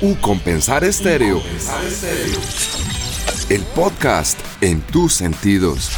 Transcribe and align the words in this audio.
Un 0.00 0.14
Compensar 0.16 0.84
Estéreo. 0.84 1.40
El 3.48 3.62
podcast 3.74 4.38
en 4.60 4.80
tus 4.82 5.14
sentidos. 5.14 5.90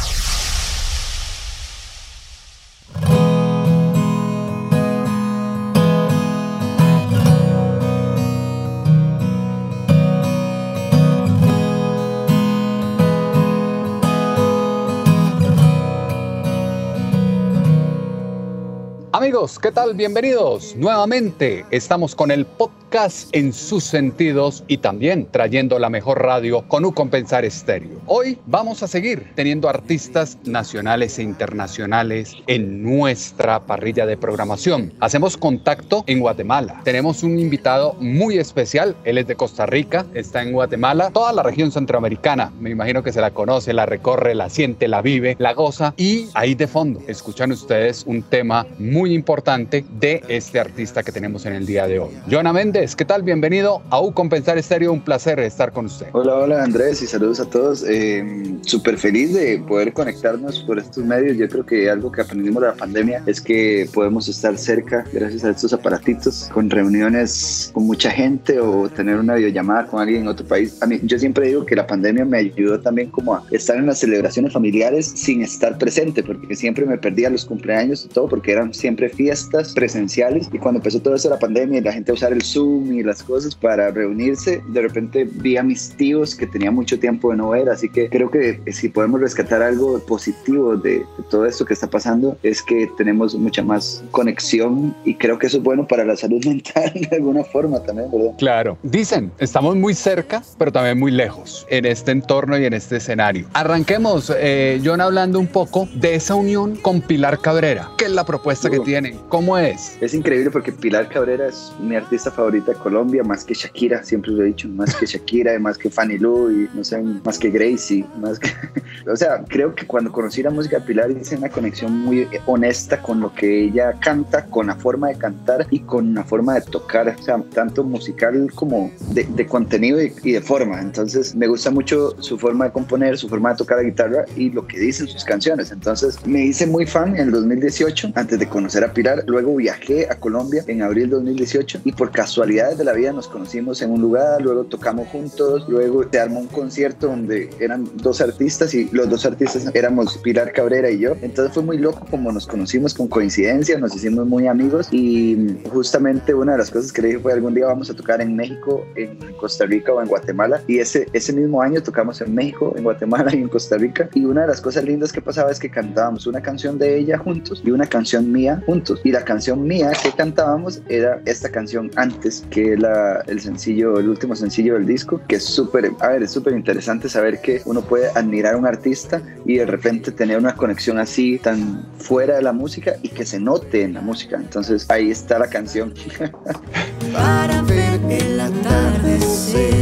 Amigos, 19.11 19.57
¿qué 19.59 19.71
tal? 19.71 19.95
Bienvenidos. 19.95 20.75
Nuevamente 20.75 21.65
estamos 21.71 22.15
con 22.15 22.29
el 22.29 22.45
podcast 22.45 22.86
en 23.33 23.51
sus 23.51 23.83
sentidos 23.83 24.63
y 24.67 24.77
también 24.77 25.27
trayendo 25.29 25.77
la 25.77 25.89
mejor 25.89 26.21
radio 26.23 26.63
con 26.67 26.85
un 26.85 26.93
compensar 26.93 27.43
estéreo. 27.43 27.99
Hoy 28.05 28.39
vamos 28.45 28.81
a 28.81 28.87
seguir 28.87 29.27
teniendo 29.35 29.67
artistas 29.67 30.37
nacionales 30.45 31.19
e 31.19 31.23
internacionales 31.23 32.33
en 32.47 32.81
nuestra 32.81 33.59
parrilla 33.59 34.05
de 34.05 34.15
programación. 34.15 34.93
Hacemos 35.01 35.35
contacto 35.35 36.05
en 36.07 36.21
Guatemala. 36.21 36.81
Tenemos 36.85 37.23
un 37.23 37.37
invitado 37.37 37.93
muy 37.99 38.37
especial. 38.37 38.95
Él 39.03 39.17
es 39.17 39.27
de 39.27 39.35
Costa 39.35 39.65
Rica, 39.65 40.05
está 40.13 40.41
en 40.41 40.53
Guatemala, 40.53 41.11
toda 41.11 41.33
la 41.33 41.43
región 41.43 41.71
centroamericana. 41.73 42.53
Me 42.59 42.69
imagino 42.69 43.03
que 43.03 43.11
se 43.11 43.19
la 43.19 43.31
conoce, 43.31 43.73
la 43.73 43.85
recorre, 43.85 44.33
la 44.33 44.49
siente, 44.49 44.87
la 44.87 45.01
vive, 45.01 45.35
la 45.39 45.53
goza 45.53 45.93
y 45.97 46.29
ahí 46.33 46.55
de 46.55 46.67
fondo 46.67 47.01
escuchan 47.07 47.51
ustedes 47.51 48.05
un 48.07 48.23
tema 48.23 48.65
muy 48.79 49.13
importante 49.13 49.83
de 49.99 50.23
este 50.29 50.59
artista 50.59 51.03
que 51.03 51.11
tenemos 51.11 51.45
en 51.45 51.53
el 51.53 51.65
día 51.65 51.85
de 51.85 51.99
hoy. 51.99 52.11
Jonah 52.31 52.53
¿qué 52.95 53.05
tal? 53.05 53.23
Bienvenido 53.23 53.81
a 53.89 53.99
U 53.99 54.13
Compensar 54.13 54.59
Estéreo, 54.59 54.93
un 54.93 55.01
placer 55.01 55.39
estar 55.39 55.71
con 55.71 55.87
usted. 55.87 56.09
Hola, 56.11 56.35
hola 56.35 56.63
Andrés 56.63 57.01
y 57.01 57.07
saludos 57.07 57.39
a 57.39 57.49
todos. 57.49 57.83
Eh, 57.89 58.55
Súper 58.61 58.99
feliz 58.99 59.33
de 59.33 59.57
poder 59.67 59.93
conectarnos 59.93 60.59
por 60.59 60.77
estos 60.77 61.03
medios. 61.03 61.37
Yo 61.37 61.49
creo 61.49 61.65
que 61.65 61.89
algo 61.89 62.11
que 62.11 62.21
aprendimos 62.21 62.61
de 62.61 62.67
la 62.67 62.75
pandemia 62.75 63.23
es 63.25 63.41
que 63.41 63.89
podemos 63.91 64.27
estar 64.27 64.55
cerca 64.59 65.05
gracias 65.11 65.43
a 65.43 65.51
estos 65.51 65.73
aparatitos, 65.73 66.49
con 66.53 66.69
reuniones 66.69 67.71
con 67.73 67.87
mucha 67.87 68.11
gente 68.11 68.59
o 68.59 68.87
tener 68.89 69.17
una 69.17 69.35
videollamada 69.35 69.87
con 69.87 69.99
alguien 69.99 70.21
en 70.21 70.27
otro 70.27 70.45
país. 70.45 70.77
A 70.83 70.85
mí, 70.85 70.99
yo 71.01 71.17
siempre 71.17 71.47
digo 71.47 71.65
que 71.65 71.75
la 71.75 71.87
pandemia 71.87 72.25
me 72.25 72.37
ayudó 72.37 72.79
también 72.79 73.09
como 73.09 73.33
a 73.33 73.43
estar 73.49 73.77
en 73.77 73.87
las 73.87 73.99
celebraciones 73.99 74.53
familiares 74.53 75.13
sin 75.15 75.41
estar 75.41 75.79
presente, 75.79 76.21
porque 76.21 76.55
siempre 76.55 76.85
me 76.85 76.99
perdía 76.99 77.31
los 77.31 77.43
cumpleaños 77.45 78.05
y 78.05 78.09
todo, 78.09 78.27
porque 78.27 78.51
eran 78.51 78.71
siempre 78.73 79.09
fiestas 79.09 79.73
presenciales 79.73 80.47
y 80.53 80.59
cuando 80.59 80.77
empezó 80.79 80.99
todo 80.99 81.15
eso 81.15 81.27
la 81.29 81.39
pandemia 81.39 81.79
y 81.79 81.81
la 81.81 81.93
gente 81.93 82.11
a 82.11 82.13
usar 82.13 82.33
el 82.33 82.43
Zoom 82.43 82.66
y 82.85 83.03
las 83.03 83.23
cosas 83.23 83.55
para 83.55 83.91
reunirse, 83.91 84.61
de 84.67 84.81
repente 84.81 85.27
vi 85.29 85.57
a 85.57 85.63
mis 85.63 85.89
tíos 85.91 86.35
que 86.35 86.47
tenía 86.47 86.71
mucho 86.71 86.99
tiempo 86.99 87.31
de 87.31 87.37
no 87.37 87.49
ver, 87.49 87.69
así 87.69 87.89
que 87.89 88.09
creo 88.09 88.29
que 88.29 88.59
si 88.71 88.89
podemos 88.89 89.21
rescatar 89.21 89.61
algo 89.61 89.99
positivo 89.99 90.75
de, 90.75 91.05
todo 91.29 91.45
esto 91.45 91.65
que 91.65 91.73
está 91.73 91.87
pasando 91.87 92.37
es 92.43 92.61
que 92.61 92.89
tenemos 92.97 93.35
mucha 93.35 93.63
más 93.63 94.03
conexión 94.11 94.95
y 95.05 95.15
creo 95.15 95.39
que 95.39 95.47
eso 95.47 95.57
es 95.57 95.63
bueno 95.63 95.87
para 95.87 96.05
la 96.05 96.15
salud 96.15 96.43
mental 96.45 96.91
de 96.93 97.15
alguna 97.15 97.43
forma 97.43 97.81
también, 97.81 98.11
¿verdad? 98.11 98.31
Claro, 98.37 98.77
dicen, 98.83 99.31
estamos 99.39 99.75
muy 99.75 99.93
cerca, 99.93 100.43
pero 100.57 100.71
también 100.71 100.99
muy 100.99 101.11
lejos 101.11 101.65
en 101.69 101.85
este 101.85 102.11
entorno 102.11 102.57
y 102.57 102.65
en 102.65 102.73
este 102.73 102.97
escenario. 102.97 103.47
Arranquemos, 103.53 104.31
eh, 104.37 104.81
John, 104.83 105.01
hablando 105.01 105.39
un 105.39 105.47
poco 105.47 105.87
de 105.95 106.15
esa 106.15 106.35
unión 106.35 106.75
con 106.75 107.01
Pilar 107.01 107.39
Cabrera, 107.39 107.91
que 107.97 108.05
es 108.05 108.11
la 108.11 108.25
propuesta 108.25 108.69
que 108.69 108.79
tiene 108.79 109.17
¿Cómo 109.29 109.57
es? 109.57 109.97
Es 110.01 110.13
increíble 110.13 110.49
porque 110.51 110.71
Pilar 110.71 111.09
Cabrera 111.09 111.47
es 111.47 111.71
mi 111.79 111.95
artista 111.95 112.31
favorita 112.31 112.56
de 112.65 112.73
Colombia, 112.73 113.23
más 113.23 113.43
que 113.43 113.53
Shakira, 113.53 114.03
siempre 114.03 114.31
lo 114.31 114.43
he 114.43 114.47
dicho, 114.47 114.67
más 114.69 114.95
que 114.95 115.05
Shakira, 115.05 115.57
más 115.59 115.77
que 115.77 115.89
Fanny 115.89 116.17
Lu, 116.17 116.51
y 116.51 116.69
no 116.73 116.83
sé, 116.83 117.01
más 117.01 117.37
que 117.37 117.49
Gracie, 117.49 118.05
más 118.19 118.39
que... 118.39 118.49
o 119.11 119.15
sea, 119.15 119.43
creo 119.47 119.73
que 119.73 119.85
cuando 119.85 120.11
conocí 120.11 120.43
la 120.43 120.49
música 120.49 120.79
de 120.79 120.85
Pilar 120.85 121.11
hice 121.11 121.35
una 121.35 121.49
conexión 121.49 121.91
muy 121.99 122.27
honesta 122.45 123.01
con 123.01 123.19
lo 123.19 123.33
que 123.33 123.65
ella 123.65 123.93
canta, 123.99 124.45
con 124.45 124.67
la 124.67 124.75
forma 124.75 125.09
de 125.09 125.15
cantar 125.15 125.67
y 125.69 125.79
con 125.79 126.13
la 126.13 126.23
forma 126.23 126.55
de 126.55 126.61
tocar, 126.61 127.15
o 127.17 127.23
sea, 127.23 127.41
tanto 127.53 127.83
musical 127.83 128.51
como 128.55 128.91
de, 129.11 129.45
contenido 129.47 130.01
y, 130.01 130.13
y, 130.23 130.33
de 130.33 130.41
forma. 130.41 130.79
Entonces, 130.81 131.35
me 131.35 131.47
gusta 131.47 131.71
mucho 131.71 132.15
su 132.21 132.37
forma 132.37 132.65
de 132.65 132.71
componer, 132.71 133.17
su 133.17 133.29
forma 133.29 133.51
de 133.51 133.57
tocar 133.57 133.77
la 133.77 133.83
guitarra 133.83 134.25
y 134.35 134.49
lo 134.49 134.67
que 134.67 134.79
dicen 134.79 135.07
sus 135.07 135.23
canciones. 135.23 135.71
Entonces, 135.71 136.25
me 136.25 136.45
hice 136.45 136.67
muy 136.67 136.85
fan 136.85 137.15
en 137.15 137.27
el 137.27 137.31
2018, 137.31 138.11
antes 138.15 138.39
de 138.39 138.47
conocer 138.47 138.83
a 138.83 138.93
Pilar. 138.93 139.23
Luego 139.27 139.55
viajé 139.55 140.07
a 140.09 140.15
Colombia 140.15 140.63
en 140.67 140.81
abril 140.81 141.09
2018 141.09 141.81
y 141.83 141.91
por 141.91 142.11
casualidades 142.47 142.77
de 142.77 142.85
la 142.85 142.93
vida 142.93 143.11
nos 143.11 143.27
conocimos 143.27 143.81
en 143.81 143.91
un 143.91 143.99
lugar, 143.99 144.41
luego 144.41 144.63
tocamos 144.63 145.09
juntos, 145.09 145.67
luego 145.67 146.07
te 146.07 146.17
armó 146.17 146.39
un 146.39 146.47
concierto 146.47 147.07
donde 147.07 147.49
eran 147.59 147.89
dos 147.95 148.21
artistas 148.21 148.73
y 148.73 148.89
los 148.93 149.09
dos 149.09 149.25
artistas 149.25 149.69
éramos 149.73 150.17
Pilar 150.19 150.53
Cabrera 150.53 150.89
y 150.89 150.99
yo. 150.99 151.17
Entonces 151.21 151.53
fue 151.53 151.63
muy 151.63 151.77
loco 151.77 152.05
como 152.09 152.31
nos 152.31 152.47
conocimos 152.47 152.93
con 152.93 153.09
coincidencia, 153.09 153.77
nos 153.77 153.93
hicimos 153.93 154.25
muy 154.27 154.47
amigos 154.47 154.87
y 154.91 155.57
justamente 155.69 156.33
una 156.33 156.53
de 156.53 156.59
las 156.59 156.71
cosas 156.71 156.93
que 156.93 157.01
le 157.01 157.07
dije 157.09 157.19
fue 157.19 157.33
algún 157.33 157.53
día 157.53 157.65
vamos 157.65 157.89
a 157.89 157.93
tocar 157.93 158.21
en 158.21 158.33
México, 158.33 158.85
en 158.95 159.17
Costa 159.33 159.65
Rica 159.65 159.91
o 159.91 160.01
en 160.01 160.07
Guatemala 160.07 160.61
y 160.67 160.79
ese, 160.79 161.05
ese 161.11 161.33
mismo 161.33 161.61
año 161.61 161.83
tocamos 161.83 162.21
en 162.21 162.33
México, 162.33 162.73
en 162.77 162.83
Guatemala 162.85 163.35
y 163.35 163.39
en 163.39 163.49
Costa 163.49 163.77
Rica. 163.77 164.07
Y 164.13 164.23
una 164.23 164.43
de 164.43 164.47
las 164.47 164.61
cosas 164.61 164.85
lindas 164.85 165.11
que 165.11 165.21
pasaba 165.21 165.51
es 165.51 165.59
que 165.59 165.69
cantábamos 165.69 166.25
una 166.27 166.41
canción 166.41 166.77
de 166.77 166.97
ella 166.97 167.17
juntos 167.17 167.61
y 167.65 167.71
una 167.71 167.87
canción 167.87 168.31
mía 168.31 168.63
juntos. 168.65 169.01
Y 169.03 169.11
la 169.11 169.25
canción 169.25 169.67
mía 169.67 169.91
que 170.01 170.13
cantábamos 170.13 170.81
era 170.87 171.21
esta 171.25 171.49
canción 171.49 171.91
antes, 171.97 172.36
que 172.49 172.73
es 172.73 172.79
la, 172.79 173.23
el 173.27 173.39
sencillo, 173.39 173.99
el 173.99 174.09
último 174.09 174.35
sencillo 174.35 174.75
del 174.75 174.85
disco, 174.85 175.21
que 175.27 175.35
es 175.35 175.43
súper, 175.43 175.91
a 175.99 176.09
ver, 176.09 176.23
es 176.23 176.31
súper 176.31 176.53
interesante 176.53 177.09
saber 177.09 177.41
que 177.41 177.61
uno 177.65 177.81
puede 177.81 178.09
admirar 178.09 178.55
a 178.55 178.57
un 178.57 178.65
artista 178.65 179.21
y 179.45 179.57
de 179.57 179.65
repente 179.65 180.11
tener 180.11 180.37
una 180.37 180.55
conexión 180.55 180.99
así 180.99 181.37
tan 181.39 181.85
fuera 181.97 182.35
de 182.35 182.41
la 182.41 182.53
música 182.53 182.95
y 183.01 183.09
que 183.09 183.25
se 183.25 183.39
note 183.39 183.83
en 183.83 183.93
la 183.93 184.01
música. 184.01 184.37
Entonces 184.37 184.85
ahí 184.89 185.11
está 185.11 185.39
la 185.39 185.47
canción. 185.47 185.93
Para 187.13 187.61
ver 187.63 187.99
el 188.09 188.39
atardecer. 188.39 189.73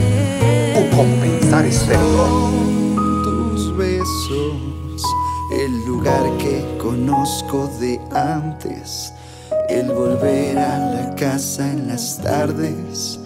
O 0.77 0.95
compensar 0.95 1.65
este 1.65 1.93
Tus 3.23 3.77
besos 3.77 4.75
el 5.51 5.85
lugar 5.85 6.37
que 6.37 6.77
conozco 6.77 7.67
de 7.79 7.99
antes, 8.11 9.13
el 9.69 9.91
volver 9.91 10.57
a 10.57 10.77
la 10.77 11.15
casa 11.15 11.71
en 11.71 11.87
las 11.87 12.17
tardes 12.19 13.19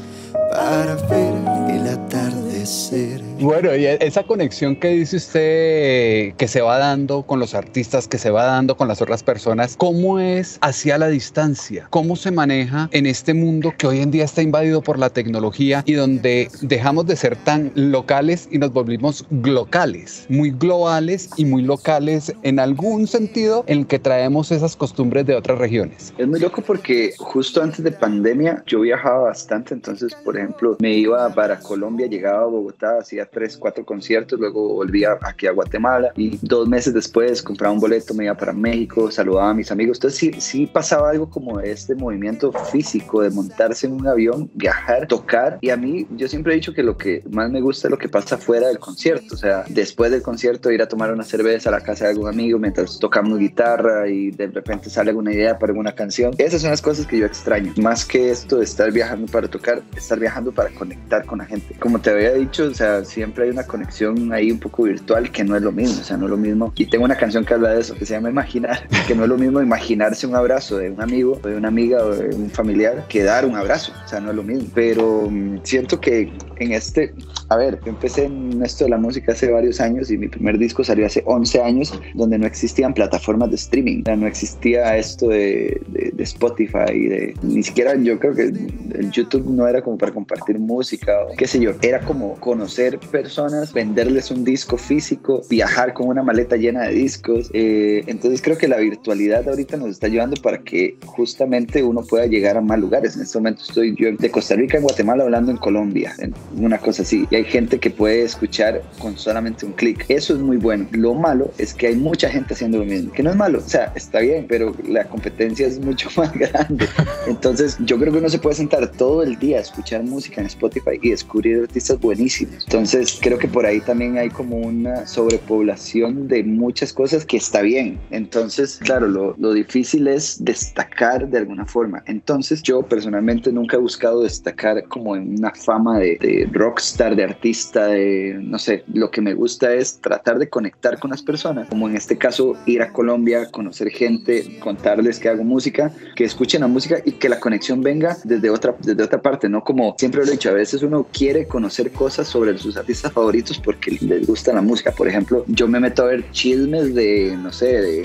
para 0.52 0.96
ver 0.96 1.34
el 1.70 1.88
atardecer. 1.88 3.22
Bueno, 3.40 3.74
y 3.76 3.86
esa 3.86 4.24
conexión 4.24 4.76
que 4.76 4.90
dice 4.90 5.18
usted 5.18 6.36
que 6.36 6.48
se 6.48 6.62
va 6.62 6.78
dando 6.78 7.24
con 7.24 7.40
los 7.40 7.56
artistas, 7.56 8.08
que 8.08 8.18
se 8.18 8.32
va 8.32 8.44
dando 8.44 8.76
con 8.76 8.88
las 8.88 9.02
otras 9.02 9.24
personas, 9.24 9.76
¿cómo 9.78 10.20
es 10.20 10.58
hacia 10.62 10.98
la 10.98 11.08
distancia? 11.08 11.88
¿Cómo 11.90 12.16
se 12.16 12.32
maneja 12.32 12.90
en 12.92 13.06
este 13.06 13.34
mundo 13.34 13.74
que 13.78 13.88
hoy 13.88 14.00
en 14.00 14.12
día 14.12 14.26
está 14.26 14.42
invadido 14.42 14.82
por 14.82 15.00
la 15.00 15.10
tecnología 15.10 15.84
y 15.86 15.94
donde 15.94 16.50
dejamos 16.62 17.06
de 17.08 17.16
ser 17.16 17.38
tan 17.38 17.72
locales 17.76 18.50
y 18.52 18.58
nos 18.58 18.74
volvimos 18.74 19.26
globales, 19.30 20.26
muy 20.30 20.52
globales 20.52 21.30
y 21.38 21.46
muy 21.46 21.62
locales 21.62 22.34
en 22.44 22.60
algún 22.60 23.08
sentido 23.08 23.64
en 23.68 23.86
que 23.86 24.00
traemos 24.00 24.52
esas 24.52 24.76
costumbres 24.76 25.26
de 25.26 25.36
otras 25.36 25.58
regiones? 25.60 26.14
Es 26.18 26.28
muy 26.28 26.40
loco 26.40 26.62
porque 26.62 27.14
justo 27.18 27.62
antes 27.62 27.84
de 27.84 27.92
pandemia 27.92 28.64
yo 28.66 28.82
viajaba 28.82 29.20
bastante, 29.20 29.74
entonces 29.74 30.14
por 30.26 30.39
ejemplo 30.40 30.78
me 30.80 30.94
iba 30.94 31.30
para 31.34 31.60
Colombia, 31.60 32.08
llegaba 32.08 32.44
a 32.44 32.46
Bogotá, 32.46 32.98
hacía 33.00 33.26
tres, 33.26 33.58
cuatro 33.58 33.86
conciertos, 33.86 34.40
luego 34.40 34.76
volvía 34.76 35.18
aquí 35.22 35.48
a 35.48 35.52
Guatemala 35.52 36.12
y 36.16 36.38
dos 36.42 36.68
meses 36.68 36.94
después 36.94 37.42
compraba 37.42 37.74
un 37.74 37.80
boleto, 37.80 38.14
me 38.14 38.26
iba 38.26 38.36
para 38.36 38.54
México, 38.54 39.12
saludaba 39.12 39.50
a 39.50 39.54
mis 39.54 39.72
amigos. 39.72 39.98
Entonces 39.98 40.20
sí, 40.20 40.32
sí 40.40 40.66
pasaba 40.66 41.10
algo 41.12 41.30
como 41.30 41.60
este 41.60 41.96
movimiento 41.96 42.52
físico 42.52 43.22
de 43.22 43.30
montarse 43.30 43.88
en 43.88 43.94
un 43.94 44.08
avión, 44.08 44.50
viajar, 44.54 45.08
tocar. 45.08 45.58
Y 45.62 45.70
a 45.70 45.78
mí 45.78 46.08
yo 46.16 46.28
siempre 46.28 46.54
he 46.54 46.56
dicho 46.56 46.74
que 46.74 46.84
lo 46.84 46.98
que 46.98 47.24
más 47.32 47.50
me 47.50 47.62
gusta 47.62 47.88
es 47.88 47.92
lo 47.92 47.98
que 47.98 48.10
pasa 48.10 48.38
fuera 48.38 48.68
del 48.68 48.80
concierto. 48.80 49.36
O 49.36 49.38
sea, 49.38 49.66
después 49.70 50.12
del 50.12 50.22
concierto 50.22 50.72
ir 50.72 50.82
a 50.82 50.88
tomar 50.88 51.12
una 51.12 51.24
cerveza 51.24 51.70
a 51.70 51.72
la 51.72 51.82
casa 51.82 52.06
de 52.06 52.12
algún 52.12 52.28
amigo 52.28 52.60
mientras 52.60 53.00
tocamos 53.00 53.40
guitarra 53.40 54.08
y 54.08 54.32
de 54.32 54.48
repente 54.48 54.90
sale 54.90 55.10
alguna 55.10 55.34
idea 55.34 55.58
para 55.58 55.72
alguna 55.72 55.94
canción. 55.94 56.34
Esas 56.38 56.62
son 56.62 56.72
las 56.72 56.82
cosas 56.82 57.06
que 57.06 57.18
yo 57.18 57.26
extraño. 57.26 57.74
Más 57.78 58.06
que 58.06 58.30
esto 58.30 58.58
de 58.58 58.64
estar 58.64 58.92
viajando 58.92 59.32
para 59.32 59.48
tocar, 59.48 59.82
estar 59.96 60.20
viajando 60.20 60.29
para 60.54 60.70
conectar 60.70 61.26
con 61.26 61.40
la 61.40 61.46
gente. 61.46 61.76
Como 61.80 62.00
te 62.00 62.12
había 62.12 62.34
dicho, 62.34 62.66
o 62.66 62.74
sea, 62.74 63.04
siempre 63.04 63.46
hay 63.46 63.50
una 63.50 63.64
conexión 63.64 64.32
ahí 64.32 64.52
un 64.52 64.60
poco 64.60 64.84
virtual 64.84 65.32
que 65.32 65.44
no 65.44 65.56
es 65.56 65.62
lo 65.62 65.72
mismo, 65.72 66.02
o 66.02 66.04
sea, 66.04 66.18
no 66.18 66.26
es 66.26 66.32
lo 66.32 66.38
mismo. 66.38 66.72
Y 66.76 66.86
tengo 66.86 67.06
una 67.06 67.16
canción 67.16 67.46
que 67.46 67.54
habla 67.54 67.70
de 67.70 67.82
eso, 67.82 67.96
que 67.96 68.06
se 68.06 68.14
llama 68.14 68.30
Imaginar, 68.30 68.88
que 69.08 69.16
no 69.16 69.24
es 69.24 69.30
lo 69.30 69.38
mismo 69.38 69.62
imaginarse 69.62 70.28
un 70.28 70.36
abrazo 70.36 70.78
de 70.78 70.90
un 70.92 71.02
amigo, 71.02 71.40
de 71.44 71.56
una 71.56 71.68
amiga 71.68 72.04
o 72.04 72.16
de 72.16 72.36
un 72.36 72.50
familiar 72.50 73.06
que 73.08 73.24
dar 73.24 73.46
un 73.46 73.56
abrazo, 73.56 73.92
o 74.06 74.08
sea, 74.08 74.20
no 74.20 74.30
es 74.30 74.36
lo 74.36 74.44
mismo. 74.44 74.70
Pero 74.74 75.28
mm, 75.30 75.60
siento 75.64 76.00
que 76.00 76.32
en 76.58 76.74
este, 76.74 77.14
a 77.50 77.58
ver, 77.58 77.80
yo 77.84 77.90
empecé 77.90 78.26
en 78.26 78.62
esto 78.64 78.84
de 78.84 78.92
la 78.92 78.98
música 78.98 79.32
hace 79.32 79.50
varios 79.50 79.80
años 79.80 80.12
y 80.12 80.18
mi 80.18 80.28
primer 80.28 80.58
disco 80.58 80.84
salió 80.84 81.06
hace 81.06 81.24
11 81.26 81.62
años, 81.62 82.00
donde 82.14 82.38
no 82.38 82.46
existían 82.46 82.94
plataformas 82.94 83.50
de 83.50 83.56
streaming, 83.56 84.02
o 84.02 84.06
sea, 84.06 84.16
no 84.16 84.28
existía 84.28 84.98
esto 84.98 85.30
de, 85.30 85.82
de, 85.88 86.12
de 86.14 86.24
Spotify, 86.24 87.08
de, 87.08 87.34
ni 87.42 87.64
siquiera 87.64 87.96
yo 87.96 88.20
creo 88.20 88.36
que 88.36 88.44
el 88.44 89.12
YouTube 89.12 89.50
no 89.50 89.68
era 89.68 89.82
como 89.82 89.98
para 89.98 90.12
compartir 90.20 90.60
música 90.60 91.14
o 91.24 91.36
qué 91.38 91.48
sé 91.48 91.60
yo, 91.62 91.72
era 91.82 92.02
como 92.02 92.36
conocer 92.40 93.00
personas, 93.00 93.72
venderles 93.72 94.32
un 94.32 94.44
disco 94.44 94.78
físico, 94.78 95.42
viajar 95.50 95.94
con 95.94 96.08
una 96.08 96.24
maleta 96.24 96.58
llena 96.58 96.84
de 96.84 96.94
discos. 96.94 97.50
Eh, 97.54 98.04
entonces 98.08 98.42
creo 98.42 98.58
que 98.58 98.68
la 98.68 98.78
virtualidad 98.78 99.48
ahorita 99.48 99.78
nos 99.78 99.92
está 99.92 100.08
ayudando 100.08 100.36
para 100.42 100.60
que 100.60 100.98
justamente 101.06 101.82
uno 101.84 102.04
pueda 102.04 102.26
llegar 102.26 102.58
a 102.58 102.62
más 102.62 102.80
lugares. 102.80 103.16
En 103.16 103.22
este 103.22 103.38
momento 103.38 103.64
estoy 103.64 103.96
yo 103.98 104.12
de 104.12 104.30
Costa 104.30 104.56
Rica 104.56 104.78
en 104.78 104.84
Guatemala 104.84 105.24
hablando 105.24 105.52
en 105.52 105.58
Colombia, 105.58 106.14
en 106.20 106.34
una 106.58 106.78
cosa 106.78 107.04
así. 107.04 107.26
Y 107.32 107.36
hay 107.36 107.46
gente 107.46 107.80
que 107.80 107.90
puede 107.90 108.24
escuchar 108.24 108.82
con 109.00 109.18
solamente 109.18 109.66
un 109.66 109.72
clic. 109.72 110.06
Eso 110.10 110.34
es 110.34 110.42
muy 110.42 110.58
bueno. 110.58 110.86
Lo 110.92 111.14
malo 111.14 111.52
es 111.58 111.74
que 111.74 111.88
hay 111.88 111.96
mucha 111.96 112.30
gente 112.30 112.54
haciendo 112.54 112.80
lo 112.80 112.86
mismo, 112.86 113.14
que 113.14 113.24
no 113.24 113.30
es 113.30 113.38
malo, 113.38 113.60
o 113.60 113.70
sea, 113.70 113.94
está 113.96 114.20
bien, 114.20 114.46
pero 114.50 114.76
la 114.86 115.06
competencia 115.06 115.66
es 115.66 115.80
mucho 115.80 116.10
más 116.18 116.34
grande. 116.34 116.88
Entonces 117.28 117.78
yo 117.80 117.98
creo 117.98 118.12
que 118.12 118.20
uno 118.20 118.30
se 118.30 118.40
puede 118.40 118.58
sentar 118.58 118.92
todo 118.92 119.24
el 119.24 119.40
día 119.40 119.60
a 119.60 119.62
escuchar 119.62 120.04
música 120.10 120.42
en 120.42 120.48
Spotify 120.48 121.00
y 121.02 121.12
descubrir 121.12 121.62
artistas 121.62 122.00
buenísimos. 122.00 122.64
Entonces 122.66 123.20
creo 123.22 123.38
que 123.38 123.48
por 123.48 123.66
ahí 123.66 123.80
también 123.82 124.18
hay 124.18 124.30
como 124.30 124.58
una 124.58 125.06
sobrepoblación 125.08 126.28
de 126.28 126.44
muchas 126.44 126.94
cosas 126.94 127.26
que 127.26 127.38
está 127.38 127.62
bien. 127.62 128.00
Entonces, 128.12 128.80
claro, 128.84 129.08
lo, 129.08 129.36
lo 129.38 129.54
difícil 129.54 130.08
es 130.08 130.44
destacar 130.44 131.28
de 131.28 131.38
alguna 131.38 131.66
forma. 131.66 132.04
Entonces 132.08 132.62
yo 132.64 132.82
personalmente 132.82 133.52
nunca 133.52 133.78
he 133.78 133.80
buscado 133.80 134.24
destacar 134.24 134.84
como 134.86 135.16
en 135.16 135.38
una 135.38 135.54
fama 135.54 136.00
de, 136.00 136.18
de 136.20 136.50
rockstar, 136.52 137.16
de 137.16 137.24
artista, 137.24 137.88
de 137.88 138.40
no 138.42 138.60
sé, 138.60 138.84
lo 138.94 139.12
que 139.12 139.22
me 139.22 139.34
gusta 139.34 139.74
es 139.74 140.00
tratar 140.00 140.40
de 140.40 140.50
conectar 140.50 141.00
con 141.00 141.12
las 141.12 141.22
personas, 141.22 141.70
como 141.70 141.88
en 141.88 141.96
este 141.96 142.18
caso 142.18 142.56
ir 142.66 142.82
a 142.82 142.92
Colombia, 142.92 143.50
conocer 143.52 143.90
gente, 143.90 144.60
contarles 144.60 145.20
que 145.20 145.30
hago 145.30 145.44
música, 145.44 145.92
que 146.16 146.24
escuchen 146.24 146.62
la 146.62 146.68
música 146.68 146.98
y 147.06 147.14
que 147.14 147.30
la 147.30 147.40
conexión 147.40 147.82
venga 147.82 148.18
desde 148.24 148.50
otra, 148.50 148.76
desde 148.80 149.04
otra 149.04 149.22
parte, 149.22 149.50
no 149.50 149.64
como 149.64 149.96
siempre 150.00 150.22
lo 150.22 150.28
he 150.28 150.32
dicho, 150.32 150.50
a 150.50 150.54
veces 150.54 150.82
uno 150.82 151.06
quiere 151.12 151.46
conocer 151.46 151.92
cosas 151.92 152.26
sobre 152.26 152.58
sus 152.58 152.78
artistas 152.78 153.12
favoritos 153.12 153.60
porque 153.60 153.98
les 154.00 154.26
gusta 154.26 154.54
la 154.54 154.62
música. 154.62 154.94
Por 154.94 155.10
ejemplo, 155.10 155.44
yo 155.48 155.68
me 155.68 155.78
meto 155.78 156.04
a 156.04 156.06
ver 156.06 156.32
chismes 156.32 156.96
de, 156.96 157.38
no 157.38 157.52
sé, 157.52 157.82
de 157.82 158.04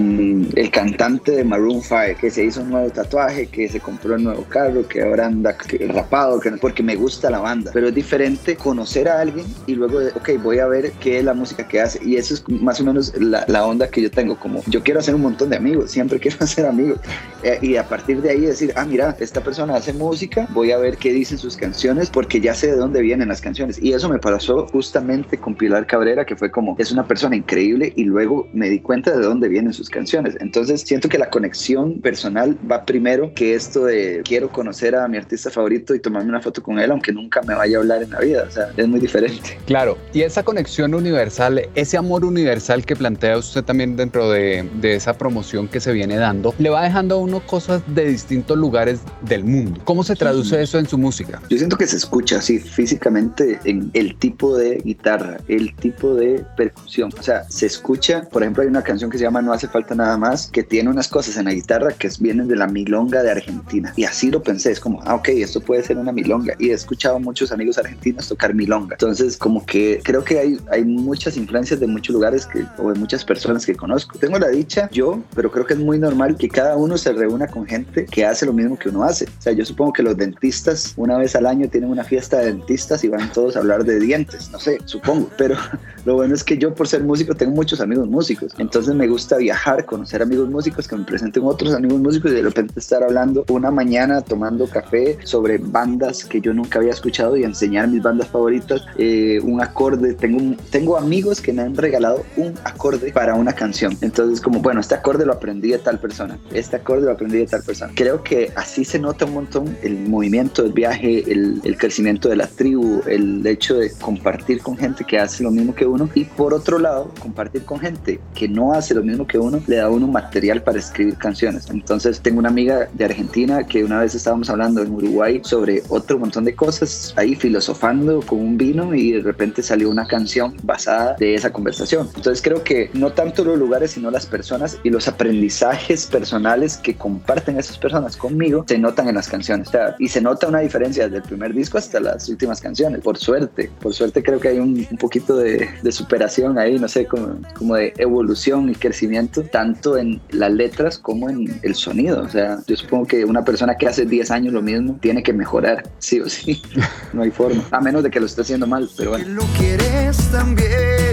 mm, 0.00 0.46
el 0.56 0.70
cantante 0.72 1.30
de 1.30 1.44
Maroon 1.44 1.82
5 1.82 2.18
que 2.20 2.32
se 2.32 2.44
hizo 2.44 2.62
un 2.62 2.70
nuevo 2.70 2.90
tatuaje, 2.90 3.46
que 3.46 3.68
se 3.68 3.78
compró 3.78 4.16
un 4.16 4.24
nuevo 4.24 4.42
carro, 4.48 4.88
que 4.88 5.02
ahora 5.02 5.26
anda 5.26 5.56
rapado, 5.90 6.40
que, 6.40 6.50
porque 6.52 6.82
me 6.82 6.96
gusta 6.96 7.30
la 7.30 7.38
banda. 7.38 7.70
Pero 7.72 7.86
es 7.86 7.94
diferente 7.94 8.56
conocer 8.56 9.08
a 9.08 9.20
alguien 9.20 9.46
y 9.68 9.76
luego, 9.76 10.00
ok, 10.16 10.30
voy 10.42 10.58
a 10.58 10.66
ver 10.66 10.90
qué 11.00 11.20
es 11.20 11.24
la 11.24 11.34
música 11.34 11.68
que 11.68 11.80
hace. 11.80 12.00
Y 12.04 12.16
eso 12.16 12.34
es 12.34 12.48
más 12.48 12.80
o 12.80 12.84
menos 12.84 13.14
la, 13.20 13.44
la 13.46 13.64
onda 13.64 13.88
que 13.88 14.02
yo 14.02 14.10
tengo, 14.10 14.36
como 14.36 14.64
yo 14.66 14.82
quiero 14.82 14.98
hacer 14.98 15.14
un 15.14 15.22
montón 15.22 15.50
de 15.50 15.56
amigos, 15.56 15.92
siempre 15.92 16.18
quiero 16.24 16.38
hacer 16.40 16.66
amigos. 16.66 16.98
Eh, 17.44 17.60
y 17.62 17.76
a 17.76 17.88
partir 17.88 18.20
de 18.20 18.30
ahí 18.30 18.40
decir, 18.40 18.72
ah, 18.74 18.84
mira, 18.84 19.16
esta 19.20 19.40
persona 19.40 19.76
hace 19.76 19.92
música, 19.92 20.48
voy 20.50 20.72
a 20.72 20.78
ver 20.78 20.96
qué 20.96 21.19
dicen 21.20 21.38
sus 21.38 21.56
canciones, 21.56 22.10
porque 22.10 22.40
ya 22.40 22.54
sé 22.54 22.68
de 22.68 22.76
dónde 22.76 23.00
vienen 23.00 23.28
las 23.28 23.40
canciones. 23.40 23.80
Y 23.80 23.92
eso 23.92 24.08
me 24.08 24.18
pasó 24.18 24.66
justamente 24.68 25.38
con 25.38 25.54
Pilar 25.54 25.86
Cabrera, 25.86 26.24
que 26.24 26.36
fue 26.36 26.50
como, 26.50 26.76
es 26.78 26.90
una 26.92 27.06
persona 27.06 27.36
increíble 27.36 27.92
y 27.94 28.04
luego 28.04 28.48
me 28.52 28.68
di 28.68 28.80
cuenta 28.80 29.16
de 29.16 29.22
dónde 29.22 29.48
vienen 29.48 29.72
sus 29.72 29.88
canciones. 29.88 30.36
Entonces 30.40 30.80
siento 30.82 31.08
que 31.08 31.18
la 31.18 31.30
conexión 31.30 32.00
personal 32.00 32.56
va 32.70 32.84
primero 32.84 33.32
que 33.34 33.54
esto 33.54 33.84
de 33.84 34.22
quiero 34.24 34.48
conocer 34.50 34.96
a 34.96 35.06
mi 35.08 35.18
artista 35.18 35.50
favorito 35.50 35.94
y 35.94 36.00
tomarme 36.00 36.30
una 36.30 36.40
foto 36.40 36.62
con 36.62 36.78
él, 36.78 36.90
aunque 36.90 37.12
nunca 37.12 37.42
me 37.42 37.54
vaya 37.54 37.76
a 37.76 37.80
hablar 37.80 38.02
en 38.02 38.10
la 38.10 38.20
vida. 38.20 38.44
O 38.48 38.50
sea, 38.50 38.70
es 38.76 38.88
muy 38.88 39.00
diferente. 39.00 39.58
Claro, 39.66 39.98
y 40.12 40.22
esa 40.22 40.42
conexión 40.42 40.94
universal, 40.94 41.68
ese 41.74 41.96
amor 41.96 42.24
universal 42.24 42.84
que 42.84 42.96
plantea 42.96 43.36
usted 43.38 43.62
también 43.62 43.96
dentro 43.96 44.30
de, 44.30 44.68
de 44.80 44.94
esa 44.94 45.16
promoción 45.18 45.68
que 45.68 45.80
se 45.80 45.92
viene 45.92 46.16
dando, 46.16 46.54
le 46.58 46.70
va 46.70 46.82
dejando 46.82 47.16
a 47.16 47.18
uno 47.18 47.40
cosas 47.40 47.82
de 47.94 48.06
distintos 48.06 48.56
lugares 48.56 49.00
del 49.22 49.44
mundo. 49.44 49.80
¿Cómo 49.84 50.02
se 50.02 50.16
traduce 50.16 50.62
eso 50.62 50.78
en 50.78 50.86
su 50.86 50.98
música? 51.00 51.40
Yo 51.48 51.58
siento 51.58 51.76
que 51.76 51.86
se 51.86 51.96
escucha 51.96 52.38
así 52.38 52.58
físicamente 52.58 53.58
en 53.64 53.90
el 53.94 54.16
tipo 54.16 54.56
de 54.56 54.76
guitarra, 54.84 55.38
el 55.48 55.74
tipo 55.76 56.14
de 56.14 56.44
percusión. 56.56 57.10
O 57.18 57.22
sea, 57.22 57.44
se 57.48 57.66
escucha, 57.66 58.22
por 58.30 58.42
ejemplo, 58.42 58.62
hay 58.62 58.68
una 58.68 58.82
canción 58.82 59.10
que 59.10 59.18
se 59.18 59.24
llama 59.24 59.42
No 59.42 59.52
hace 59.52 59.68
falta 59.68 59.94
nada 59.94 60.16
más, 60.16 60.48
que 60.50 60.62
tiene 60.62 60.90
unas 60.90 61.08
cosas 61.08 61.36
en 61.36 61.46
la 61.46 61.52
guitarra 61.52 61.92
que 61.92 62.08
vienen 62.20 62.48
de 62.48 62.56
la 62.56 62.66
milonga 62.66 63.22
de 63.22 63.30
Argentina. 63.30 63.92
Y 63.96 64.04
así 64.04 64.30
lo 64.30 64.42
pensé, 64.42 64.72
es 64.72 64.80
como, 64.80 65.00
ah, 65.04 65.14
ok, 65.14 65.28
esto 65.28 65.60
puede 65.60 65.82
ser 65.82 65.98
una 65.98 66.12
milonga. 66.12 66.54
Y 66.58 66.70
he 66.70 66.72
escuchado 66.72 67.16
a 67.16 67.18
muchos 67.18 67.52
amigos 67.52 67.78
argentinos 67.78 68.28
tocar 68.28 68.54
milonga. 68.54 68.94
Entonces, 68.94 69.36
como 69.36 69.64
que 69.64 70.00
creo 70.02 70.24
que 70.24 70.38
hay, 70.38 70.58
hay 70.70 70.84
muchas 70.84 71.36
influencias 71.36 71.80
de 71.80 71.86
muchos 71.86 72.14
lugares 72.14 72.46
que, 72.46 72.64
o 72.78 72.92
de 72.92 72.98
muchas 72.98 73.24
personas 73.24 73.64
que 73.64 73.74
conozco. 73.74 74.18
Tengo 74.18 74.38
la 74.38 74.48
dicha, 74.48 74.88
yo, 74.92 75.22
pero 75.34 75.50
creo 75.50 75.66
que 75.66 75.74
es 75.74 75.80
muy 75.80 75.98
normal 75.98 76.36
que 76.36 76.48
cada 76.48 76.76
uno 76.76 76.98
se 76.98 77.12
reúna 77.12 77.46
con 77.46 77.66
gente 77.66 78.06
que 78.06 78.24
hace 78.24 78.46
lo 78.46 78.52
mismo 78.52 78.78
que 78.78 78.88
uno 78.88 79.04
hace. 79.04 79.24
O 79.24 79.42
sea, 79.42 79.52
yo 79.52 79.64
supongo 79.64 79.92
que 79.92 80.02
los 80.02 80.16
dentistas 80.16 80.89
una 80.96 81.18
vez 81.18 81.34
al 81.36 81.46
año 81.46 81.68
tienen 81.68 81.90
una 81.90 82.04
fiesta 82.04 82.38
de 82.38 82.46
dentistas 82.46 83.04
y 83.04 83.08
van 83.08 83.32
todos 83.32 83.56
a 83.56 83.60
hablar 83.60 83.84
de 83.84 83.98
dientes, 83.98 84.50
no 84.50 84.58
sé, 84.58 84.78
supongo, 84.84 85.30
pero 85.36 85.56
lo 86.04 86.14
bueno 86.14 86.34
es 86.34 86.44
que 86.44 86.58
yo 86.58 86.74
por 86.74 86.88
ser 86.88 87.02
músico 87.02 87.34
tengo 87.34 87.52
muchos 87.52 87.80
amigos 87.80 88.08
músicos, 88.08 88.52
entonces 88.58 88.94
me 88.94 89.06
gusta 89.06 89.36
viajar, 89.36 89.84
conocer 89.84 90.22
amigos 90.22 90.48
músicos, 90.50 90.88
que 90.88 90.96
me 90.96 91.04
presenten 91.04 91.44
otros 91.44 91.74
amigos 91.74 92.00
músicos 92.00 92.32
y 92.32 92.34
de 92.34 92.42
repente 92.42 92.78
estar 92.78 93.02
hablando 93.02 93.44
una 93.48 93.70
mañana 93.70 94.20
tomando 94.20 94.66
café 94.66 95.18
sobre 95.24 95.58
bandas 95.58 96.24
que 96.24 96.40
yo 96.40 96.52
nunca 96.52 96.78
había 96.78 96.92
escuchado 96.92 97.36
y 97.36 97.44
enseñar 97.44 97.88
mis 97.88 98.02
bandas 98.02 98.28
favoritas, 98.28 98.82
eh, 98.96 99.40
un 99.42 99.60
acorde, 99.60 100.14
tengo, 100.14 100.56
tengo 100.70 100.96
amigos 100.96 101.40
que 101.40 101.52
me 101.52 101.62
han 101.62 101.76
regalado 101.76 102.24
un 102.36 102.54
acorde 102.64 103.12
para 103.12 103.34
una 103.34 103.52
canción, 103.52 103.96
entonces 104.00 104.40
como 104.40 104.60
bueno, 104.60 104.80
este 104.80 104.94
acorde 104.94 105.26
lo 105.26 105.32
aprendí 105.32 105.70
de 105.70 105.78
tal 105.78 105.98
persona, 105.98 106.38
este 106.52 106.76
acorde 106.76 107.02
lo 107.02 107.12
aprendí 107.12 107.38
de 107.38 107.46
tal 107.46 107.62
persona. 107.62 107.92
Creo 107.94 108.22
que 108.22 108.52
así 108.56 108.84
se 108.84 108.98
nota 108.98 109.24
un 109.24 109.34
montón 109.34 109.76
el 109.82 109.98
movimiento, 110.08 110.64
el 110.64 110.72
viaje, 110.80 111.30
el, 111.30 111.60
el 111.62 111.76
crecimiento 111.76 112.28
de 112.28 112.36
la 112.36 112.46
tribu, 112.46 113.02
el 113.06 113.46
hecho 113.46 113.74
de 113.74 113.92
compartir 114.00 114.62
con 114.62 114.76
gente 114.76 115.04
que 115.04 115.18
hace 115.18 115.42
lo 115.42 115.50
mismo 115.50 115.74
que 115.74 115.84
uno 115.86 116.08
y 116.14 116.24
por 116.24 116.54
otro 116.54 116.78
lado, 116.78 117.12
compartir 117.20 117.64
con 117.64 117.78
gente 117.78 118.18
que 118.34 118.48
no 118.48 118.72
hace 118.72 118.94
lo 118.94 119.02
mismo 119.02 119.26
que 119.26 119.38
uno 119.38 119.60
le 119.66 119.76
da 119.76 119.84
a 119.84 119.90
uno 119.90 120.06
material 120.06 120.62
para 120.62 120.78
escribir 120.78 121.16
canciones. 121.16 121.68
Entonces 121.70 122.20
tengo 122.20 122.38
una 122.38 122.48
amiga 122.48 122.88
de 122.94 123.04
Argentina 123.04 123.64
que 123.64 123.84
una 123.84 124.00
vez 124.00 124.14
estábamos 124.14 124.48
hablando 124.48 124.82
en 124.82 124.90
Uruguay 124.90 125.40
sobre 125.44 125.82
otro 125.88 126.18
montón 126.18 126.44
de 126.44 126.54
cosas, 126.54 127.12
ahí 127.16 127.34
filosofando 127.34 128.20
con 128.22 128.38
un 128.38 128.56
vino 128.56 128.94
y 128.94 129.12
de 129.12 129.22
repente 129.22 129.62
salió 129.62 129.90
una 129.90 130.06
canción 130.06 130.54
basada 130.62 131.16
de 131.18 131.34
esa 131.34 131.52
conversación. 131.52 132.08
Entonces 132.16 132.40
creo 132.42 132.64
que 132.64 132.90
no 132.94 133.12
tanto 133.12 133.44
los 133.44 133.58
lugares 133.58 133.90
sino 133.90 134.10
las 134.10 134.24
personas 134.24 134.78
y 134.82 134.88
los 134.88 135.08
aprendizajes 135.08 136.06
personales 136.06 136.78
que 136.78 136.94
comparten 136.94 137.58
esas 137.58 137.76
personas 137.76 138.16
conmigo 138.16 138.64
se 138.66 138.78
notan 138.78 139.08
en 139.08 139.16
las 139.16 139.28
canciones. 139.28 139.68
O 139.68 139.72
sea, 139.72 139.96
y 139.98 140.08
se 140.08 140.20
nota 140.20 140.48
una 140.48 140.60
diferencia 140.60 140.69
desde 140.78 141.16
el 141.16 141.22
primer 141.22 141.52
disco 141.54 141.78
hasta 141.78 142.00
las 142.00 142.28
últimas 142.28 142.60
canciones, 142.60 143.00
por 143.00 143.18
suerte. 143.18 143.70
Por 143.80 143.94
suerte 143.94 144.22
creo 144.22 144.40
que 144.40 144.48
hay 144.48 144.58
un, 144.58 144.86
un 144.90 144.96
poquito 144.96 145.36
de, 145.36 145.68
de, 145.82 145.92
superación 145.92 146.58
ahí, 146.58 146.78
no 146.78 146.88
sé, 146.88 147.06
como, 147.06 147.40
como, 147.54 147.74
de 147.74 147.92
evolución 147.98 148.70
y 148.70 148.74
crecimiento, 148.74 149.42
tanto 149.42 149.96
en 149.96 150.20
las 150.30 150.52
letras 150.52 150.98
como 150.98 151.28
en 151.28 151.60
el 151.62 151.74
sonido. 151.74 152.22
O 152.22 152.28
sea, 152.28 152.58
yo 152.66 152.76
supongo 152.76 153.06
que 153.06 153.24
una 153.24 153.44
persona 153.44 153.76
que 153.76 153.86
hace 153.86 154.04
10 154.06 154.30
años 154.30 154.52
lo 154.52 154.62
mismo 154.62 154.98
tiene 155.00 155.22
que 155.22 155.32
mejorar, 155.32 155.82
sí 155.98 156.20
o 156.20 156.28
sí. 156.28 156.62
No 157.12 157.22
hay 157.22 157.30
forma, 157.30 157.64
a 157.72 157.80
menos 157.80 158.04
de 158.04 158.10
que 158.10 158.20
lo 158.20 158.26
esté 158.26 158.42
haciendo 158.42 158.66
mal, 158.66 158.88
pero 158.96 159.10
bueno. 159.10 159.26
Lo 159.28 159.42
quieres 159.58 160.16
también. 160.30 161.09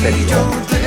Compensar 0.00 0.77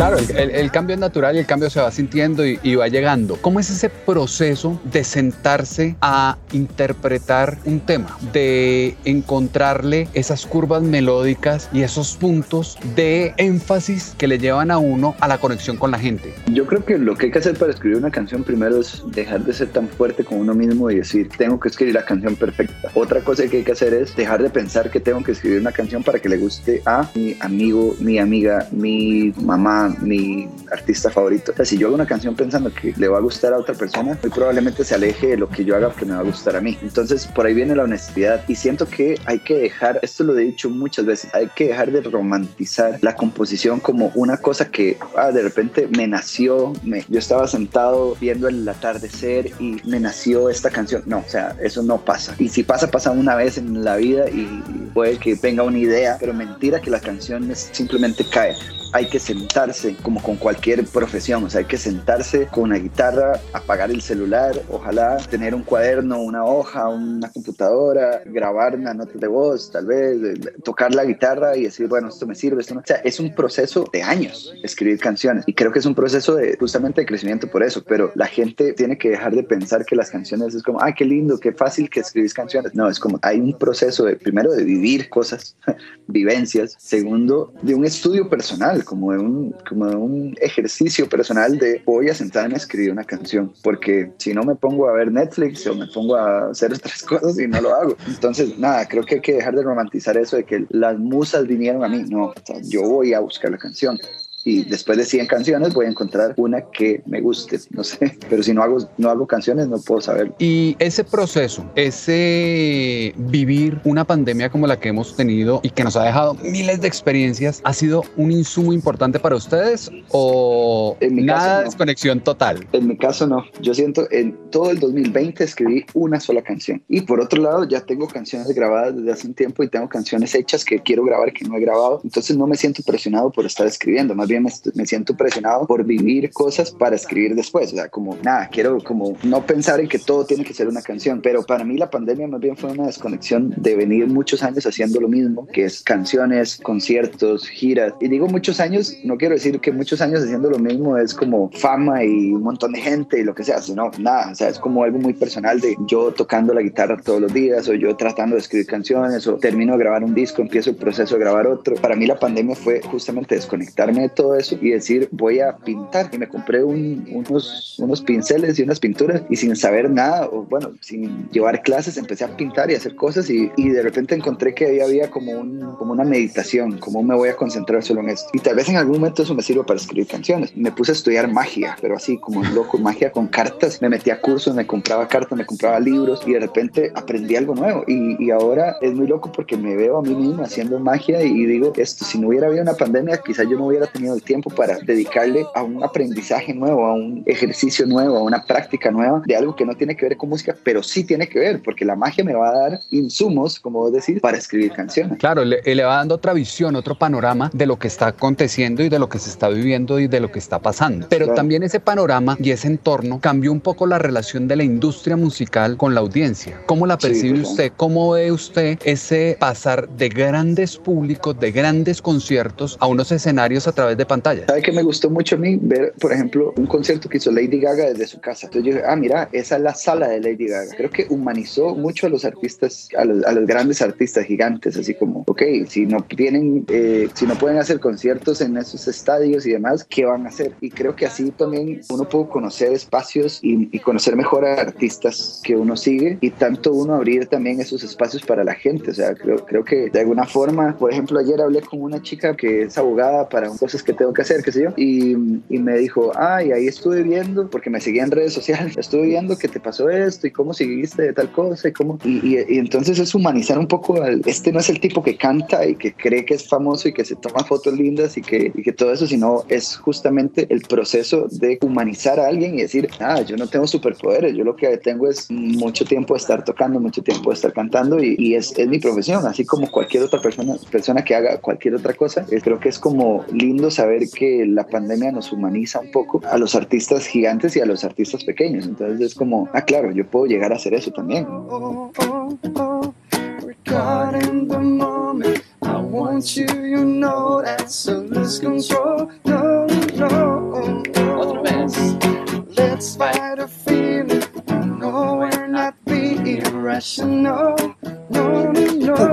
Claro, 0.00 0.16
el, 0.16 0.50
el- 0.52 0.70
cambio 0.70 0.94
es 0.94 1.00
natural 1.00 1.36
y 1.36 1.40
el 1.40 1.44
cambio 1.46 1.68
se 1.68 1.78
va 1.78 1.90
sintiendo 1.90 2.46
y, 2.46 2.58
y 2.62 2.74
va 2.74 2.88
llegando. 2.88 3.36
¿Cómo 3.42 3.60
es 3.60 3.68
ese 3.68 3.90
proceso 3.90 4.80
de 4.90 5.04
sentarse 5.04 5.94
a 6.00 6.38
interpretar 6.52 7.58
un 7.66 7.80
tema, 7.80 8.16
de 8.32 8.96
encontrarle 9.04 10.08
esas 10.14 10.46
curvas 10.46 10.82
melódicas 10.82 11.68
y 11.70 11.82
esos 11.82 12.16
puntos 12.16 12.78
de 12.96 13.34
énfasis 13.36 14.14
que 14.16 14.26
le 14.26 14.38
llevan 14.38 14.70
a 14.70 14.78
uno 14.78 15.16
a 15.20 15.28
la 15.28 15.36
conexión 15.36 15.76
con 15.76 15.90
la 15.90 15.98
gente? 15.98 16.32
Yo 16.50 16.64
creo 16.66 16.82
que 16.82 16.96
lo 16.96 17.14
que 17.14 17.26
hay 17.26 17.32
que 17.32 17.40
hacer 17.40 17.58
para 17.58 17.70
escribir 17.70 17.98
una 17.98 18.10
canción 18.10 18.42
primero 18.42 18.80
es 18.80 19.02
dejar 19.08 19.44
de 19.44 19.52
ser 19.52 19.68
tan 19.68 19.86
fuerte 19.86 20.24
con 20.24 20.38
uno 20.38 20.54
mismo 20.54 20.90
y 20.90 20.96
decir, 20.96 21.28
tengo 21.36 21.60
que 21.60 21.68
escribir 21.68 21.92
la 21.92 22.06
canción 22.06 22.36
perfecta. 22.36 22.90
Otra 22.94 23.20
cosa 23.20 23.46
que 23.48 23.58
hay 23.58 23.64
que 23.64 23.72
hacer 23.72 23.92
es 23.92 24.16
dejar 24.16 24.42
de 24.42 24.48
pensar 24.48 24.90
que 24.90 24.98
tengo 24.98 25.22
que 25.22 25.32
escribir 25.32 25.60
una 25.60 25.72
canción 25.72 26.02
para 26.02 26.18
que 26.18 26.30
le 26.30 26.38
guste 26.38 26.80
a 26.86 27.06
mi 27.14 27.36
amigo, 27.40 27.94
mi 28.00 28.18
amiga, 28.18 28.66
mi 28.70 29.34
mamá, 29.42 29.89
mi 30.00 30.48
artista 30.70 31.10
favorito. 31.10 31.52
O 31.52 31.56
sea, 31.56 31.64
si 31.64 31.78
yo 31.78 31.88
hago 31.88 31.94
una 31.94 32.06
canción 32.06 32.34
pensando 32.34 32.72
que 32.72 32.94
le 32.96 33.08
va 33.08 33.18
a 33.18 33.20
gustar 33.20 33.52
a 33.52 33.58
otra 33.58 33.74
persona, 33.74 34.18
muy 34.22 34.30
probablemente 34.30 34.84
se 34.84 34.94
aleje 34.94 35.28
de 35.28 35.36
lo 35.36 35.48
que 35.48 35.64
yo 35.64 35.76
haga 35.76 35.88
porque 35.88 36.06
me 36.06 36.14
va 36.14 36.20
a 36.20 36.24
gustar 36.24 36.56
a 36.56 36.60
mí. 36.60 36.78
Entonces, 36.82 37.26
por 37.26 37.46
ahí 37.46 37.54
viene 37.54 37.74
la 37.74 37.84
honestidad 37.84 38.44
y 38.48 38.54
siento 38.54 38.86
que 38.86 39.18
hay 39.26 39.38
que 39.40 39.54
dejar, 39.54 39.98
esto 40.02 40.24
lo 40.24 40.38
he 40.38 40.42
dicho 40.42 40.70
muchas 40.70 41.06
veces, 41.06 41.34
hay 41.34 41.48
que 41.54 41.68
dejar 41.68 41.90
de 41.90 42.00
romantizar 42.02 42.98
la 43.02 43.14
composición 43.14 43.80
como 43.80 44.12
una 44.14 44.36
cosa 44.36 44.70
que 44.70 44.98
ah, 45.16 45.30
de 45.32 45.42
repente 45.42 45.88
me 45.96 46.06
nació, 46.06 46.72
me, 46.82 47.04
yo 47.08 47.18
estaba 47.18 47.46
sentado 47.46 48.16
viendo 48.20 48.48
el 48.48 48.68
atardecer 48.68 49.50
y 49.58 49.76
me 49.84 50.00
nació 50.00 50.48
esta 50.48 50.70
canción. 50.70 51.02
No, 51.06 51.18
o 51.18 51.28
sea, 51.28 51.56
eso 51.60 51.82
no 51.82 51.98
pasa. 51.98 52.34
Y 52.38 52.48
si 52.48 52.62
pasa, 52.62 52.90
pasa 52.90 53.10
una 53.10 53.34
vez 53.34 53.58
en 53.58 53.84
la 53.84 53.96
vida 53.96 54.28
y 54.28 54.46
puede 54.94 55.18
que 55.18 55.34
venga 55.34 55.62
una 55.62 55.78
idea, 55.78 56.16
pero 56.18 56.32
mentira 56.32 56.80
que 56.80 56.90
la 56.90 57.00
canción 57.00 57.50
simplemente 57.54 58.24
cae 58.30 58.54
hay 58.92 59.08
que 59.08 59.18
sentarse 59.18 59.79
como 60.02 60.22
con 60.22 60.36
cualquier 60.36 60.84
profesión, 60.84 61.44
o 61.44 61.50
sea, 61.50 61.60
hay 61.60 61.66
que 61.66 61.78
sentarse 61.78 62.46
con 62.46 62.64
una 62.64 62.76
guitarra, 62.76 63.40
apagar 63.52 63.90
el 63.90 64.00
celular, 64.00 64.60
ojalá 64.70 65.18
tener 65.30 65.54
un 65.54 65.62
cuaderno, 65.62 66.20
una 66.20 66.44
hoja, 66.44 66.88
una 66.88 67.30
computadora, 67.30 68.22
grabar 68.26 68.76
una 68.76 68.94
nota 68.94 69.12
de 69.14 69.26
voz, 69.26 69.70
tal 69.70 69.86
vez, 69.86 70.38
tocar 70.64 70.94
la 70.94 71.04
guitarra 71.04 71.56
y 71.56 71.64
decir, 71.64 71.88
bueno, 71.88 72.08
esto 72.08 72.26
me 72.26 72.34
sirve, 72.34 72.60
esto 72.60 72.74
no. 72.74 72.80
O 72.80 72.86
sea, 72.86 72.96
es 72.96 73.20
un 73.20 73.34
proceso 73.34 73.88
de 73.92 74.02
años 74.02 74.52
escribir 74.62 74.98
canciones 74.98 75.44
y 75.46 75.54
creo 75.54 75.72
que 75.72 75.78
es 75.78 75.86
un 75.86 75.94
proceso 75.94 76.34
de 76.34 76.56
justamente 76.58 77.00
de 77.00 77.06
crecimiento 77.06 77.48
por 77.48 77.62
eso, 77.62 77.82
pero 77.86 78.12
la 78.14 78.26
gente 78.26 78.72
tiene 78.72 78.98
que 78.98 79.10
dejar 79.10 79.34
de 79.34 79.42
pensar 79.42 79.84
que 79.84 79.96
las 79.96 80.10
canciones 80.10 80.54
es 80.54 80.62
como, 80.62 80.82
ay, 80.82 80.94
qué 80.96 81.04
lindo, 81.04 81.38
qué 81.38 81.52
fácil 81.52 81.88
que 81.88 82.00
escribís 82.00 82.34
canciones. 82.34 82.74
No, 82.74 82.88
es 82.88 82.98
como, 82.98 83.18
hay 83.22 83.40
un 83.40 83.56
proceso 83.58 84.04
de, 84.04 84.16
primero, 84.16 84.52
de 84.52 84.64
vivir 84.64 85.08
cosas, 85.08 85.56
vivencias, 86.06 86.76
segundo, 86.78 87.52
de 87.62 87.74
un 87.74 87.84
estudio 87.84 88.28
personal, 88.28 88.84
como 88.84 89.12
de 89.12 89.18
un, 89.18 89.54
como 89.70 89.88
un 89.88 90.36
ejercicio 90.40 91.08
personal 91.08 91.56
de 91.56 91.80
voy 91.86 92.08
a 92.08 92.14
sentarme 92.14 92.54
a 92.54 92.56
escribir 92.56 92.90
una 92.90 93.04
canción, 93.04 93.52
porque 93.62 94.10
si 94.18 94.34
no 94.34 94.42
me 94.42 94.56
pongo 94.56 94.88
a 94.88 94.92
ver 94.92 95.12
Netflix 95.12 95.64
o 95.68 95.76
me 95.76 95.86
pongo 95.86 96.16
a 96.16 96.50
hacer 96.50 96.72
otras 96.72 97.02
cosas 97.12 97.38
y 97.38 97.46
no 97.46 97.60
lo 97.60 97.72
hago. 97.72 97.96
Entonces, 98.08 98.58
nada, 98.58 98.86
creo 98.88 99.04
que 99.04 99.16
hay 99.16 99.20
que 99.20 99.34
dejar 99.34 99.54
de 99.54 99.62
romantizar 99.62 100.16
eso 100.16 100.36
de 100.36 100.44
que 100.44 100.66
las 100.70 100.98
musas 100.98 101.46
vinieron 101.46 101.84
a 101.84 101.88
mí. 101.88 102.04
No, 102.08 102.26
o 102.26 102.34
sea, 102.44 102.56
yo 102.64 102.82
voy 102.82 103.14
a 103.14 103.20
buscar 103.20 103.52
la 103.52 103.58
canción. 103.58 103.96
Y 104.44 104.64
después 104.64 104.98
de 104.98 105.04
100 105.04 105.26
canciones 105.26 105.74
voy 105.74 105.86
a 105.86 105.88
encontrar 105.88 106.34
una 106.36 106.62
que 106.62 107.02
me 107.06 107.20
guste, 107.20 107.58
no 107.70 107.84
sé. 107.84 108.16
Pero 108.30 108.42
si 108.42 108.52
no 108.52 108.62
hago, 108.62 108.78
no 108.96 109.10
hago 109.10 109.26
canciones, 109.26 109.68
no 109.68 109.78
puedo 109.78 110.00
saberlo. 110.00 110.34
Y 110.38 110.76
ese 110.78 111.04
proceso, 111.04 111.64
ese 111.74 113.14
vivir 113.16 113.80
una 113.84 114.04
pandemia 114.04 114.50
como 114.50 114.66
la 114.66 114.78
que 114.78 114.88
hemos 114.88 115.16
tenido 115.16 115.60
y 115.62 115.70
que 115.70 115.84
nos 115.84 115.96
ha 115.96 116.04
dejado 116.04 116.34
miles 116.42 116.80
de 116.80 116.88
experiencias, 116.88 117.60
¿ha 117.64 117.72
sido 117.72 118.02
un 118.16 118.32
insumo 118.32 118.72
importante 118.72 119.18
para 119.18 119.36
ustedes 119.36 119.90
o 120.10 120.96
En 121.00 121.14
mi 121.14 121.26
caso, 121.26 121.38
nada 121.38 121.56
de 121.58 121.64
no. 121.64 121.70
desconexión 121.70 122.20
total? 122.20 122.66
En 122.72 122.86
mi 122.86 122.96
caso 122.96 123.26
no, 123.26 123.44
yo 123.60 123.74
siento 123.74 124.10
en 124.10 124.36
todo 124.50 124.70
el 124.70 124.78
2020 124.78 125.44
escribí 125.44 125.84
una 125.94 126.20
sola 126.20 126.42
canción 126.42 126.82
y 126.88 127.02
por 127.02 127.20
otro 127.20 127.42
lado 127.42 127.64
ya 127.64 127.80
tengo 127.80 128.08
canciones 128.08 128.48
grabadas 128.54 128.96
desde 128.96 129.12
hace 129.12 129.26
un 129.26 129.34
tiempo 129.34 129.62
y 129.62 129.68
tengo 129.68 129.88
canciones 129.88 130.34
hechas 130.34 130.64
que 130.64 130.80
quiero 130.80 131.04
grabar 131.04 131.32
que 131.32 131.44
no 131.44 131.56
he 131.56 131.60
grabado, 131.60 132.00
entonces 132.04 132.36
no 132.36 132.46
me 132.46 132.56
siento 132.56 132.82
presionado 132.82 133.30
por 133.30 133.46
estar 133.46 133.66
escribiendo, 133.66 134.14
más 134.14 134.29
bien 134.30 134.44
me, 134.44 134.52
me 134.74 134.86
siento 134.86 135.16
presionado 135.16 135.66
por 135.66 135.84
vivir 135.84 136.30
cosas 136.30 136.70
para 136.70 136.96
escribir 136.96 137.34
después, 137.34 137.72
o 137.72 137.76
sea, 137.76 137.88
como 137.88 138.16
nada, 138.22 138.48
quiero 138.48 138.78
como 138.82 139.16
no 139.24 139.44
pensar 139.44 139.80
en 139.80 139.88
que 139.88 139.98
todo 139.98 140.24
tiene 140.24 140.44
que 140.44 140.54
ser 140.54 140.68
una 140.68 140.82
canción, 140.82 141.20
pero 141.22 141.42
para 141.42 141.64
mí 141.64 141.76
la 141.76 141.90
pandemia 141.90 142.28
más 142.28 142.40
bien 142.40 142.56
fue 142.56 142.72
una 142.72 142.86
desconexión 142.86 143.52
de 143.56 143.76
venir 143.76 144.06
muchos 144.06 144.42
años 144.42 144.66
haciendo 144.66 145.00
lo 145.00 145.08
mismo, 145.08 145.46
que 145.46 145.64
es 145.64 145.82
canciones, 145.82 146.58
conciertos, 146.62 147.48
giras, 147.48 147.94
y 148.00 148.08
digo 148.08 148.26
muchos 148.28 148.60
años, 148.60 148.96
no 149.04 149.16
quiero 149.16 149.34
decir 149.34 149.60
que 149.60 149.72
muchos 149.72 150.00
años 150.00 150.22
haciendo 150.22 150.50
lo 150.50 150.58
mismo 150.58 150.96
es 150.96 151.14
como 151.14 151.50
fama 151.50 152.04
y 152.04 152.32
un 152.32 152.42
montón 152.42 152.72
de 152.72 152.80
gente 152.80 153.20
y 153.20 153.24
lo 153.24 153.34
que 153.34 153.44
sea, 153.44 153.60
sino 153.60 153.90
nada, 153.98 154.30
o 154.32 154.34
sea, 154.34 154.48
es 154.48 154.58
como 154.58 154.84
algo 154.84 154.98
muy 154.98 155.14
personal 155.14 155.60
de 155.60 155.76
yo 155.86 156.12
tocando 156.12 156.54
la 156.54 156.62
guitarra 156.62 156.96
todos 157.02 157.20
los 157.20 157.32
días 157.32 157.68
o 157.68 157.74
yo 157.74 157.96
tratando 157.96 158.36
de 158.36 158.40
escribir 158.40 158.66
canciones 158.66 159.26
o 159.26 159.36
termino 159.36 159.72
de 159.72 159.78
grabar 159.78 160.04
un 160.04 160.14
disco, 160.14 160.42
empiezo 160.42 160.70
el 160.70 160.76
proceso 160.76 161.14
de 161.14 161.20
grabar 161.20 161.46
otro. 161.46 161.74
Para 161.76 161.96
mí 161.96 162.06
la 162.06 162.18
pandemia 162.18 162.54
fue 162.54 162.80
justamente 162.82 163.34
desconectarme 163.34 164.02
de 164.02 164.08
todo 164.10 164.19
eso 164.36 164.56
y 164.60 164.70
decir 164.70 165.08
voy 165.12 165.40
a 165.40 165.56
pintar 165.56 166.08
y 166.12 166.18
me 166.18 166.28
compré 166.28 166.62
un- 166.62 167.06
unos, 167.12 167.76
unos 167.78 168.00
pinceles 168.02 168.58
y 168.58 168.62
unas 168.62 168.78
pinturas 168.80 169.22
y 169.30 169.36
sin 169.36 169.54
saber 169.56 169.90
nada 169.90 170.26
o 170.32 170.42
bueno, 170.44 170.72
sin 170.80 171.28
llevar 171.30 171.62
clases 171.62 171.96
empecé 171.96 172.24
a 172.24 172.36
pintar 172.36 172.70
y 172.70 172.74
a 172.74 172.78
hacer 172.78 172.94
cosas 172.94 173.28
y, 173.30 173.50
y 173.56 173.68
de 173.70 173.82
repente 173.82 174.14
encontré 174.14 174.54
que 174.54 174.66
ahí 174.66 174.80
había 174.80 175.10
como, 175.10 175.32
un, 175.32 175.60
como 175.78 175.92
una 175.92 176.04
meditación, 176.04 176.78
como 176.78 177.02
me 177.02 177.14
voy 177.14 177.28
a 177.30 177.36
concentrar 177.36 177.82
solo 177.82 178.00
en 178.00 178.10
esto. 178.10 178.28
Y 178.32 178.38
tal 178.38 178.56
vez 178.56 178.68
en 178.68 178.76
algún 178.76 178.96
momento 179.00 179.22
eso 179.22 179.34
me 179.34 179.42
sirva 179.42 179.64
para 179.64 179.78
escribir 179.80 180.06
canciones. 180.08 180.56
Me 180.56 180.70
puse 180.72 180.92
a 180.92 180.94
estudiar 180.94 181.30
magia, 181.32 181.76
pero 181.80 181.96
así 181.96 182.18
como 182.18 182.40
un 182.40 182.54
loco, 182.54 182.78
magia 182.78 183.10
con 183.12 183.26
cartas. 183.28 183.80
Me 183.80 183.88
metí 183.88 184.10
a 184.10 184.20
cursos, 184.20 184.54
me 184.54 184.66
compraba 184.66 185.08
cartas, 185.08 185.36
me 185.38 185.46
compraba 185.46 185.80
libros 185.80 186.22
y 186.26 186.32
de 186.32 186.40
repente 186.40 186.92
aprendí 186.94 187.36
algo 187.36 187.54
nuevo. 187.54 187.84
Y, 187.86 188.22
y 188.24 188.30
ahora 188.30 188.76
es 188.80 188.92
muy 188.94 189.06
loco 189.06 189.30
porque 189.32 189.56
me 189.56 189.76
veo 189.76 189.98
a 189.98 190.02
mí 190.02 190.14
mismo 190.14 190.42
haciendo 190.42 190.78
magia 190.78 191.22
y 191.22 191.46
digo, 191.46 191.72
esto, 191.76 192.04
si 192.04 192.18
no 192.18 192.28
hubiera 192.28 192.46
habido 192.48 192.62
una 192.62 192.74
pandemia, 192.74 193.18
quizás 193.24 193.48
yo 193.48 193.56
no 193.58 193.66
hubiera 193.66 193.86
tenido 193.86 194.09
el 194.14 194.22
tiempo 194.22 194.50
para 194.50 194.78
dedicarle 194.78 195.46
a 195.54 195.62
un 195.62 195.82
aprendizaje 195.84 196.54
nuevo, 196.54 196.86
a 196.86 196.94
un 196.94 197.22
ejercicio 197.26 197.86
nuevo, 197.86 198.16
a 198.18 198.22
una 198.22 198.42
práctica 198.44 198.90
nueva 198.90 199.22
de 199.26 199.36
algo 199.36 199.54
que 199.56 199.64
no 199.64 199.74
tiene 199.76 199.96
que 199.96 200.06
ver 200.06 200.16
con 200.16 200.28
música, 200.28 200.54
pero 200.64 200.82
sí 200.82 201.04
tiene 201.04 201.28
que 201.28 201.38
ver, 201.38 201.62
porque 201.62 201.84
la 201.84 201.96
magia 201.96 202.24
me 202.24 202.34
va 202.34 202.48
a 202.50 202.52
dar 202.70 202.80
insumos, 202.90 203.58
como 203.60 203.80
vos 203.80 203.92
decís, 203.92 204.20
para 204.20 204.38
escribir 204.38 204.72
canciones. 204.72 205.18
Claro, 205.18 205.44
le, 205.44 205.60
le 205.62 205.82
va 205.84 205.96
dando 205.96 206.14
otra 206.16 206.32
visión, 206.32 206.76
otro 206.76 206.94
panorama 206.96 207.50
de 207.52 207.66
lo 207.66 207.78
que 207.78 207.88
está 207.88 208.08
aconteciendo 208.08 208.82
y 208.82 208.88
de 208.88 208.98
lo 208.98 209.08
que 209.08 209.18
se 209.18 209.30
está 209.30 209.48
viviendo 209.48 209.98
y 210.00 210.08
de 210.08 210.20
lo 210.20 210.30
que 210.30 210.38
está 210.38 210.58
pasando. 210.58 211.06
Pero 211.08 211.26
Claro. 211.26 211.36
también 211.36 211.62
ese 211.62 211.80
panorama 211.80 212.36
y 212.40 212.50
ese 212.50 212.66
entorno 212.68 213.20
cambió 213.20 213.52
un 213.52 213.60
poco 213.60 213.86
la 213.86 213.98
relación 213.98 214.48
de 214.48 214.56
la 214.56 214.64
industria 214.64 215.16
musical 215.16 215.76
con 215.76 215.94
la 215.94 216.00
audiencia. 216.00 216.60
¿Cómo 216.66 216.86
la 216.86 216.94
Sí, 217.00 217.08
percibe 217.08 217.38
total. 217.38 217.50
usted? 217.50 217.72
¿Cómo 217.76 218.10
ve 218.12 218.32
usted 218.32 218.78
ese 218.84 219.36
pasar 219.38 219.88
de 219.88 220.08
grandes 220.08 220.76
públicos, 220.76 221.38
de 221.38 221.52
grandes 221.52 222.00
conciertos 222.02 222.76
a 222.80 222.86
unos 222.86 223.12
escenarios 223.12 223.66
a 223.68 223.72
través 223.72 223.96
de 224.00 224.06
pantallas? 224.06 224.46
¿Sabe 224.46 224.62
que 224.62 224.72
me 224.72 224.82
gustó 224.82 225.10
mucho 225.10 225.36
a 225.36 225.38
mí 225.38 225.58
ver, 225.60 225.92
por 226.00 226.12
ejemplo, 226.12 226.52
un 226.56 226.66
concierto 226.66 227.08
que 227.08 227.18
hizo 227.18 227.30
Lady 227.30 227.60
Gaga 227.60 227.90
desde 227.90 228.06
su 228.06 228.20
casa? 228.20 228.46
Entonces 228.46 228.68
yo 228.68 228.76
dije, 228.76 228.86
ah, 228.88 228.96
mira, 228.96 229.28
esa 229.32 229.56
es 229.56 229.62
la 229.62 229.74
sala 229.74 230.08
de 230.08 230.20
Lady 230.20 230.48
Gaga. 230.48 230.74
Creo 230.76 230.90
que 230.90 231.06
humanizó 231.08 231.74
mucho 231.74 232.06
a 232.06 232.10
los 232.10 232.24
artistas, 232.24 232.88
a 232.96 233.04
los, 233.04 233.24
a 233.24 233.32
los 233.32 233.46
grandes 233.46 233.82
artistas 233.82 234.24
gigantes, 234.24 234.76
así 234.76 234.94
como, 234.94 235.24
ok, 235.26 235.42
si 235.68 235.86
no 235.86 236.02
tienen, 236.02 236.64
eh, 236.68 237.08
si 237.14 237.26
no 237.26 237.34
pueden 237.36 237.58
hacer 237.58 237.80
conciertos 237.80 238.40
en 238.40 238.56
esos 238.56 238.88
estadios 238.88 239.46
y 239.46 239.52
demás, 239.52 239.84
¿qué 239.88 240.04
van 240.04 240.26
a 240.26 240.30
hacer? 240.30 240.52
Y 240.60 240.70
creo 240.70 240.96
que 240.96 241.06
así 241.06 241.30
también 241.30 241.80
uno 241.90 242.08
puede 242.08 242.28
conocer 242.28 242.72
espacios 242.72 243.38
y, 243.42 243.68
y 243.70 243.78
conocer 243.78 244.16
mejor 244.16 244.44
a 244.44 244.60
artistas 244.60 245.40
que 245.44 245.56
uno 245.56 245.76
sigue 245.76 246.18
y 246.20 246.30
tanto 246.30 246.72
uno 246.72 246.94
abrir 246.94 247.26
también 247.26 247.60
esos 247.60 247.82
espacios 247.82 248.22
para 248.22 248.44
la 248.44 248.54
gente. 248.54 248.90
O 248.90 248.94
sea, 248.94 249.14
creo, 249.14 249.44
creo 249.44 249.64
que 249.64 249.90
de 249.90 250.00
alguna 250.00 250.24
forma, 250.24 250.76
por 250.76 250.92
ejemplo, 250.92 251.18
ayer 251.18 251.40
hablé 251.40 251.60
con 251.60 251.82
una 251.82 252.00
chica 252.02 252.36
que 252.36 252.62
es 252.62 252.78
abogada 252.78 253.28
para 253.28 253.48
cosas 253.50 253.82
que 253.82 253.89
tengo 253.94 254.12
que 254.12 254.22
hacer, 254.22 254.42
qué 254.42 254.52
sé 254.52 254.62
yo, 254.64 254.70
y, 254.76 255.12
y 255.48 255.58
me 255.58 255.76
dijo, 255.78 256.12
ay, 256.16 256.52
ahí 256.52 256.66
estuve 256.66 257.02
viendo, 257.02 257.48
porque 257.50 257.70
me 257.70 257.80
seguía 257.80 258.04
en 258.04 258.10
redes 258.10 258.32
sociales, 258.32 258.76
estuve 258.76 259.06
viendo 259.06 259.36
que 259.36 259.48
te 259.48 259.60
pasó 259.60 259.88
esto 259.90 260.26
y 260.26 260.30
cómo 260.30 260.54
seguiste 260.54 261.02
de 261.02 261.12
tal 261.12 261.30
cosa 261.32 261.68
y 261.68 261.72
cómo... 261.72 261.98
Y, 262.04 262.18
y- 262.26 262.44
y 262.48 262.58
entonces 262.58 262.98
es 262.98 263.14
humanizar 263.14 263.58
un 263.58 263.66
poco, 263.66 264.02
al- 264.02 264.22
este 264.26 264.52
no 264.52 264.60
es 264.60 264.68
el 264.70 264.80
tipo 264.80 265.02
que 265.02 265.16
canta 265.16 265.66
y 265.66 265.74
que 265.76 265.92
cree 265.92 266.24
que 266.24 266.34
es 266.34 266.48
famoso 266.48 266.88
y 266.88 266.92
que 266.92 267.04
se 267.04 267.16
toma 267.16 267.44
fotos 267.44 267.74
lindas 267.76 268.16
y 268.16 268.22
que, 268.22 268.52
y 268.54 268.62
que 268.62 268.72
todo 268.72 268.92
eso, 268.92 269.06
sino 269.06 269.44
es 269.48 269.76
justamente 269.76 270.46
el 270.50 270.62
proceso 270.62 271.26
de 271.30 271.58
humanizar 271.62 272.18
a 272.20 272.26
alguien 272.28 272.58
y 272.58 272.62
decir, 272.62 272.88
ah, 273.00 273.20
yo 273.22 273.36
no 273.36 273.46
tengo 273.46 273.66
superpoderes, 273.66 274.34
yo 274.34 274.44
lo 274.44 274.56
que 274.56 274.76
tengo 274.78 275.08
es 275.08 275.30
mucho 275.30 275.84
tiempo 275.84 276.14
de 276.14 276.18
estar 276.18 276.44
tocando, 276.44 276.80
mucho 276.80 277.02
tiempo 277.02 277.30
de 277.30 277.34
estar 277.34 277.52
cantando 277.52 278.02
y, 278.02 278.16
y 278.18 278.34
es, 278.34 278.56
es 278.58 278.68
mi 278.68 278.78
profesión, 278.78 279.26
así 279.26 279.44
como 279.44 279.70
cualquier 279.70 280.04
otra 280.04 280.20
persona, 280.20 280.54
persona 280.70 281.02
que 281.04 281.14
haga 281.14 281.38
cualquier 281.38 281.74
otra 281.74 281.94
cosa. 281.94 282.24
Creo 282.42 282.58
que 282.58 282.68
es 282.68 282.78
como 282.78 283.24
lindo 283.32 283.70
saber 283.80 284.10
que 284.10 284.44
la 284.44 284.66
pandemia 284.66 285.10
nos 285.10 285.32
humaniza 285.32 285.80
un 285.80 285.90
poco 285.90 286.20
a 286.30 286.36
los 286.36 286.54
artistas 286.54 287.06
gigantes 287.06 287.56
y 287.56 287.60
a 287.60 287.64
los 287.64 287.82
artistas 287.82 288.22
pequeños. 288.24 288.66
Entonces 288.66 289.00
es 289.00 289.14
como, 289.14 289.48
ah, 289.54 289.62
claro, 289.62 289.90
yo 289.90 290.06
puedo 290.06 290.26
llegar 290.26 290.52
a 290.52 290.56
hacer 290.56 290.74
eso 290.74 290.90
también. 290.90 291.26
Oh, 291.30 291.90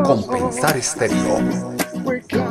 compensar 0.03 0.75
este 0.75 1.07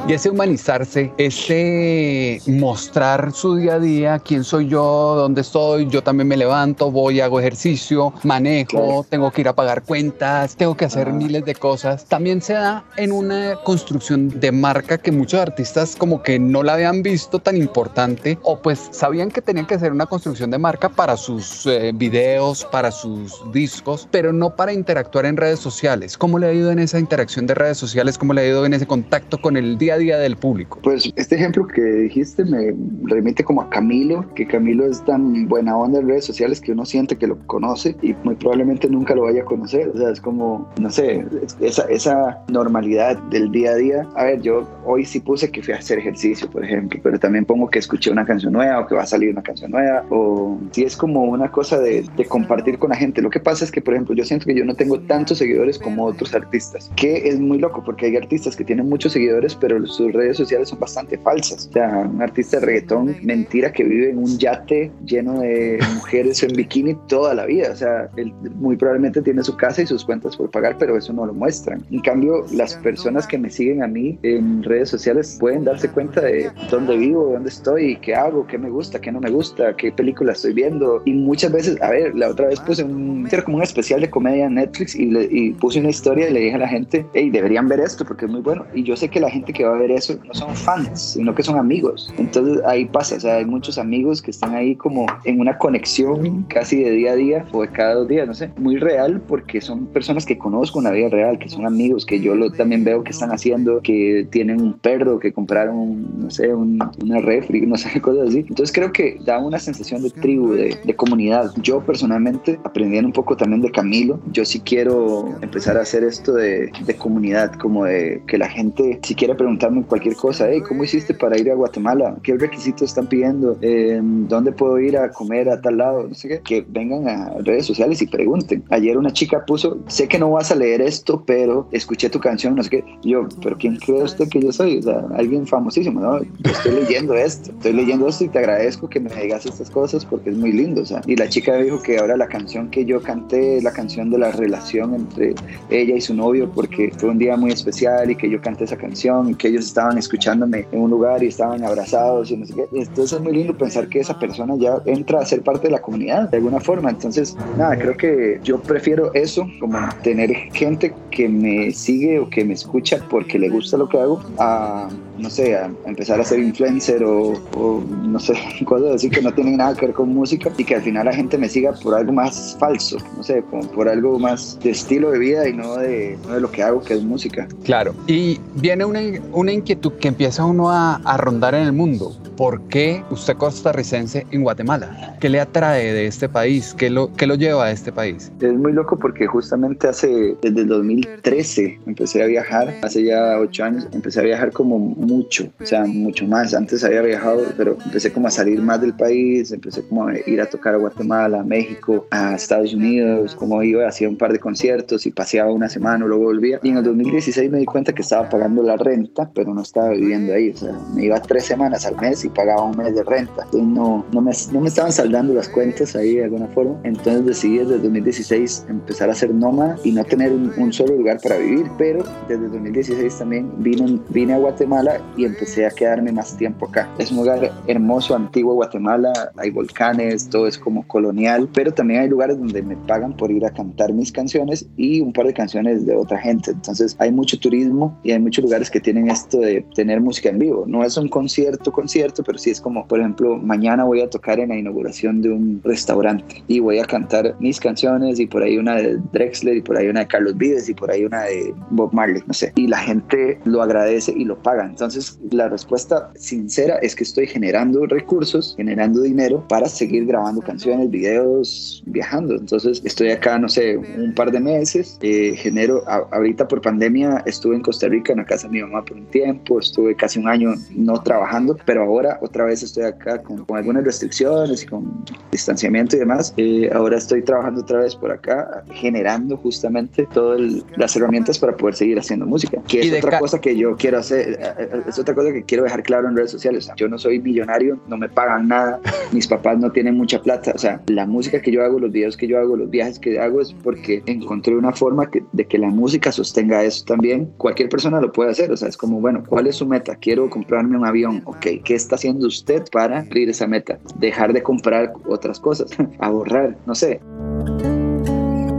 y 0.09 0.13
ese 0.13 0.31
humanizarse, 0.31 1.13
ese 1.19 2.41
mostrar 2.47 3.33
su 3.33 3.57
día 3.57 3.75
a 3.75 3.81
día, 3.81 4.19
quién 4.21 4.45
soy 4.45 4.69
yo, 4.69 5.17
dónde 5.17 5.41
estoy, 5.41 5.89
yo 5.89 6.01
también 6.01 6.29
me 6.29 6.37
levanto, 6.37 6.93
voy, 6.93 7.19
hago 7.21 7.41
ejercicio, 7.41 8.15
manejo, 8.23 9.05
tengo 9.11 9.33
que 9.33 9.41
ir 9.41 9.49
a 9.49 9.53
pagar 9.57 9.83
cuentas, 9.83 10.55
tengo 10.55 10.77
que 10.77 10.85
hacer 10.85 11.09
Ah. 11.09 11.13
miles 11.13 11.45
de 11.45 11.57
cosas, 11.57 12.05
también 12.05 12.41
se 12.41 12.53
da 12.53 12.85
en 12.97 13.11
una 13.11 13.57
construcción 13.65 14.29
de 14.39 14.53
marca 14.53 14.97
que 14.97 15.11
muchos 15.11 15.41
artistas 15.41 15.97
como 15.97 16.23
que 16.23 16.39
no 16.39 16.63
la 16.63 16.75
habían 16.75 17.03
visto 17.03 17.41
tan 17.41 17.57
importante 17.57 18.39
o 18.45 18.61
pues 18.63 18.89
sabían 18.93 19.33
que 19.33 19.43
tenían 19.43 19.67
que 19.67 19.75
hacer 19.75 19.91
una 19.91 20.07
construcción 20.07 20.53
de 20.53 20.59
marca 20.59 20.89
para 20.89 21.17
sus 21.17 21.67
eh, 21.67 21.91
videos, 21.93 22.65
para 22.67 22.93
sus 22.93 23.43
discos, 23.53 24.07
pero 24.13 24.33
no 24.33 24.55
para 24.55 24.73
interactuar 24.73 25.27
en 25.27 25.37
redes 25.37 25.59
sociales. 25.59 26.17
¿Cómo 26.17 26.39
le 26.39 26.47
ha 26.47 26.53
ido 26.53 26.71
en 26.71 26.79
esa 26.79 27.01
interacción 27.01 27.49
de 27.49 27.55
redes 27.55 27.79
sociales? 27.79 28.17
¿Cómo 28.17 28.35
le 28.35 28.43
ha 28.43 28.47
ido 28.47 28.65
en 28.65 28.73
ese 28.73 28.87
contacto 28.87 29.41
con 29.41 29.57
el 29.57 29.77
día 29.77 29.96
día 29.99 30.19
del 30.19 30.37
público? 30.37 30.79
Pues 30.83 31.13
este 31.17 31.35
ejemplo 31.37 31.67
que 31.67 31.81
dijiste 31.83 32.45
me 32.45 32.75
remite 33.05 33.45
como 33.45 33.63
a 33.63 33.71
Camilo, 33.71 34.25
que 34.35 34.47
Camilo 34.47 34.87
es 34.87 35.05
tan 35.05 35.49
buena 35.49 35.77
onda 35.77 36.01
en 36.01 36.09
redes 36.09 36.25
sociales 36.25 36.61
que 36.61 36.73
uno 36.73 36.85
siente 36.85 37.17
que 37.17 37.27
lo 37.27 37.39
conoce 37.47 37.97
y 38.03 38.15
muy 38.25 38.35
probablemente 38.35 38.89
nunca 38.89 39.15
lo 39.15 39.23
vaya 39.23 39.43
a 39.43 39.45
conocer. 39.45 39.89
O 39.89 39.99
sea, 39.99 40.11
es 40.11 40.21
como, 40.21 40.69
no 40.81 40.91
sé, 40.91 41.25
es- 41.43 41.57
esa, 41.61 41.83
esa 41.89 42.39
normalidad 42.49 43.17
del 43.31 43.51
día 43.51 43.71
a 43.73 43.75
día. 43.77 44.09
A 44.17 44.25
ver, 44.25 44.41
yo 44.43 44.69
hoy 44.85 45.05
sí 45.05 45.21
puse 45.21 45.51
que 45.51 45.63
fui 45.63 45.75
a 45.75 45.79
hacer 45.79 45.99
ejercicio, 45.99 46.49
por 46.51 46.65
ejemplo, 46.65 46.99
pero 47.03 47.19
también 47.19 47.45
pongo 47.45 47.69
que 47.69 47.79
escuché 47.79 48.11
una 48.11 48.25
canción 48.25 48.53
nueva 48.53 48.81
o 48.81 48.87
que 48.87 48.95
va 48.95 49.03
a 49.03 49.07
salir 49.07 49.31
una 49.31 49.43
canción 49.43 49.71
nueva 49.71 50.05
o 50.11 50.59
sí 50.73 50.85
es 50.85 50.97
como 50.97 51.25
una 51.25 51.51
cosa 51.51 51.79
de, 51.79 52.05
de 52.17 52.25
compartir 52.25 52.79
con 52.79 52.91
la 52.91 52.97
gente. 52.97 53.23
Lo 53.23 53.31
que 53.31 53.41
pasa 53.41 53.65
es 53.65 53.71
que, 53.71 53.81
por 53.81 53.95
ejemplo, 53.95 54.15
yo 54.15 54.25
siento 54.25 54.47
que 54.47 54.55
yo 54.55 54.65
no 54.65 54.75
tengo 54.75 54.99
tantos 55.01 55.39
seguidores 55.39 55.79
como 55.79 56.05
otros 56.05 56.35
artistas, 56.35 56.91
que 56.97 57.29
es 57.29 57.39
muy 57.39 57.59
loco 57.59 57.83
porque 57.85 58.07
hay 58.07 58.17
artistas 58.17 58.57
que 58.57 58.65
tienen 58.65 58.89
muchos 58.89 59.13
seguidores, 59.13 59.55
pero 59.55 59.86
sus 59.87 60.13
redes 60.13 60.37
sociales 60.37 60.69
son 60.69 60.79
bastante 60.81 61.19
falsas. 61.19 61.69
O 61.69 61.73
sea, 61.73 62.09
un 62.13 62.21
artista 62.23 62.59
de 62.61 62.67
reggaetón, 62.67 63.17
mentira 63.23 63.73
que 63.73 63.85
vive 63.85 64.11
en 64.11 64.19
un 64.19 64.39
yate 64.39 64.91
lleno 65.05 65.41
de 65.41 65.79
mujeres 65.95 66.43
en 66.43 66.53
bikini 66.55 66.95
toda 67.09 67.35
la 67.35 67.47
vida. 67.47 67.71
O 67.73 67.77
sea, 67.77 68.09
él 68.17 68.33
muy 68.57 68.77
probablemente 68.77 69.23
tiene 69.23 69.43
su 69.43 69.57
casa 69.57 69.83
y 69.83 69.87
sus 69.87 70.05
cuentas 70.05 70.37
por 70.37 70.51
pagar, 70.51 70.77
pero 70.79 70.97
eso 70.97 71.13
no 71.13 71.27
lo 71.27 71.35
muestran. 71.35 71.85
En 71.91 72.01
cambio, 72.01 72.45
las 72.53 72.75
personas 72.75 73.27
que 73.27 73.39
me 73.39 73.51
siguen 73.51 73.83
a 73.83 73.87
mí 73.87 74.19
en 74.23 74.63
redes 74.63 74.89
sociales 74.89 75.37
pueden 75.41 75.65
darse 75.65 75.89
cuenta 75.89 76.21
de 76.21 76.51
dónde 76.71 76.97
vivo, 76.97 77.31
dónde 77.33 77.49
estoy, 77.49 77.97
qué 77.97 78.15
hago, 78.15 78.47
qué 78.47 78.59
me 78.59 78.71
gusta, 78.71 79.01
qué 79.01 79.13
no 79.13 79.21
me 79.21 79.31
gusta, 79.31 79.75
qué 79.77 79.93
película 79.93 80.33
estoy 80.33 80.53
viendo. 80.53 81.03
Y 81.05 81.13
muchas 81.13 81.53
veces, 81.53 81.81
a 81.83 81.91
ver, 81.91 82.15
la 82.15 82.29
otra 82.29 82.49
vez 82.49 82.61
puse 82.61 82.85
un, 82.85 83.29
era 83.31 83.43
como 83.43 83.57
un 83.59 83.63
especial 83.63 84.01
de 84.01 84.11
comedia 84.11 84.47
en 84.47 84.55
Netflix 84.55 84.95
y, 84.95 85.07
le- 85.07 85.29
y 85.31 85.53
puse 85.53 85.81
una 85.81 85.91
historia 85.91 86.29
y 86.29 86.33
le 86.33 86.41
dije 86.41 86.55
a 86.55 86.59
la 86.59 86.69
gente, 86.69 87.05
hey, 87.15 87.31
deberían 87.31 87.69
ver 87.69 87.81
esto 87.81 88.05
porque 88.05 88.27
es 88.27 88.31
muy 88.31 88.41
bueno. 88.41 88.65
Y 88.75 88.83
yo 88.83 88.97
sé 88.97 89.09
que 89.09 89.21
la 89.21 89.31
gente 89.31 89.53
que 89.53 89.65
va 89.65 89.76
a 89.76 89.76
ver 89.77 89.91
eso 89.91 90.19
no 90.27 90.35
son 90.35 90.55
fans, 90.55 91.13
sino 91.15 91.35
que 91.35 91.43
son 91.43 91.59
amigos. 91.59 92.13
Entonces 92.19 92.63
ahí 92.67 92.85
pasa, 92.87 93.17
o 93.17 93.21
sea, 93.21 93.37
hay 93.37 93.45
muchos 93.45 93.79
amigos 93.79 94.23
que 94.23 94.31
están 94.31 94.55
ahí 94.55 94.75
como 94.77 95.07
en 95.25 95.41
una 95.41 95.59
conexión 95.59 96.45
casi 96.49 96.83
de 96.83 96.91
día 96.91 97.13
a 97.13 97.17
día 97.17 97.45
o 97.53 97.63
de 97.63 97.69
cada 97.69 97.95
dos 97.95 98.09
días, 98.09 98.27
no 98.27 98.35
sé, 98.35 98.51
muy 98.57 98.77
real 98.77 99.21
porque 99.27 99.61
son 99.61 99.87
personas 99.87 100.25
que 100.27 100.39
conozco 100.39 100.79
en 100.81 100.85
la 100.85 100.91
vida 100.91 101.09
real, 101.09 101.39
que 101.39 101.49
son 101.49 101.67
amigos, 101.67 102.05
que 102.07 102.21
yo 102.21 102.35
lo, 102.35 102.51
también 102.51 102.85
veo 102.85 103.03
que 103.05 103.11
están 103.13 103.31
haciendo, 103.33 103.81
que 103.83 104.27
tienen 104.31 104.61
un 104.61 104.75
perro, 104.75 105.19
que 105.19 105.33
compraron, 105.33 106.07
no 106.21 106.31
sé, 106.31 106.53
un- 106.55 106.79
una 107.03 107.21
refri, 107.21 107.67
no 107.67 107.77
sé, 107.77 108.01
cosas 108.01 108.29
así. 108.29 108.39
Entonces 108.49 108.73
creo 108.73 108.93
que 108.93 109.19
da 109.25 109.39
una 109.39 109.59
sensación 109.59 110.03
de 110.03 110.11
tribu, 110.11 110.53
de, 110.55 110.77
de 110.85 110.97
comunidad. 110.97 111.53
Yo 111.63 111.81
personalmente, 111.81 112.59
aprendiendo 112.65 113.09
un 113.09 113.13
poco 113.13 113.37
también 113.37 113.63
de 113.63 113.71
Camilo, 113.71 114.21
yo 114.33 114.45
sí 114.45 114.61
quiero 114.61 115.29
empezar 115.43 115.77
a 115.77 115.83
hacer 115.83 116.05
esto 116.05 116.33
de, 116.33 116.71
de 116.85 116.95
comunidad, 116.97 117.53
como 117.55 117.85
de 117.85 118.23
que 118.27 118.39
la 118.39 118.49
gente, 118.49 118.99
si 119.03 119.15
quiere 119.15 119.35
preguntarme 119.67 119.89
cualquier 119.89 120.17
cosa, 120.17 120.49
hey, 120.51 120.63
¿cómo 120.67 120.85
hiciste 120.85 121.15
para 121.15 121.39
ir 121.39 121.51
a 121.51 121.55
Guatemala? 121.55 122.17
¿Qué 122.23 122.37
requisitos 122.37 122.91
están 122.91 123.07
pidiendo? 123.07 123.57
Eh, 123.61 124.01
¿Dónde 124.03 124.53
puedo 124.53 124.79
ir 124.79 124.97
a 124.97 125.11
comer 125.11 125.49
a 125.49 125.61
tal 125.61 125.79
lado? 125.79 126.07
No 126.09 126.15
sé 126.15 126.29
qué. 126.29 126.41
Que 126.41 126.65
vengan 126.69 127.09
a 127.09 127.31
redes 127.41 127.67
sociales 127.67 128.01
y 128.03 128.07
pregunten. 128.07 128.63
Ayer 128.71 128.97
una 128.97 129.13
chica 129.13 129.45
puso, 129.45 129.79
sé 129.89 130.09
que 130.09 130.19
no 130.19 130.31
vas 130.31 130.51
a 130.51 130.55
leer 130.55 130.81
esto, 130.81 131.23
pero 131.27 131.69
escuché 131.73 132.11
tu 132.11 132.21
canción, 132.21 132.55
no 132.55 132.63
sé 132.63 132.71
qué. 132.71 132.85
Yo, 133.03 133.27
¿pero 133.43 133.57
quién 133.57 133.77
cree 133.77 134.03
usted 134.03 134.29
que 134.29 134.41
yo 134.41 134.53
soy? 134.53 134.79
O 134.79 134.83
sea, 134.83 135.05
alguien 135.17 135.47
famosísimo, 135.47 136.01
¿no? 136.01 136.23
Yo 136.23 136.51
estoy 136.51 136.73
leyendo 136.73 137.15
esto, 137.15 137.51
estoy 137.53 137.73
leyendo 137.73 138.09
esto 138.09 138.25
y 138.25 138.29
te 138.29 138.39
agradezco 138.39 138.89
que 138.89 139.01
me 139.01 139.11
digas 139.11 139.47
estas 139.47 139.71
cosas 139.71 140.05
porque 140.05 140.31
es 140.31 140.37
muy 140.37 140.53
lindo, 140.53 140.83
o 140.83 140.87
sea. 140.87 141.01
Y 141.07 141.17
la 141.17 141.29
chica 141.29 141.57
dijo 141.57 141.83
que 141.83 141.99
ahora 141.99 142.17
la 142.17 142.29
canción 142.29 142.71
que 142.71 142.85
yo 142.85 143.03
canté 143.03 143.59
es 143.59 143.65
la 143.65 143.73
canción 143.73 144.11
de 144.11 144.19
la 144.19 144.31
relación 144.33 144.95
entre 144.95 145.35
ella 145.71 145.97
y 145.97 146.01
su 146.01 146.15
novio 146.15 146.51
porque 146.55 146.93
fue 146.97 147.11
un 147.11 147.19
día 147.19 147.37
muy 147.37 147.51
especial 147.51 148.11
y 148.11 148.17
que 148.17 148.31
yo 148.31 148.41
canté 148.41 148.65
esa 148.65 148.77
canción 148.77 149.31
y 149.31 149.35
que 149.35 149.46
ellos 149.47 149.67
estaban 149.67 149.99
escuchándome 149.99 150.67
en 150.73 150.81
un 150.81 150.91
lugar 150.91 151.23
y 151.23 151.29
estaban 151.29 151.65
abrazados 151.65 152.31
y 152.31 152.37
no 152.37 152.47
sé 152.47 152.55
qué. 152.55 152.67
Entonces 152.73 153.13
es 153.13 153.21
muy 153.21 153.33
lindo 153.33 153.57
pensar 153.57 153.89
que 153.89 154.01
esa 154.01 154.19
persona 154.19 154.55
ya 154.59 154.79
entra 154.87 155.21
a 155.21 155.27
ser 155.27 155.43
parte 155.43 155.69
de 155.69 155.73
la 155.73 155.83
comunidad 155.83 156.31
de 156.31 156.39
alguna 156.39 156.61
forma. 156.61 156.91
Entonces, 156.91 157.37
nada, 157.57 157.77
creo 157.77 157.97
que 157.97 158.41
yo 158.43 158.61
prefiero 158.61 159.13
eso, 159.15 159.47
como 159.61 159.79
tener 160.03 160.33
gente 160.53 160.95
que 161.11 161.29
me 161.29 161.71
sigue 161.73 162.19
o 162.19 162.29
que 162.29 162.45
me 162.45 162.55
escucha 162.55 163.05
porque 163.09 163.39
le 163.39 163.49
gusta 163.49 163.77
lo 163.77 163.89
que 163.89 163.99
hago, 163.99 164.23
a, 164.39 164.89
no 165.19 165.31
sé, 165.31 165.57
a 165.57 165.71
empezar 165.87 166.21
a 166.21 166.25
ser 166.25 166.41
influencer 166.41 167.03
o, 167.05 167.33
o 167.55 167.81
no 167.81 168.19
sé, 168.19 168.35
cosas 168.65 168.97
así 168.97 169.11
que 169.11 169.21
no 169.23 169.33
tienen 169.33 169.57
nada 169.57 169.75
que 169.75 169.87
ver 169.87 169.95
con 169.95 170.15
música 170.15 170.51
y 170.57 170.65
que 170.65 170.77
al 170.77 170.83
final 170.83 171.07
la 171.07 171.13
gente 171.13 171.39
me 171.39 171.49
siga 171.49 171.73
por 171.73 171.95
algo 171.95 172.13
más 172.13 172.57
falso, 172.59 172.99
no 173.17 173.23
sé, 173.23 173.43
como 173.51 173.63
por 173.71 173.89
algo 173.89 174.19
más 174.19 174.59
de 174.63 174.71
estilo 174.71 175.11
de 175.11 175.19
vida 175.19 175.49
y 175.49 175.53
no 175.53 175.77
de, 175.77 176.19
no 176.27 176.35
de 176.35 176.41
lo 176.41 176.51
que 176.51 176.63
hago, 176.63 176.83
que 176.83 176.95
es 176.95 177.03
música. 177.03 177.47
Claro. 177.65 177.95
Y 178.07 178.41
viene 178.55 178.85
una, 178.85 179.01
una 179.33 179.53
inquietud 179.53 179.93
que 179.95 180.09
empieza 180.09 180.45
uno 180.45 180.71
a, 180.71 180.97
a 180.97 181.17
rondar 181.17 181.55
en 181.55 181.63
el 181.63 181.73
mundo. 181.73 182.17
¿Por 182.37 182.61
qué 182.69 183.03
usted 183.11 183.37
costarricense 183.37 184.27
en 184.31 184.43
Guatemala? 184.43 185.17
¿Qué 185.21 185.31
le 185.31 185.41
atrae 185.41 185.93
de 185.93 186.07
este 186.07 186.29
país? 186.29 186.75
¿Qué 186.77 186.91
lo, 186.91 187.13
qué 187.15 187.27
lo 187.27 187.35
lleva 187.35 187.65
a 187.65 187.71
este 187.71 187.93
país? 187.93 188.31
Es 188.41 188.53
muy 188.53 188.73
loco 188.73 188.99
porque 188.99 189.27
justamente 189.27 189.89
hace, 189.89 190.37
desde 190.43 190.61
el 190.61 190.69
2013 190.69 191.81
empecé 191.87 192.23
a 192.23 192.27
viajar, 192.27 192.75
hace 192.83 193.05
ya 193.05 193.39
ocho 193.39 193.65
años, 193.65 193.89
empecé 193.93 194.21
a 194.21 194.25
viajar 194.25 194.53
como 194.53 194.79
mucho, 195.07 195.49
o 195.61 195.67
sea, 195.67 195.85
mucho 195.85 196.27
más. 196.27 196.55
Antes 196.55 196.85
había 196.85 197.03
viajado, 197.03 197.45
pero 197.57 197.77
empecé 197.85 198.13
como 198.13 198.29
a 198.29 198.31
salir 198.31 198.61
más 198.61 198.81
del 198.81 198.95
país, 198.95 199.53
empecé 199.53 199.83
como 199.87 200.09
a 200.09 200.15
ir 200.27 200.41
a 200.41 200.47
tocar 200.47 200.75
a 200.75 200.79
Guatemala, 200.79 201.41
a 201.41 201.45
México, 201.45 202.07
a 202.11 202.35
Estados 202.35 202.75
Unidos, 202.75 203.35
como 203.35 203.63
iba, 203.63 203.87
hacía 203.87 204.09
un 204.09 204.17
par 204.17 204.33
de 204.33 204.39
conciertos 204.39 205.07
y 205.07 205.11
paseaba 205.11 205.53
una 205.53 205.69
semana, 205.69 206.05
luego 206.07 206.25
volvía. 206.25 206.61
Y 206.63 206.71
en 206.71 206.79
el 206.79 206.85
2016 206.85 207.51
me 207.51 207.59
di 207.59 207.65
cuenta 207.65 207.93
que 207.93 208.03
estaba 208.03 208.29
pagando 208.29 208.63
la 208.63 208.77
renta, 208.77 209.31
pero 209.35 209.55
no 209.55 209.63
estaba 209.63 209.91
viviendo 209.91 210.33
ahí, 210.33 210.51
o 210.51 210.57
sea, 210.57 210.73
me 210.95 211.05
iba 211.05 211.21
tres 211.21 211.45
semanas 211.45 211.87
al 211.87 211.97
mes 211.97 212.25
y 212.25 212.29
pagaba 212.29 212.65
un 212.65 212.77
mes 212.77 212.95
de 212.95 213.03
renta. 213.03 213.45
Entonces 213.45 213.69
no, 213.69 214.05
no, 214.13 214.21
me, 214.21 214.33
no 214.53 214.61
me 214.61 214.69
estaban 214.69 214.93
saldando 214.93 215.35
las 215.35 215.49
cuentas 215.49 215.95
ahí 215.97 216.17
de 216.17 216.25
alguna 216.25 216.47
forma. 216.49 216.79
Entonces 216.85 217.25
decidí 217.25 217.59
desde 217.59 217.77
el 217.77 217.83
2016 217.83 218.67
empezar 218.69 219.11
a 219.11 219.15
ser 219.15 219.35
nómada 219.35 219.77
y 219.85 219.93
no 219.93 220.05
tener 220.05 220.33
un, 220.33 220.73
solo 220.73 220.97
lugar 220.97 221.19
para 221.23 221.37
vivir, 221.37 221.67
pero 221.79 222.05
desde 222.29 222.45
el 222.45 222.53
2016 222.53 223.19
también 223.19 223.51
vine, 223.59 224.01
vine 224.11 224.35
a 224.35 224.39
Guatemala 224.39 224.96
y 225.17 225.25
empecé 225.25 225.67
a 225.67 225.71
quedarme 225.71 226.13
más 226.13 226.37
tiempo 226.37 226.67
acá. 226.67 226.89
Es 226.99 227.11
un 227.11 227.19
lugar 227.19 227.53
hermoso, 227.67 228.15
antiguo 228.15 228.55
Guatemala, 228.55 229.13
hay 229.37 229.51
volcanes, 229.51 230.29
todo 230.29 230.47
es 230.47 230.59
como 230.59 230.87
colonial, 230.87 231.49
pero 231.53 231.73
también 231.73 232.01
hay 232.01 232.09
lugares 232.09 232.39
donde 232.39 232.63
me 232.63 232.77
pagan 232.77 233.17
por 233.17 233.31
ir 233.31 233.45
a 233.45 233.51
cantar 233.51 233.93
mis 233.93 234.13
canciones 234.13 234.67
y 234.77 235.01
un 235.01 235.13
par 235.13 235.27
de 235.27 235.35
canciones 235.35 235.87
de 235.87 235.95
otra 235.97 236.19
gente. 236.19 236.51
Entonces 236.51 236.97
hay 236.99 237.13
mucho 237.13 237.39
turismo 237.39 237.99
y 238.03 238.13
hay 238.13 238.19
muchos 238.19 238.45
lugares 238.45 238.71
que 238.71 238.81
tienen 238.81 239.11
esto 239.11 239.39
de 239.39 239.65
tener 239.75 240.01
música 240.01 240.29
en 240.29 240.39
vivo. 240.39 240.65
No 240.67 240.85
es 240.85 240.97
un 240.97 241.09
concierto, 241.09 241.73
concierto, 241.73 242.23
pero 242.25 242.39
sí 242.39 242.51
es 242.51 242.61
como, 242.61 242.87
por 242.87 243.01
ejemplo, 243.01 243.37
mañana 243.37 243.85
voy 243.85 244.01
a 244.01 244.11
tocar 244.11 244.41
en 244.41 244.51
la 244.51 244.57
inauguración 244.57 245.23
de 245.23 245.31
un 245.31 245.61
restaurante 245.65 246.43
y 246.49 246.61
voy 246.61 246.79
a 246.79 246.85
cantar 246.85 247.37
mis 247.41 247.61
canciones 247.61 248.19
y 248.21 248.27
por 248.27 248.43
ahí 248.43 248.59
una 248.59 248.77
de 248.77 248.99
Drexler 249.13 249.57
y 249.57 249.63
por 249.63 249.77
ahí 249.77 249.89
una 249.89 250.01
de 250.01 250.07
Carlos 250.07 250.37
Vives 250.37 250.69
y 250.69 250.75
por 250.75 250.91
ahí 250.91 251.05
una 251.05 251.23
de 251.23 251.55
Bob 251.71 251.93
Marley, 251.93 252.23
no 252.27 252.35
sé. 252.35 252.53
Y 252.57 252.67
la 252.67 252.79
gente 252.79 253.39
lo 253.45 253.63
agradece 253.63 254.13
y 254.17 254.25
lo 254.25 254.37
paga. 254.43 254.65
Entonces 254.65 254.86
la 255.31 255.49
respuesta 255.49 256.11
sincera 256.17 256.77
es 256.83 256.95
que 256.95 257.05
estoy 257.05 257.27
generando 257.27 257.87
recursos, 257.87 258.55
generando 258.57 259.03
dinero 259.03 259.45
para 259.49 259.67
seguir 259.69 260.07
grabando 260.07 260.41
canciones, 260.43 260.91
videos, 260.91 261.83
viajando. 261.87 262.35
Entonces 262.37 262.83
estoy 262.85 263.11
acá, 263.11 263.39
no 263.39 263.49
sé, 263.49 263.77
un 263.77 264.15
par 264.15 264.31
de 264.31 264.41
meses, 264.41 264.99
eh, 265.03 265.35
genero, 265.37 265.83
a- 265.87 266.07
ahorita 266.13 266.47
por 266.49 266.61
pandemia 266.61 267.23
estuve 267.27 267.57
en 267.57 267.63
Costa 267.63 267.89
Rica, 267.89 268.13
en 268.13 268.19
la 268.19 268.25
casa 268.25 268.47
de 268.47 268.53
mi 268.55 268.63
mamá 268.63 268.85
por 268.85 268.97
un 268.97 269.07
tiempo, 269.07 269.59
estuve 269.61 269.95
casi 269.95 270.19
un 270.19 270.29
año 270.29 270.55
no 270.75 271.03
trabajando, 271.03 271.57
pero 271.65 271.83
ahora 271.83 272.19
otra 272.23 272.45
vez 272.45 272.63
estoy 272.63 272.85
acá 272.85 273.23
con, 273.23 273.45
con 273.45 273.57
algunas 273.57 273.85
restricciones 273.85 274.63
y 274.63 274.67
con 274.67 275.05
distanciamiento 275.31 275.97
y 275.97 276.01
demás. 276.01 276.33
Eh, 276.37 276.71
ahora 276.73 276.97
estoy 276.99 277.23
trabajando 277.23 277.61
otra 277.63 277.81
vez 277.81 277.95
por 277.97 278.11
acá, 278.11 278.65
generando 278.73 279.37
justamente 279.37 280.07
todas 280.13 280.41
las 280.77 280.97
herramientas 280.97 281.39
para 281.39 281.57
poder 281.57 281.75
seguir 281.75 281.99
haciendo 281.99 282.27
música, 282.27 282.61
que 282.69 282.81
es 282.81 282.93
otra 283.05 283.19
cosa 283.19 283.41
que 283.41 283.57
yo 283.57 283.77
quiero 283.77 283.99
hacer, 283.99 284.39
eh, 284.41 284.55
eh, 284.59 284.76
es 284.87 284.99
otra 284.99 285.15
cosa 285.15 285.33
que 285.33 285.43
quiero 285.45 285.65
dejar 285.65 285.83
claro 285.83 286.09
en 286.09 286.17
redes 286.17 286.31
sociales. 286.31 286.71
Yo 286.77 286.89
no 286.89 286.99
soy 286.99 287.19
millonario, 287.21 287.79
no 287.89 287.97
me 287.97 288.09
pagan 288.09 288.49
nada, 288.49 288.81
mis 289.13 289.27
papás 289.27 289.59
no 289.59 289.71
tienen 289.71 289.97
mucha 289.97 290.21
plata, 290.21 290.53
o 290.55 290.59
sea, 290.59 290.83
la 290.89 291.07
música 291.07 291.41
que 291.41 291.51
yo 291.51 291.63
hago, 291.65 291.79
los 291.79 291.93
videos 291.93 292.17
que 292.17 292.27
yo 292.27 292.39
hago, 292.39 292.57
los 292.57 292.71
viajes 292.71 292.99
que 292.99 293.19
hago 293.19 293.41
es 293.41 293.53
porque 293.53 294.03
encontré 294.07 294.55
una 294.57 294.73
forma 294.73 295.11
que- 295.11 295.25
de 295.33 295.45
que 295.47 295.59
la 295.59 295.69
música 295.69 296.13
sostenga 296.13 296.63
eso 296.65 296.85
también. 296.85 297.33
Cualquier 297.37 297.69
persona 297.69 298.01
lo 298.01 298.13
puede 298.13 298.31
hacer, 298.31 298.51
o 298.53 298.57
sea, 298.57 298.69
es 298.69 298.77
como, 298.77 299.01
bueno, 299.01 299.23
¿cuál 299.27 299.47
es 299.47 299.57
su 299.57 299.67
meta? 299.67 299.97
Quiero 299.97 300.29
comprarme 300.31 300.77
un 300.77 300.87
avión, 300.87 301.23
ok, 301.25 301.47
¿qué 301.65 301.75
está 301.75 301.95
haciendo 301.97 302.27
usted 302.27 302.63
para 302.73 303.01
cumplir 303.01 303.29
esa 303.31 303.47
meta? 303.47 303.79
Dejar 303.99 304.33
de 304.33 304.43
comprar 304.43 304.93
otras 305.07 305.41
cosas, 305.41 305.71
ahorrar, 305.99 306.57
no 306.67 306.75
sé, 306.75 307.01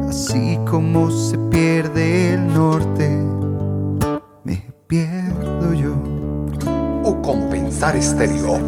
Así 0.08 0.58
como 0.70 1.12
se 1.12 1.38
pierde 1.52 2.34
el 2.34 2.48
norte, 2.54 3.10
pierdo 4.88 5.74
yo 5.74 5.96
O 7.04 7.22
compensar 7.22 7.96
estéreo. 7.96 8.60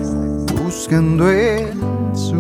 buscando 0.66 1.30
el 1.30 1.68
sur. 2.14 2.40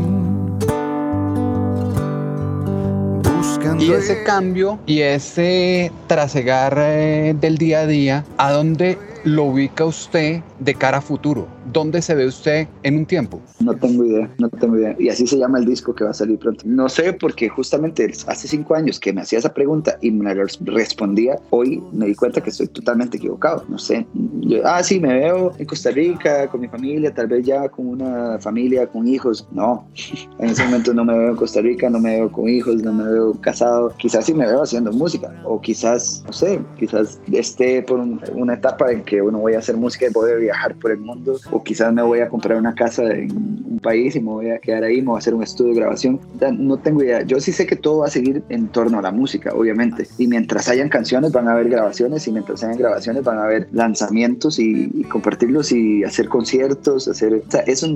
Buscando 3.37 3.83
Y 3.83 3.91
ese 3.91 4.19
el- 4.19 4.25
cambio 4.25 4.79
y 4.85 5.01
ese 5.01 5.91
trasegar 6.07 6.75
eh, 6.77 7.35
del 7.39 7.57
día 7.57 7.79
a 7.81 7.87
día, 7.87 8.25
¿a 8.37 8.51
dónde 8.51 8.97
lo 9.25 9.45
ubica 9.45 9.86
usted 9.86 10.41
de 10.60 10.73
cara 10.75 10.97
a 10.97 11.01
futuro? 11.01 11.47
¿Dónde 11.73 12.01
se 12.01 12.15
ve 12.15 12.25
usted 12.25 12.67
en 12.84 12.97
un 12.97 13.05
tiempo? 13.05 13.41
No 13.60 13.75
tengo 13.75 14.05
idea, 14.05 14.29
no 14.39 14.49
tengo 14.49 14.77
idea. 14.77 14.95
Y 14.97 15.10
así 15.10 15.27
se 15.27 15.38
llama 15.38 15.60
el 15.60 15.65
disco 15.65 15.93
que 15.93 16.03
va 16.03 16.12
a 16.12 16.13
salir 16.13 16.39
pronto. 16.39 16.63
No 16.65 16.88
sé, 16.89 17.13
porque 17.13 17.49
justamente 17.49 18.10
hace 18.27 18.47
cinco 18.47 18.75
años 18.75 18.99
que 18.99 19.12
me 19.13 19.21
hacía 19.21 19.39
esa 19.39 19.53
pregunta 19.53 19.97
y 20.01 20.12
me 20.12 20.23
la 20.25 20.34
res- 20.43 20.58
respondía, 20.62 21.36
hoy 21.49 21.84
me 21.91 22.05
di 22.08 22.15
cuenta 22.15 22.41
que 22.41 22.49
estoy 22.49 22.67
totalmente 22.67 23.17
equivocado. 23.17 23.65
No 23.67 23.77
sé. 23.77 24.05
Yo, 24.13 24.62
ah, 24.65 24.82
sí, 24.82 24.99
me 24.99 25.13
veo 25.13 25.53
en 25.58 25.65
Costa 25.65 25.91
Rica 25.91 26.47
con 26.47 26.62
mi 26.62 26.67
familia, 26.67 27.13
tal 27.13 27.27
vez 27.27 27.45
ya 27.45 27.67
con 27.69 27.88
una 27.88 28.39
familia, 28.39 28.88
con 28.88 29.08
hijos. 29.08 29.45
No, 29.51 29.86
en 30.39 30.49
ese 30.49 30.63
momento 30.63 30.93
no 30.93 31.03
me 31.05 31.17
veo 31.17 31.29
en 31.32 31.36
Costa 31.36 31.62
Rica, 31.62 31.89
no 31.89 31.99
me 31.99 32.15
veo 32.15 32.32
con 32.32 32.47
hijos, 32.47 32.82
no 32.82 32.93
me 32.93 33.03
veo 33.12 33.34
casado. 33.41 33.93
Quizás 33.97 34.25
sí 34.25 34.34
me 34.34 34.45
veo 34.47 34.63
haciendo 34.63 34.91
música. 34.93 35.29
O 35.43 35.60
quizás, 35.60 36.23
no 36.25 36.34
sé, 36.34 36.60
quizás 36.77 37.19
esté 37.32 37.82
por 37.84 37.99
un- 37.99 38.21
una 38.34 38.53
etapa 38.53 38.91
en 38.91 39.03
que 39.10 39.22
uno 39.22 39.39
voy 39.39 39.56
a 39.56 39.60
hacer 39.60 39.76
música 39.76 40.06
y 40.08 40.12
poder 40.12 40.39
viajar 40.39 40.76
por 40.76 40.91
el 40.91 41.00
mundo. 41.00 41.39
O 41.52 41.63
quizás 41.63 41.91
me 41.91 42.04
voy 42.04 42.19
a 42.19 42.30
comprar 42.30 42.58
una 42.58 42.76
casa 42.76 43.04
en 43.12 43.32
un 43.32 43.80
país 43.82 44.15
y 44.15 44.19
me 44.19 44.28
voy 44.28 44.50
a 44.52 44.60
quedar 44.60 44.84
ahí, 44.84 45.02
me 45.02 45.08
voy 45.08 45.15
a 45.15 45.19
hacer 45.19 45.34
un 45.34 45.41
estudio 45.41 45.74
de 45.74 45.80
grabación. 45.80 46.19
No 46.58 46.78
tengo 46.78 47.04
idea. 47.04 47.24
Yo 47.24 47.39
sí 47.39 47.52
sé 47.52 47.65
que 47.65 47.76
todo 47.76 48.00
va 48.00 48.08
a 48.08 48.10
seguir 48.10 48.43
en 48.50 48.67
torno 48.67 49.00
a 49.00 49.02
la 49.02 49.12
música, 49.12 49.52
obviamente. 49.54 50.08
Y 50.17 50.28
mientras 50.28 50.69
hayan 50.69 50.89
canciones 50.89 51.32
van 51.32 51.48
a 51.48 51.54
haber 51.54 51.69
grabaciones 51.69 52.28
y 52.28 52.32
mientras 52.32 52.63
hayan 52.63 52.78
grabaciones 52.78 53.24
van 53.24 53.39
a 53.39 53.43
haber 53.45 53.67
lanzamientos 53.72 54.60
y, 54.60 54.91
y 54.93 55.04
compartirlos 55.06 55.72
y 55.72 56.04
hacer 56.04 56.30
conciertos, 56.30 57.08
hacer... 57.08 57.34
O 57.48 57.52
sea, 57.52 57.62
eso 57.62 57.88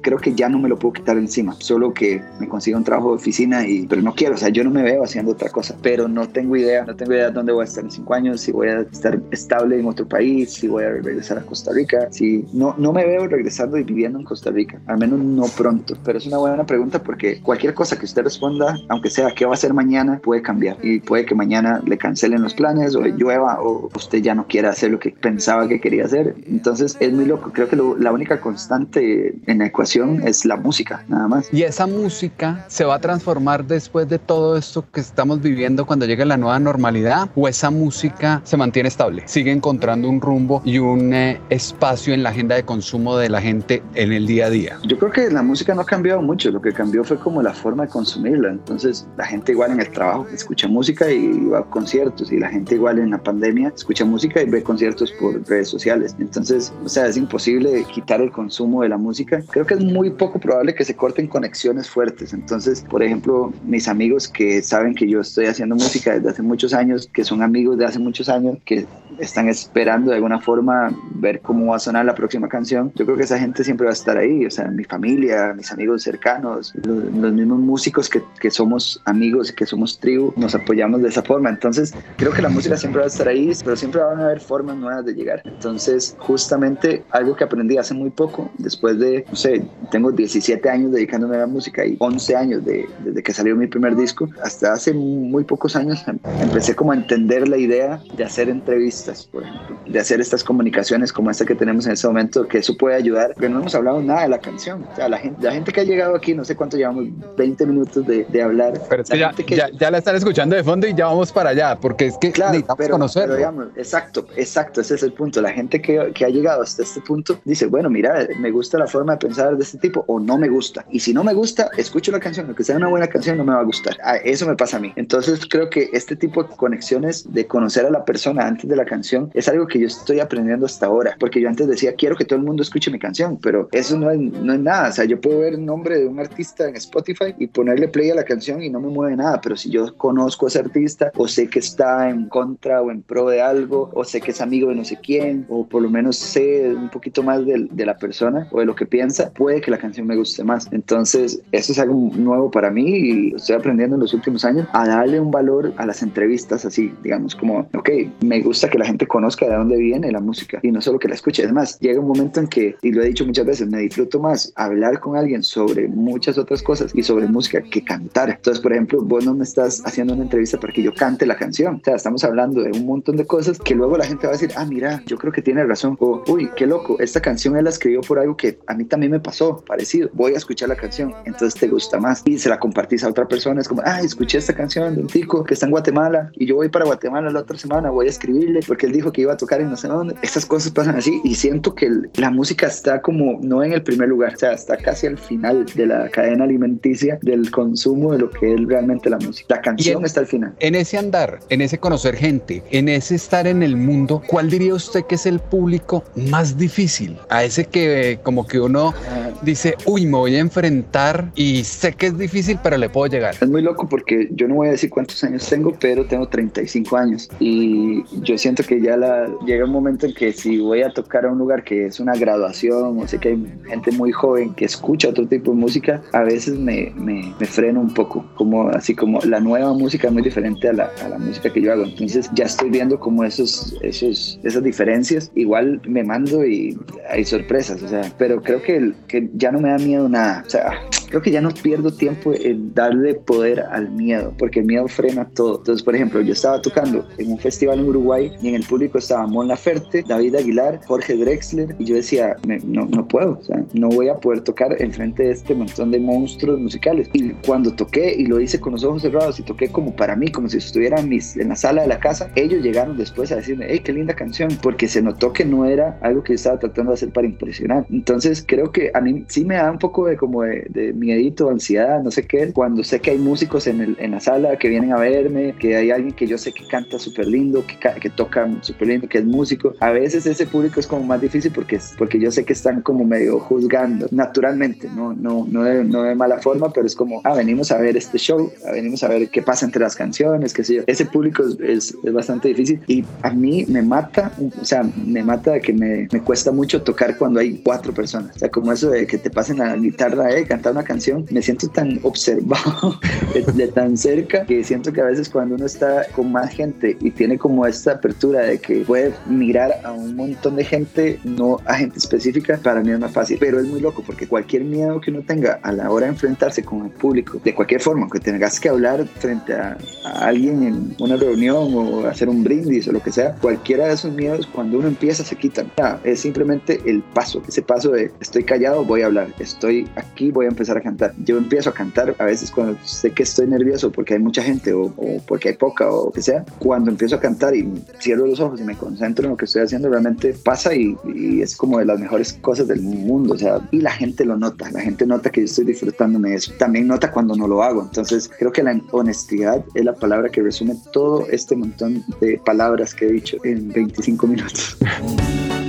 creo 0.00 0.18
que 0.18 0.34
ya 0.34 0.48
no 0.48 0.58
me 0.58 0.68
lo 0.68 0.78
puedo 0.78 0.94
quitar 0.94 1.16
encima. 1.16 1.54
Solo 1.60 1.94
que 1.94 2.20
me 2.40 2.48
consiga 2.48 2.76
un 2.76 2.84
trabajo 2.84 3.10
de 3.10 3.16
oficina 3.16 3.66
y... 3.66 3.86
Pero 3.86 4.02
no 4.02 4.14
quiero, 4.14 4.34
o 4.34 4.38
sea, 4.38 4.48
yo 4.48 4.64
no 4.64 4.70
me 4.70 4.82
veo 4.82 5.04
haciendo 5.04 5.32
otra 5.32 5.48
cosa. 5.50 5.76
Pero 5.80 6.08
no 6.08 6.28
tengo 6.28 6.56
idea, 6.56 6.84
no 6.84 6.96
tengo 6.96 7.12
idea 7.12 7.30
dónde 7.30 7.52
voy 7.52 7.62
a 7.62 7.64
estar 7.64 7.84
en 7.84 7.90
cinco 7.90 8.14
años, 8.14 8.40
si 8.40 8.52
voy 8.52 8.68
a 8.68 8.80
estar 8.80 9.20
estable 9.30 9.78
en 9.78 9.86
otro 9.86 10.06
país, 10.08 10.39
si 10.46 10.68
voy 10.68 10.84
a 10.84 10.90
regresar 10.90 11.38
a 11.38 11.42
Costa 11.42 11.72
Rica. 11.72 12.08
Si 12.10 12.46
no, 12.52 12.74
no 12.78 12.92
me 12.92 13.04
veo 13.06 13.26
regresando 13.26 13.76
y 13.76 13.82
viviendo 13.84 14.18
en 14.18 14.24
Costa 14.24 14.50
Rica, 14.50 14.80
al 14.86 14.98
menos 14.98 15.18
no 15.20 15.44
pronto. 15.56 15.96
Pero 16.04 16.18
es 16.18 16.26
una 16.26 16.38
buena 16.38 16.64
pregunta 16.64 17.02
porque 17.02 17.40
cualquier 17.40 17.74
cosa 17.74 17.98
que 17.98 18.04
usted 18.04 18.22
responda, 18.22 18.76
aunque 18.88 19.10
sea 19.10 19.30
qué 19.34 19.44
va 19.44 19.52
a 19.52 19.54
hacer 19.54 19.74
mañana, 19.74 20.20
puede 20.22 20.42
cambiar. 20.42 20.76
Y 20.82 21.00
puede 21.00 21.24
que 21.24 21.34
mañana 21.34 21.80
le 21.86 21.98
cancelen 21.98 22.42
los 22.42 22.54
planes 22.54 22.94
o 22.94 23.02
llueva 23.02 23.60
o 23.60 23.90
usted 23.94 24.18
ya 24.18 24.34
no 24.34 24.46
quiera 24.46 24.70
hacer 24.70 24.90
lo 24.90 24.98
que 24.98 25.10
pensaba 25.10 25.68
que 25.68 25.80
quería 25.80 26.04
hacer. 26.04 26.34
Entonces 26.46 26.96
es 27.00 27.12
muy 27.12 27.24
loco. 27.26 27.50
Creo 27.52 27.68
que 27.68 27.76
lo- 27.76 27.96
la 27.96 28.12
única 28.12 28.40
constante 28.40 29.34
en 29.46 29.58
la 29.58 29.66
ecuación 29.66 30.22
es 30.26 30.44
la 30.44 30.56
música, 30.56 31.04
nada 31.08 31.28
más. 31.28 31.48
Y 31.52 31.62
esa 31.62 31.86
música 31.86 32.64
se 32.68 32.84
va 32.84 32.94
a 32.96 33.00
transformar 33.00 33.64
después 33.66 34.08
de 34.08 34.18
todo 34.18 34.56
esto 34.56 34.84
que 34.92 35.00
estamos 35.00 35.40
viviendo 35.40 35.86
cuando 35.86 36.06
llegue 36.06 36.24
la 36.24 36.36
nueva 36.36 36.58
normalidad 36.60 37.28
o 37.34 37.48
esa 37.48 37.70
música 37.70 38.40
se 38.44 38.56
mantiene 38.56 38.88
estable, 38.88 39.22
sigue 39.26 39.50
encontrando 39.52 40.08
un 40.08 40.20
rumbo 40.20 40.29
y 40.64 40.78
un 40.78 41.12
eh, 41.12 41.40
espacio 41.50 42.14
en 42.14 42.22
la 42.22 42.30
agenda 42.30 42.54
de 42.54 42.64
consumo 42.64 43.16
de 43.16 43.28
la 43.28 43.40
gente 43.40 43.82
en 43.94 44.12
el 44.12 44.26
día 44.26 44.46
a 44.46 44.50
día. 44.50 44.78
Yo 44.84 44.98
creo 44.98 45.10
que 45.10 45.30
la 45.30 45.42
música 45.42 45.74
no 45.74 45.82
ha 45.82 45.86
cambiado 45.86 46.22
mucho, 46.22 46.50
lo 46.50 46.60
que 46.60 46.72
cambió 46.72 47.02
fue 47.04 47.18
como 47.18 47.42
la 47.42 47.52
forma 47.52 47.84
de 47.84 47.88
consumirla. 47.90 48.50
Entonces, 48.50 49.06
la 49.16 49.26
gente 49.26 49.52
igual 49.52 49.72
en 49.72 49.80
el 49.80 49.90
trabajo 49.90 50.26
escucha 50.32 50.68
música 50.68 51.10
y 51.10 51.46
va 51.46 51.60
a 51.60 51.64
conciertos, 51.64 52.30
y 52.30 52.38
la 52.38 52.48
gente 52.48 52.74
igual 52.74 52.98
en 52.98 53.10
la 53.10 53.18
pandemia 53.22 53.72
escucha 53.74 54.04
música 54.04 54.42
y 54.42 54.48
ve 54.48 54.62
conciertos 54.62 55.12
por 55.12 55.42
redes 55.48 55.68
sociales. 55.68 56.14
Entonces, 56.18 56.72
o 56.84 56.88
sea, 56.88 57.06
es 57.06 57.16
imposible 57.16 57.84
quitar 57.92 58.20
el 58.20 58.30
consumo 58.30 58.82
de 58.82 58.88
la 58.88 58.98
música. 58.98 59.42
Creo 59.50 59.66
que 59.66 59.74
es 59.74 59.80
muy 59.80 60.10
poco 60.10 60.38
probable 60.38 60.74
que 60.74 60.84
se 60.84 60.94
corten 60.94 61.26
conexiones 61.26 61.88
fuertes. 61.88 62.32
Entonces, 62.32 62.82
por 62.88 63.02
ejemplo, 63.02 63.52
mis 63.64 63.88
amigos 63.88 64.28
que 64.28 64.62
saben 64.62 64.94
que 64.94 65.08
yo 65.08 65.20
estoy 65.20 65.46
haciendo 65.46 65.74
música 65.74 66.14
desde 66.14 66.30
hace 66.30 66.42
muchos 66.42 66.72
años, 66.72 67.08
que 67.12 67.24
son 67.24 67.42
amigos 67.42 67.78
de 67.78 67.84
hace 67.84 67.98
muchos 67.98 68.28
años, 68.28 68.58
que 68.64 68.86
están 69.18 69.48
esperando 69.48 70.12
de 70.12 70.19
alguna 70.20 70.40
forma 70.40 70.96
ver 71.02 71.42
cómo 71.42 71.66
va 71.70 71.76
a 71.76 71.78
sonar 71.78 72.04
la 72.04 72.14
próxima 72.14 72.48
canción, 72.48 72.92
yo 72.94 73.04
creo 73.04 73.16
que 73.16 73.24
esa 73.24 73.38
gente 73.38 73.64
siempre 73.64 73.86
va 73.86 73.90
a 73.90 73.94
estar 73.94 74.16
ahí, 74.16 74.46
o 74.46 74.50
sea, 74.50 74.68
mi 74.70 74.84
familia, 74.84 75.52
mis 75.54 75.72
amigos 75.72 76.02
cercanos, 76.02 76.72
los, 76.74 77.04
los 77.12 77.32
mismos 77.32 77.58
músicos 77.60 78.08
que, 78.08 78.28
que 78.40 78.50
somos 78.50 79.00
amigos, 79.04 79.52
que 79.52 79.66
somos 79.66 79.98
tribu, 79.98 80.32
nos 80.36 80.54
apoyamos 80.54 81.02
de 81.02 81.08
esa 81.08 81.22
forma. 81.22 81.50
Entonces, 81.50 81.96
creo 82.16 82.32
que 82.32 82.42
la 82.42 82.50
música 82.50 82.76
siempre 82.76 83.00
va 83.00 83.04
a 83.06 83.08
estar 83.08 83.28
ahí, 83.28 83.52
pero 83.64 83.76
siempre 83.76 84.00
van 84.02 84.20
a 84.20 84.24
haber 84.26 84.40
formas 84.40 84.76
nuevas 84.76 85.04
de 85.04 85.14
llegar. 85.14 85.42
Entonces, 85.46 86.14
justamente 86.18 87.06
algo 87.10 87.34
que 87.34 87.44
aprendí 87.44 87.76
hace 87.78 87.94
muy 87.94 88.10
poco, 88.10 88.52
después 88.58 88.98
de, 88.98 89.26
no 89.30 89.36
sé, 89.36 89.70
tengo 89.88 90.12
17 90.12 90.68
años 90.70 90.92
dedicándome 90.92 91.36
a 91.36 91.40
la 91.40 91.46
música 91.46 91.84
y 91.86 91.96
11 92.00 92.36
años 92.36 92.64
de, 92.64 92.94
desde 92.98 93.22
que 93.22 93.32
salió 93.32 93.56
mi 93.56 93.66
primer 93.66 93.96
disco, 93.96 94.28
hasta 94.42 94.72
hace 94.72 94.92
muy 94.94 95.44
pocos 95.44 95.76
años 95.76 96.06
em- 96.08 96.20
empecé 96.38 96.74
como 96.74 96.92
a 96.92 96.94
entender 96.96 97.48
la 97.48 97.58
idea 97.58 98.04
de 98.12 98.24
hacer 98.24 98.48
entrevistas, 98.48 99.26
por 99.30 99.44
ejemplo, 99.44 99.80
de 99.86 99.98
hacer 100.10 100.20
estas 100.20 100.42
comunicaciones 100.42 101.12
como 101.12 101.30
esta 101.30 101.44
que 101.44 101.54
tenemos 101.54 101.86
en 101.86 101.92
este 101.92 102.06
momento, 102.08 102.46
que 102.48 102.58
eso 102.58 102.76
puede 102.76 102.96
ayudar, 102.96 103.32
porque 103.34 103.48
no 103.48 103.60
hemos 103.60 103.74
hablado 103.76 104.02
nada 104.02 104.22
de 104.22 104.28
la 104.28 104.38
canción. 104.40 104.84
O 104.92 104.96
sea, 104.96 105.08
la 105.08 105.18
gente, 105.18 105.40
la 105.40 105.52
gente 105.52 105.70
que 105.72 105.80
ha 105.82 105.84
llegado 105.84 106.16
aquí, 106.16 106.34
no 106.34 106.44
sé 106.44 106.56
cuánto 106.56 106.76
llevamos, 106.76 107.04
20 107.36 107.64
minutos 107.66 108.04
de, 108.06 108.24
de 108.24 108.42
hablar. 108.42 108.74
Pero 108.88 109.02
es 109.02 109.10
que 109.10 109.18
ya, 109.18 109.32
que- 109.32 109.54
ya, 109.56 109.68
ya 109.70 109.88
la 109.90 109.98
están 109.98 110.16
escuchando 110.16 110.56
de 110.56 110.64
fondo 110.64 110.88
y 110.88 110.94
ya 110.94 111.06
vamos 111.06 111.30
para 111.30 111.50
allá, 111.50 111.76
porque 111.80 112.06
es 112.06 112.18
que 112.18 112.32
Claro, 112.32 112.50
necesitamos 112.52 112.78
pero, 112.78 112.92
conocerlo. 112.94 113.28
pero 113.28 113.36
digamos, 113.36 113.66
exacto, 113.76 114.26
exacto, 114.36 114.80
ese 114.80 114.96
es 114.96 115.02
el 115.04 115.12
punto. 115.12 115.40
La 115.40 115.52
gente 115.52 115.80
que, 115.80 116.10
que 116.12 116.24
ha 116.24 116.28
llegado 116.28 116.62
hasta 116.62 116.82
este 116.82 117.00
punto 117.02 117.40
dice, 117.44 117.66
bueno, 117.66 117.88
mira, 117.88 118.26
me 118.40 118.50
gusta 118.50 118.78
la 118.78 118.88
forma 118.88 119.12
de 119.12 119.18
pensar 119.18 119.56
de 119.56 119.62
este 119.62 119.78
tipo 119.78 120.04
o 120.08 120.18
no 120.18 120.38
me 120.38 120.48
gusta. 120.48 120.84
Y 120.90 120.98
si 120.98 121.12
no 121.14 121.22
me 121.22 121.34
gusta, 121.34 121.70
escucho 121.76 122.10
la 122.10 122.18
canción, 122.18 122.46
aunque 122.46 122.64
sea 122.64 122.76
una 122.76 122.88
buena 122.88 123.06
canción, 123.06 123.36
no 123.38 123.44
me 123.44 123.52
va 123.52 123.60
a 123.60 123.64
gustar. 123.64 123.96
Ah, 124.02 124.16
eso 124.16 124.44
me 124.46 124.56
pasa 124.56 124.78
a 124.78 124.80
mí. 124.80 124.92
Entonces 124.96 125.46
creo 125.48 125.70
que 125.70 125.88
este 125.92 126.16
tipo 126.16 126.42
de 126.42 126.56
conexiones 126.56 127.32
de 127.32 127.46
conocer 127.46 127.86
a 127.86 127.90
la 127.90 128.04
persona 128.04 128.46
antes 128.46 128.68
de 128.68 128.74
la 128.76 128.84
canción 128.84 129.30
es 129.34 129.48
algo 129.48 129.66
que 129.66 129.78
yo 129.78 129.86
estoy 129.86 129.99
aprendiendo 130.20 130.66
hasta 130.66 130.86
ahora, 130.86 131.16
porque 131.18 131.40
yo 131.40 131.48
antes 131.48 131.68
decía, 131.68 131.94
quiero 131.94 132.16
que 132.16 132.24
todo 132.24 132.38
el 132.38 132.44
mundo 132.44 132.62
escuche 132.62 132.90
mi 132.90 132.98
canción, 132.98 133.38
pero 133.40 133.68
eso 133.72 133.98
no 133.98 134.10
es, 134.10 134.18
no 134.18 134.52
es 134.52 134.60
nada. 134.60 134.88
O 134.88 134.92
sea, 134.92 135.04
yo 135.04 135.20
puedo 135.20 135.40
ver 135.40 135.54
el 135.54 135.64
nombre 135.64 135.98
de 135.98 136.06
un 136.06 136.18
artista 136.18 136.68
en 136.68 136.76
Spotify 136.76 137.34
y 137.38 137.46
ponerle 137.46 137.88
play 137.88 138.10
a 138.10 138.14
la 138.14 138.24
canción 138.24 138.62
y 138.62 138.70
no 138.70 138.80
me 138.80 138.88
mueve 138.88 139.16
nada, 139.16 139.40
pero 139.40 139.56
si 139.56 139.70
yo 139.70 139.96
conozco 139.96 140.46
a 140.46 140.48
ese 140.48 140.58
artista 140.58 141.12
o 141.16 141.28
sé 141.28 141.48
que 141.48 141.58
está 141.58 142.08
en 142.08 142.28
contra 142.28 142.82
o 142.82 142.90
en 142.90 143.02
pro 143.02 143.28
de 143.28 143.40
algo, 143.40 143.90
o 143.94 144.04
sé 144.04 144.20
que 144.20 144.30
es 144.30 144.40
amigo 144.40 144.70
de 144.70 144.74
no 144.74 144.84
sé 144.84 144.98
quién, 145.02 145.46
o 145.48 145.66
por 145.66 145.82
lo 145.82 145.90
menos 145.90 146.16
sé 146.16 146.74
un 146.74 146.88
poquito 146.88 147.22
más 147.22 147.44
de, 147.44 147.68
de 147.70 147.86
la 147.86 147.96
persona 147.96 148.48
o 148.50 148.60
de 148.60 148.66
lo 148.66 148.74
que 148.74 148.86
piensa, 148.86 149.30
puede 149.32 149.60
que 149.60 149.70
la 149.70 149.78
canción 149.78 150.06
me 150.06 150.16
guste 150.16 150.42
más. 150.44 150.68
Entonces, 150.72 151.40
eso 151.52 151.72
es 151.72 151.78
algo 151.78 152.10
nuevo 152.16 152.50
para 152.50 152.70
mí 152.70 152.88
y 152.88 153.34
estoy 153.34 153.56
aprendiendo 153.56 153.96
en 153.96 154.00
los 154.00 154.14
últimos 154.14 154.44
años 154.44 154.66
a 154.72 154.86
darle 154.86 155.20
un 155.20 155.30
valor 155.30 155.72
a 155.76 155.86
las 155.86 156.02
entrevistas 156.02 156.64
así, 156.64 156.92
digamos, 157.02 157.34
como, 157.34 157.68
ok, 157.74 157.90
me 158.22 158.40
gusta 158.40 158.68
que 158.68 158.78
la 158.78 158.86
gente 158.86 159.06
conozca 159.06 159.46
de 159.46 159.54
dónde 159.54 159.76
viene 159.76 159.89
la 159.98 160.20
música 160.20 160.60
y 160.62 160.70
no 160.70 160.80
solo 160.80 160.98
que 160.98 161.08
la 161.08 161.14
escuche. 161.14 161.42
Es 161.42 161.52
más, 161.52 161.78
llega 161.80 162.00
un 162.00 162.06
momento 162.06 162.40
en 162.40 162.48
que, 162.48 162.76
y 162.82 162.92
lo 162.92 163.02
he 163.02 163.06
dicho 163.06 163.26
muchas 163.26 163.46
veces, 163.46 163.68
me 163.68 163.78
disfruto 163.78 164.20
más 164.20 164.52
hablar 164.56 165.00
con 165.00 165.16
alguien 165.16 165.42
sobre 165.42 165.88
muchas 165.88 166.38
otras 166.38 166.62
cosas 166.62 166.92
y 166.94 167.02
sobre 167.02 167.26
música 167.26 167.62
que 167.62 167.82
cantar. 167.82 168.30
Entonces, 168.30 168.62
por 168.62 168.72
ejemplo, 168.72 169.02
vos 169.02 169.24
no 169.24 169.34
me 169.34 169.44
estás 169.44 169.82
haciendo 169.84 170.14
una 170.14 170.22
entrevista 170.22 170.58
para 170.58 170.72
que 170.72 170.82
yo 170.82 170.94
cante 170.94 171.26
la 171.26 171.36
canción. 171.36 171.76
O 171.76 171.84
sea, 171.84 171.96
estamos 171.96 172.24
hablando 172.24 172.62
de 172.62 172.70
un 172.70 172.86
montón 172.86 173.16
de 173.16 173.26
cosas 173.26 173.58
que 173.58 173.74
luego 173.74 173.96
la 173.96 174.04
gente 174.04 174.26
va 174.26 174.32
a 174.32 174.36
decir, 174.36 174.50
ah, 174.56 174.64
mira, 174.64 175.02
yo 175.06 175.18
creo 175.18 175.32
que 175.32 175.42
tiene 175.42 175.64
razón. 175.64 175.96
O, 176.00 176.22
uy, 176.28 176.50
qué 176.56 176.66
loco, 176.66 176.98
esta 177.00 177.20
canción 177.20 177.56
él 177.56 177.64
la 177.64 177.70
escribió 177.70 178.00
por 178.00 178.18
algo 178.18 178.36
que 178.36 178.58
a 178.66 178.74
mí 178.74 178.84
también 178.84 179.12
me 179.12 179.20
pasó, 179.20 179.64
parecido. 179.66 180.08
Voy 180.12 180.34
a 180.34 180.36
escuchar 180.36 180.68
la 180.68 180.76
canción, 180.76 181.14
entonces 181.24 181.58
te 181.58 181.68
gusta 181.68 181.98
más. 181.98 182.22
Y 182.24 182.38
se 182.38 182.48
la 182.48 182.58
compartís 182.58 183.04
a 183.04 183.08
otra 183.08 183.26
persona. 183.26 183.60
Es 183.60 183.68
como, 183.68 183.82
ah, 183.84 184.00
escuché 184.00 184.38
esta 184.38 184.54
canción 184.54 184.94
de 184.94 185.02
un 185.02 185.08
tico 185.08 185.44
que 185.44 185.54
está 185.54 185.66
en 185.66 185.72
Guatemala 185.72 186.30
y 186.34 186.46
yo 186.46 186.56
voy 186.56 186.68
para 186.68 186.84
Guatemala 186.84 187.30
la 187.30 187.40
otra 187.40 187.58
semana, 187.58 187.90
voy 187.90 188.06
a 188.06 188.10
escribirle 188.10 188.60
porque 188.66 188.86
él 188.86 188.92
dijo 188.92 189.12
que 189.12 189.22
iba 189.22 189.32
a 189.32 189.36
tocar 189.36 189.60
en 189.60 189.69
no 189.70 189.76
sé 189.76 189.88
dónde. 189.88 190.14
Estas 190.22 190.44
cosas 190.44 190.72
pasan 190.72 190.96
así 190.96 191.20
y 191.24 191.34
siento 191.34 191.74
que 191.74 191.90
la 192.14 192.30
música 192.30 192.66
está 192.66 193.00
como 193.00 193.38
no 193.42 193.62
en 193.62 193.72
el 193.72 193.82
primer 193.82 194.08
lugar, 194.08 194.34
o 194.34 194.38
sea, 194.38 194.52
está 194.52 194.76
casi 194.76 195.06
al 195.06 195.18
final 195.18 195.66
de 195.74 195.86
la 195.86 196.08
cadena 196.08 196.44
alimenticia 196.44 197.18
del 197.22 197.50
consumo 197.50 198.12
de 198.12 198.18
lo 198.18 198.30
que 198.30 198.54
es 198.54 198.60
realmente 198.66 199.08
la 199.08 199.18
música. 199.18 199.56
La 199.56 199.62
canción 199.62 200.04
está 200.04 200.20
al 200.20 200.26
final. 200.26 200.54
En 200.58 200.74
ese 200.74 200.98
andar, 200.98 201.40
en 201.48 201.60
ese 201.60 201.78
conocer 201.78 202.16
gente, 202.16 202.62
en 202.70 202.88
ese 202.88 203.14
estar 203.14 203.46
en 203.46 203.62
el 203.62 203.76
mundo, 203.76 204.22
¿cuál 204.26 204.50
diría 204.50 204.74
usted 204.74 205.04
que 205.04 205.14
es 205.14 205.26
el 205.26 205.38
público 205.38 206.04
más 206.16 206.58
difícil? 206.58 207.16
A 207.28 207.44
ese 207.44 207.64
que 207.64 208.18
como 208.22 208.46
que 208.46 208.60
uno 208.60 208.92
ah. 209.08 209.30
dice, 209.42 209.76
uy, 209.86 210.06
me 210.06 210.18
voy 210.18 210.36
a 210.36 210.40
enfrentar 210.40 211.30
y 211.34 211.64
sé 211.64 211.92
que 211.92 212.06
es 212.06 212.18
difícil, 212.18 212.58
pero 212.62 212.76
le 212.76 212.88
puedo 212.88 213.06
llegar. 213.06 213.34
Es 213.40 213.48
muy 213.48 213.62
loco 213.62 213.88
porque 213.88 214.28
yo 214.32 214.48
no 214.48 214.56
voy 214.56 214.68
a 214.68 214.70
decir 214.72 214.90
cuántos 214.90 215.22
años 215.24 215.46
tengo, 215.48 215.72
pero 215.78 216.04
tengo 216.06 216.28
35 216.28 216.96
años 216.96 217.28
y 217.38 218.02
yo 218.22 218.36
siento 218.36 218.62
que 218.62 218.80
ya 218.80 218.96
la, 218.96 219.28
llega 219.46 219.59
un 219.64 219.72
momento 219.72 220.06
en 220.06 220.14
que 220.14 220.32
si 220.32 220.58
voy 220.58 220.82
a 220.82 220.90
tocar 220.90 221.24
a 221.26 221.32
un 221.32 221.38
lugar 221.38 221.64
que 221.64 221.86
es 221.86 222.00
una 222.00 222.14
graduación 222.14 222.98
o 222.98 223.06
sé 223.06 223.18
que 223.18 223.30
hay 223.30 223.46
gente 223.68 223.92
muy 223.92 224.12
joven 224.12 224.54
que 224.54 224.64
escucha 224.64 225.08
otro 225.08 225.26
tipo 225.26 225.52
de 225.52 225.56
música, 225.56 226.02
a 226.12 226.22
veces 226.22 226.58
me, 226.58 226.92
me, 226.96 227.34
me 227.38 227.46
freno 227.46 227.80
un 227.80 227.92
poco, 227.94 228.24
como 228.36 228.68
así 228.68 228.94
como 228.94 229.20
la 229.22 229.40
nueva 229.40 229.72
música 229.72 230.08
es 230.08 230.12
muy 230.12 230.22
diferente 230.22 230.68
a 230.68 230.72
la, 230.72 230.90
a 231.04 231.08
la 231.08 231.18
música 231.18 231.52
que 231.52 231.60
yo 231.60 231.72
hago. 231.72 231.84
Entonces 231.84 232.30
ya 232.34 232.44
estoy 232.44 232.70
viendo 232.70 232.98
como 232.98 233.24
esos, 233.24 233.76
esos, 233.82 234.38
esas 234.42 234.62
diferencias. 234.62 235.30
Igual 235.34 235.80
me 235.86 236.02
mando 236.04 236.44
y 236.44 236.78
hay 237.08 237.24
sorpresas, 237.24 237.82
o 237.82 237.88
sea, 237.88 238.12
pero 238.18 238.42
creo 238.42 238.62
que, 238.62 238.92
que 239.08 239.28
ya 239.34 239.52
no 239.52 239.60
me 239.60 239.70
da 239.70 239.78
miedo 239.78 240.08
nada. 240.08 240.42
O 240.46 240.50
sea, 240.50 240.72
creo 241.10 241.20
que 241.20 241.30
ya 241.30 241.40
no 241.40 241.50
pierdo 241.50 241.92
tiempo 241.92 242.32
en 242.32 242.72
darle 242.74 243.14
poder 243.14 243.60
al 243.60 243.90
miedo, 243.90 244.32
porque 244.38 244.60
el 244.60 244.66
miedo 244.66 244.88
frena 244.88 245.28
todo. 245.28 245.58
Entonces, 245.58 245.82
por 245.82 245.94
ejemplo, 245.94 246.20
yo 246.20 246.32
estaba 246.32 246.62
tocando 246.62 247.06
en 247.18 247.32
un 247.32 247.38
festival 247.38 247.80
en 247.80 247.88
Uruguay 247.88 248.32
y 248.40 248.48
en 248.48 248.54
el 248.54 248.64
público 248.64 248.98
estaba 248.98 249.26
Mon 249.26 249.48
Laferte, 249.48 250.04
David 250.06 250.36
Aguilar, 250.36 250.80
Jorge 250.86 251.16
Drexler, 251.16 251.74
y 251.78 251.84
yo 251.84 251.96
decía, 251.96 252.36
no, 252.64 252.86
no 252.86 253.06
puedo, 253.06 253.38
o 253.40 253.42
sea, 253.42 253.62
no 253.72 253.88
voy 253.88 254.08
a 254.08 254.14
poder 254.14 254.40
tocar 254.42 254.80
enfrente 254.80 255.24
de 255.24 255.32
este 255.32 255.54
montón 255.54 255.90
de 255.90 255.98
monstruos 255.98 256.58
musicales. 256.58 257.10
Y 257.12 257.30
cuando 257.46 257.72
toqué 257.72 258.14
y 258.16 258.26
lo 258.26 258.40
hice 258.40 258.60
con 258.60 258.72
los 258.72 258.84
ojos 258.84 259.02
cerrados 259.02 259.38
y 259.40 259.42
toqué 259.42 259.68
como 259.68 259.94
para 259.94 260.14
mí, 260.16 260.28
como 260.28 260.48
si 260.48 260.58
estuviera 260.58 261.02
mis, 261.02 261.36
en 261.36 261.48
la 261.48 261.56
sala 261.56 261.82
de 261.82 261.88
la 261.88 261.98
casa, 261.98 262.30
ellos 262.36 262.62
llegaron 262.62 262.96
después 262.96 263.32
a 263.32 263.36
decirme, 263.36 263.66
hey, 263.68 263.80
qué 263.84 263.92
linda 263.92 264.14
canción, 264.14 264.56
porque 264.62 264.86
se 264.86 265.02
notó 265.02 265.32
que 265.32 265.44
no 265.44 265.64
era 265.64 265.98
algo 266.02 266.22
que 266.22 266.32
yo 266.32 266.36
estaba 266.36 266.58
tratando 266.58 266.92
de 266.92 266.94
hacer 266.94 267.10
para 267.10 267.26
impresionar. 267.26 267.84
Entonces, 267.90 268.44
creo 268.46 268.70
que 268.70 268.90
a 268.94 269.00
mí 269.00 269.24
sí 269.28 269.44
me 269.44 269.56
da 269.56 269.70
un 269.70 269.78
poco 269.78 270.06
de 270.06 270.16
como 270.16 270.42
de, 270.42 270.66
de 270.70 270.92
miedito, 271.00 271.50
ansiedad, 271.50 272.02
no 272.02 272.10
sé 272.10 272.26
qué, 272.26 272.52
cuando 272.52 272.84
sé 272.84 273.00
que 273.00 273.10
hay 273.12 273.18
músicos 273.18 273.66
en, 273.66 273.80
el, 273.80 273.96
en 273.98 274.12
la 274.12 274.20
sala 274.20 274.56
que 274.56 274.68
vienen 274.68 274.92
a 274.92 274.98
verme, 274.98 275.54
que 275.58 275.76
hay 275.76 275.90
alguien 275.90 276.12
que 276.14 276.26
yo 276.26 276.38
sé 276.38 276.52
que 276.52 276.66
canta 276.66 276.98
súper 276.98 277.26
lindo, 277.26 277.64
que, 277.66 277.76
que 278.00 278.10
toca 278.10 278.48
súper 278.60 278.88
lindo, 278.88 279.08
que 279.08 279.18
es 279.18 279.24
músico. 279.24 279.74
A 279.80 279.90
veces 279.90 280.26
ese 280.26 280.46
público 280.46 280.78
es 280.78 280.86
como 280.86 281.04
más 281.04 281.20
difícil 281.20 281.50
porque, 281.52 281.80
porque 281.98 282.20
yo 282.20 282.30
sé 282.30 282.44
que 282.44 282.52
están 282.52 282.82
como 282.82 283.04
medio 283.04 283.40
juzgando, 283.40 284.06
naturalmente, 284.10 284.88
no, 284.94 285.12
no, 285.14 285.46
no, 285.50 285.64
de, 285.64 285.82
no 285.84 286.02
de 286.02 286.14
mala 286.14 286.38
forma, 286.38 286.72
pero 286.72 286.86
es 286.86 286.94
como, 286.94 287.20
ah, 287.24 287.34
venimos 287.34 287.72
a 287.72 287.78
ver 287.78 287.96
este 287.96 288.18
show, 288.18 288.52
ah, 288.66 288.72
venimos 288.72 289.02
a 289.02 289.08
ver 289.08 289.28
qué 289.30 289.42
pasa 289.42 289.64
entre 289.64 289.80
las 289.80 289.96
canciones, 289.96 290.52
qué 290.52 290.64
sé 290.64 290.74
yo. 290.76 290.82
Ese 290.86 291.06
público 291.06 291.42
es, 291.60 291.96
es, 292.04 292.12
bastante 292.12 292.48
difícil 292.48 292.80
y 292.86 293.04
a 293.22 293.30
mí 293.30 293.64
me 293.68 293.82
mata, 293.82 294.32
o 294.60 294.64
sea, 294.64 294.82
me 294.82 295.22
mata 295.22 295.52
de 295.52 295.60
que 295.60 295.72
me, 295.72 296.08
me 296.12 296.20
cuesta 296.20 296.52
mucho 296.52 296.82
tocar 296.82 297.16
cuando 297.16 297.40
hay 297.40 297.58
cuatro 297.64 297.92
personas. 297.94 298.36
O 298.36 298.38
sea, 298.38 298.50
como 298.50 298.72
eso 298.72 298.90
de 298.90 299.06
que 299.06 299.18
te 299.18 299.30
pasen 299.30 299.58
la 299.58 299.76
guitarra, 299.76 300.30
eh, 300.32 300.44
cantar 300.44 300.72
una 300.72 300.84
canción, 300.90 301.24
me 301.30 301.40
siento 301.40 301.68
tan 301.68 302.00
observado 302.02 302.98
de, 303.54 303.68
tan 303.68 303.96
cerca 303.96 304.44
que 304.44 304.64
siento 304.64 304.92
que 304.92 305.00
a 305.00 305.04
veces 305.04 305.28
cuando 305.28 305.54
uno 305.54 305.66
está 305.66 306.04
con 306.16 306.32
más 306.32 306.50
gente 306.50 306.96
y 307.00 307.12
tiene 307.12 307.38
como 307.38 307.64
esta 307.64 307.92
apertura 307.92 308.40
de 308.40 308.58
que 308.58 308.80
puede 308.80 309.14
mirar 309.26 309.80
a 309.84 309.92
un 309.92 310.16
montón 310.16 310.56
de 310.56 310.64
gente, 310.64 311.20
no 311.22 311.58
a 311.64 311.74
gente 311.74 311.98
específica, 311.98 312.58
para 312.60 312.80
mí 312.80 312.90
es 312.90 312.98
más 312.98 313.12
fácil. 313.12 313.36
Pero 313.38 313.60
es 313.60 313.66
muy 313.66 313.80
loco 313.80 314.02
porque 314.04 314.26
cualquier 314.26 314.64
miedo 314.64 315.00
que 315.00 315.12
uno 315.12 315.22
tenga 315.22 315.60
a 315.62 315.70
la 315.70 315.92
hora 315.92 316.06
de 316.06 316.12
enfrentarse 316.12 316.64
con 316.64 316.86
el 316.86 316.90
público, 316.90 317.40
de 317.44 317.54
cualquier 317.54 317.80
forma, 317.80 318.08
que 318.10 318.18
tengas 318.18 318.58
que 318.58 318.68
hablar 318.68 319.06
frente 319.20 319.52
a, 319.54 319.78
alguien 320.04 320.64
en 320.64 320.96
una 320.98 321.16
reunión 321.16 321.72
o 321.72 322.06
hacer 322.06 322.28
un 322.28 322.42
brindis 322.42 322.88
o 322.88 322.92
lo 322.92 323.00
que 323.00 323.12
sea, 323.12 323.36
cualquiera 323.36 323.86
de 323.86 323.94
esos 323.94 324.12
miedos 324.12 324.48
cuando 324.48 324.78
uno 324.78 324.88
empieza 324.88 325.22
se 325.22 325.36
quitan. 325.36 325.70
es 326.02 326.18
simplemente 326.18 326.80
el 326.84 327.00
paso, 327.14 327.42
ese 327.46 327.62
paso 327.62 327.90
de 327.92 328.10
estoy 328.20 328.42
callado, 328.42 328.84
voy 328.84 329.02
a 329.02 329.06
hablar, 329.06 329.28
estoy 329.38 329.88
aquí, 329.94 330.32
voy 330.32 330.46
a 330.46 330.48
empezar 330.48 330.76
a 330.76 330.79
cantar. 330.82 331.14
Yo 331.24 331.38
empiezo 331.38 331.70
a 331.70 331.74
cantar 331.74 332.14
a 332.18 332.24
veces 332.24 332.50
cuando 332.50 332.78
sé 332.84 333.12
que 333.12 333.22
estoy 333.22 333.46
nervioso 333.46 333.90
porque 333.90 334.14
hay 334.14 334.20
mucha 334.20 334.42
gente 334.42 334.72
o, 334.72 334.92
porque 335.26 335.50
hay 335.50 335.56
poca 335.56 335.90
o 335.90 336.06
lo 336.06 336.12
que 336.12 336.22
sea, 336.22 336.44
cuando 336.58 336.90
empiezo 336.90 337.16
a 337.16 337.20
cantar 337.20 337.54
y 337.54 337.68
cierro 338.00 338.26
los 338.26 338.40
ojos 338.40 338.60
y 338.60 338.64
me 338.64 338.76
concentro 338.76 339.24
en 339.24 339.32
lo 339.32 339.36
que 339.36 339.44
estoy 339.44 339.62
haciendo, 339.62 339.88
realmente 339.88 340.34
pasa 340.44 340.74
y, 340.74 340.96
es 341.40 341.56
como 341.56 341.78
de 341.78 341.84
las 341.84 341.98
mejores 341.98 342.32
cosas 342.34 342.68
del 342.68 342.82
mundo, 342.82 343.34
o 343.34 343.38
sea, 343.38 343.60
y 343.70 343.80
la 343.80 343.90
gente 343.90 344.24
lo 344.24 344.36
nota, 344.36 344.70
la 344.70 344.80
gente 344.80 345.06
nota 345.06 345.30
que 345.30 345.40
yo 345.40 345.44
estoy 345.46 345.64
disfrutándome 345.64 346.30
de 346.30 346.36
eso, 346.36 346.52
también 346.58 346.86
nota 346.86 347.10
cuando 347.10 347.34
no 347.34 347.46
lo 347.46 347.62
hago, 347.62 347.82
entonces 347.82 348.30
creo 348.38 348.52
que 348.52 348.62
la 348.62 348.80
honestidad 348.90 349.64
es 349.74 349.84
la 349.84 349.94
palabra 349.94 350.28
que 350.28 350.42
resume 350.42 350.76
todo 350.92 351.26
este 351.30 351.56
montón 351.56 352.04
de 352.20 352.40
palabras 352.44 352.94
que 352.94 353.06
he 353.06 353.12
dicho 353.12 353.36
en 353.44 353.68
25 353.68 354.26
minutos. 354.26 354.76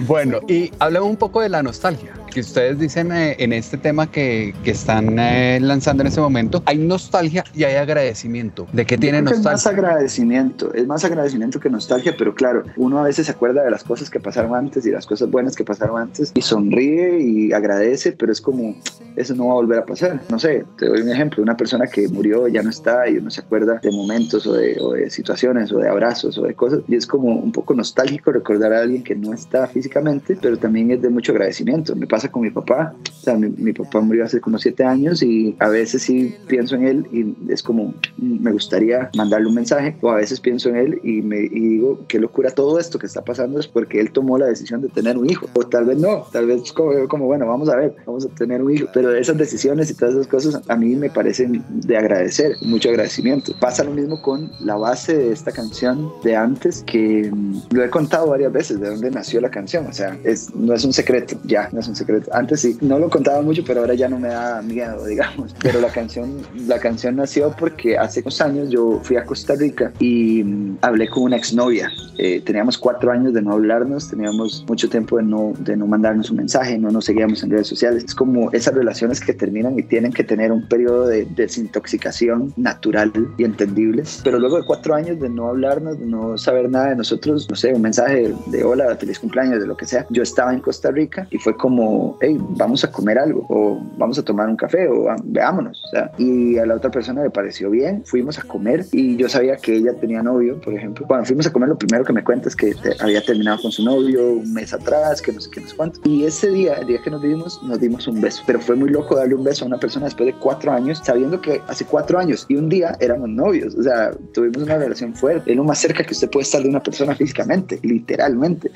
Bueno, 0.00 0.40
y 0.48 0.72
hablemos 0.78 1.10
un 1.10 1.16
poco 1.16 1.40
de 1.40 1.48
la 1.48 1.62
nostalgia 1.62 2.12
que 2.36 2.40
ustedes 2.42 2.78
dicen 2.78 3.12
eh, 3.12 3.34
en 3.38 3.54
este 3.54 3.78
tema 3.78 4.10
que, 4.10 4.54
que 4.62 4.72
están 4.72 5.18
eh, 5.18 5.58
lanzando 5.58 6.02
en 6.02 6.08
este 6.08 6.20
momento, 6.20 6.62
hay 6.66 6.76
nostalgia 6.76 7.42
y 7.54 7.64
hay 7.64 7.76
agradecimiento. 7.76 8.66
¿De 8.74 8.84
qué 8.84 8.98
tiene 8.98 9.22
nostalgia? 9.22 9.52
Es 9.52 9.64
más 9.64 9.66
agradecimiento, 9.66 10.74
es 10.74 10.86
más 10.86 11.02
agradecimiento 11.02 11.58
que 11.58 11.70
nostalgia, 11.70 12.14
pero 12.18 12.34
claro, 12.34 12.64
uno 12.76 12.98
a 12.98 13.04
veces 13.04 13.24
se 13.24 13.32
acuerda 13.32 13.64
de 13.64 13.70
las 13.70 13.84
cosas 13.84 14.10
que 14.10 14.20
pasaron 14.20 14.54
antes 14.54 14.84
y 14.84 14.90
las 14.90 15.06
cosas 15.06 15.30
buenas 15.30 15.56
que 15.56 15.64
pasaron 15.64 15.98
antes 15.98 16.32
y 16.34 16.42
sonríe 16.42 17.20
y 17.22 17.54
agradece, 17.54 18.12
pero 18.12 18.32
es 18.32 18.42
como, 18.42 18.76
eso 19.16 19.34
no 19.34 19.46
va 19.46 19.52
a 19.52 19.56
volver 19.56 19.78
a 19.78 19.86
pasar. 19.86 20.20
No 20.28 20.38
sé, 20.38 20.66
te 20.76 20.88
doy 20.88 21.00
un 21.00 21.08
ejemplo, 21.08 21.42
una 21.42 21.56
persona 21.56 21.86
que 21.86 22.06
murió 22.08 22.48
ya 22.48 22.62
no 22.62 22.68
está 22.68 23.08
y 23.08 23.16
uno 23.16 23.30
se 23.30 23.40
acuerda 23.40 23.80
de 23.82 23.90
momentos 23.90 24.46
o 24.46 24.52
de, 24.52 24.76
o 24.78 24.92
de 24.92 25.08
situaciones 25.08 25.72
o 25.72 25.78
de 25.78 25.88
abrazos 25.88 26.36
o 26.36 26.42
de 26.42 26.52
cosas 26.52 26.80
y 26.86 26.96
es 26.96 27.06
como 27.06 27.34
un 27.34 27.52
poco 27.52 27.72
nostálgico 27.72 28.30
recordar 28.30 28.74
a 28.74 28.80
alguien 28.80 29.02
que 29.02 29.14
no 29.14 29.32
está 29.32 29.66
físicamente, 29.68 30.36
pero 30.38 30.58
también 30.58 30.90
es 30.90 31.00
de 31.00 31.08
mucho 31.08 31.32
agradecimiento. 31.32 31.96
Me 31.96 32.06
pasa 32.06 32.25
con 32.30 32.42
mi 32.42 32.50
papá. 32.50 32.94
O 33.04 33.22
sea, 33.26 33.36
mi, 33.36 33.72
papá 33.72 34.00
murió 34.00 34.24
hace 34.24 34.40
como 34.40 34.56
siete 34.58 34.84
años 34.84 35.22
y 35.22 35.56
a 35.58 35.68
veces 35.68 36.02
sí 36.02 36.36
pienso 36.46 36.76
en 36.76 36.86
él 36.86 37.06
y 37.12 37.52
es 37.52 37.60
como, 37.62 37.92
me 38.16 38.52
gustaría 38.52 39.10
mandarle 39.16 39.48
un 39.48 39.54
mensaje 39.54 39.96
o 40.00 40.10
a 40.10 40.16
veces 40.16 40.40
pienso 40.40 40.68
en 40.68 40.76
él 40.76 41.00
y, 41.02 41.22
me, 41.22 41.40
digo, 41.48 42.04
qué 42.06 42.20
locura 42.20 42.50
todo 42.50 42.78
esto 42.78 42.98
que 42.98 43.06
está 43.06 43.22
pasando 43.22 43.58
es 43.58 43.66
porque 43.66 44.00
él 44.00 44.12
tomó 44.12 44.38
la 44.38 44.46
decisión 44.46 44.80
de 44.80 44.88
tener 44.88 45.18
un 45.18 45.28
hijo. 45.28 45.48
O 45.54 45.64
tal 45.64 45.86
vez 45.86 45.98
no, 45.98 46.26
tal 46.32 46.46
vez 46.46 46.72
como, 46.72 47.08
como 47.08 47.26
bueno, 47.26 47.46
vamos 47.46 47.68
a 47.68 47.76
ver, 47.76 47.96
vamos 48.06 48.24
a 48.24 48.28
tener 48.28 48.62
un 48.62 48.72
hijo. 48.72 48.86
Pero 48.94 49.14
esas 49.14 49.36
decisiones 49.36 49.90
y 49.90 49.94
todas 49.94 50.14
esas 50.14 50.28
cosas 50.28 50.62
a 50.68 50.76
mí 50.76 50.94
me 50.94 51.10
parecen 51.10 51.64
de 51.68 51.96
agradecer, 51.96 52.56
mucho 52.62 52.90
agradecimiento. 52.90 53.52
Pasa 53.58 53.82
lo 53.82 53.90
mismo 53.90 54.22
con 54.22 54.50
la 54.60 54.76
base 54.76 55.16
de 55.16 55.32
esta 55.32 55.52
canción 55.52 56.12
de 56.22 56.36
antes 56.36 56.82
que 56.86 57.30
mm, 57.32 57.60
lo 57.72 57.84
he 57.84 57.90
contado 57.90 58.28
varias 58.28 58.52
veces 58.52 58.80
de 58.80 58.88
dónde 58.88 59.10
nació 59.10 59.40
la 59.40 59.50
canción. 59.50 59.86
O 59.86 59.92
sea, 59.92 60.16
es, 60.24 60.54
no 60.54 60.74
es 60.74 60.84
un 60.84 60.92
secreto, 60.92 61.36
ya, 61.44 61.68
no 61.72 61.80
es 61.80 61.88
un 61.88 61.96
secreto 61.96 62.15
antes 62.32 62.60
sí, 62.60 62.76
no 62.80 62.98
lo 62.98 63.10
contaba 63.10 63.42
mucho, 63.42 63.62
pero 63.66 63.80
ahora 63.80 63.94
ya 63.94 64.08
no 64.08 64.18
me 64.18 64.28
da 64.28 64.62
miedo, 64.62 65.04
digamos. 65.06 65.54
Pero 65.62 65.80
la 65.80 65.90
canción, 65.90 66.42
la 66.66 66.78
canción 66.78 67.16
nació 67.16 67.54
porque 67.58 67.96
hace 67.98 68.20
unos 68.20 68.40
años 68.40 68.70
yo 68.70 69.00
fui 69.02 69.16
a 69.16 69.24
Costa 69.24 69.54
Rica 69.54 69.92
y 69.98 70.42
mm, 70.44 70.78
hablé 70.82 71.08
con 71.08 71.24
una 71.24 71.36
exnovia. 71.36 71.90
Eh, 72.18 72.40
teníamos 72.44 72.78
cuatro 72.78 73.12
años 73.12 73.34
de 73.34 73.42
no 73.42 73.52
hablarnos, 73.52 74.08
teníamos 74.08 74.64
mucho 74.68 74.88
tiempo 74.88 75.18
de 75.18 75.24
no, 75.24 75.52
de 75.58 75.76
no 75.76 75.86
mandarnos 75.86 76.30
un 76.30 76.38
mensaje, 76.38 76.78
no 76.78 76.90
nos 76.90 77.04
seguíamos 77.04 77.42
en 77.42 77.50
redes 77.50 77.66
sociales. 77.66 78.04
Es 78.04 78.14
como 78.14 78.50
esas 78.52 78.74
relaciones 78.74 79.20
que 79.20 79.32
terminan 79.32 79.78
y 79.78 79.82
tienen 79.82 80.12
que 80.12 80.24
tener 80.24 80.52
un 80.52 80.66
periodo 80.68 81.06
de 81.06 81.26
desintoxicación 81.36 82.52
natural 82.56 83.12
y 83.38 83.44
entendible. 83.44 84.04
Pero 84.24 84.38
luego 84.38 84.56
de 84.56 84.66
cuatro 84.66 84.94
años 84.94 85.20
de 85.20 85.28
no 85.28 85.48
hablarnos, 85.48 85.98
de 85.98 86.06
no 86.06 86.38
saber 86.38 86.70
nada 86.70 86.90
de 86.90 86.96
nosotros, 86.96 87.48
no 87.48 87.56
sé, 87.56 87.72
un 87.74 87.82
mensaje 87.82 88.34
de 88.46 88.64
hola, 88.64 88.96
feliz 88.96 89.18
cumpleaños, 89.18 89.60
de 89.60 89.66
lo 89.66 89.76
que 89.76 89.86
sea, 89.86 90.06
yo 90.10 90.22
estaba 90.22 90.52
en 90.52 90.60
Costa 90.60 90.90
Rica 90.90 91.26
y 91.30 91.38
fue 91.38 91.56
como 91.56 91.95
hey, 92.20 92.36
vamos 92.40 92.84
a 92.84 92.90
comer 92.90 93.18
algo 93.18 93.44
o 93.48 93.80
vamos 93.98 94.18
a 94.18 94.22
tomar 94.22 94.48
un 94.48 94.56
café 94.56 94.88
o 94.88 95.06
veámonos. 95.24 95.82
O 95.86 95.88
sea, 95.88 96.10
y 96.18 96.58
a 96.58 96.66
la 96.66 96.76
otra 96.76 96.90
persona 96.90 97.22
le 97.22 97.30
pareció 97.30 97.70
bien, 97.70 98.02
fuimos 98.04 98.38
a 98.38 98.42
comer 98.42 98.86
y 98.92 99.16
yo 99.16 99.28
sabía 99.28 99.56
que 99.56 99.76
ella 99.76 99.94
tenía 99.94 100.22
novio, 100.22 100.60
por 100.60 100.74
ejemplo. 100.74 101.06
Cuando 101.06 101.26
fuimos 101.26 101.46
a 101.46 101.52
comer, 101.52 101.68
lo 101.68 101.78
primero 101.78 102.04
que 102.04 102.12
me 102.12 102.24
cuenta 102.24 102.48
es 102.48 102.56
que 102.56 102.74
había 103.00 103.22
terminado 103.22 103.60
con 103.62 103.72
su 103.72 103.84
novio 103.84 104.32
un 104.32 104.52
mes 104.52 104.72
atrás, 104.72 105.20
que 105.22 105.32
no 105.32 105.40
sé 105.40 105.50
qué, 105.50 105.60
no 105.60 105.68
sé 105.68 105.76
cuánto. 105.76 106.00
Y 106.04 106.24
ese 106.24 106.50
día, 106.50 106.74
el 106.74 106.86
día 106.86 107.00
que 107.02 107.10
nos 107.10 107.22
dimos, 107.22 107.62
nos 107.62 107.80
dimos 107.80 108.06
un 108.08 108.20
beso. 108.20 108.42
Pero 108.46 108.60
fue 108.60 108.76
muy 108.76 108.90
loco 108.90 109.16
darle 109.16 109.34
un 109.34 109.44
beso 109.44 109.64
a 109.64 109.68
una 109.68 109.78
persona 109.78 110.06
después 110.06 110.26
de 110.26 110.34
cuatro 110.40 110.72
años, 110.72 111.00
sabiendo 111.04 111.40
que 111.40 111.60
hace 111.68 111.84
cuatro 111.84 112.18
años 112.18 112.46
y 112.48 112.56
un 112.56 112.68
día 112.68 112.96
éramos 113.00 113.28
novios. 113.28 113.74
O 113.74 113.82
sea, 113.82 114.12
tuvimos 114.32 114.62
una 114.62 114.78
relación 114.78 115.14
fuerte. 115.14 115.50
Es 115.50 115.56
lo 115.56 115.64
más 115.64 115.78
cerca 115.78 116.04
que 116.04 116.12
usted 116.12 116.30
puede 116.30 116.44
estar 116.44 116.62
de 116.62 116.68
una 116.68 116.82
persona 116.82 117.14
físicamente, 117.14 117.78
literalmente. 117.82 118.70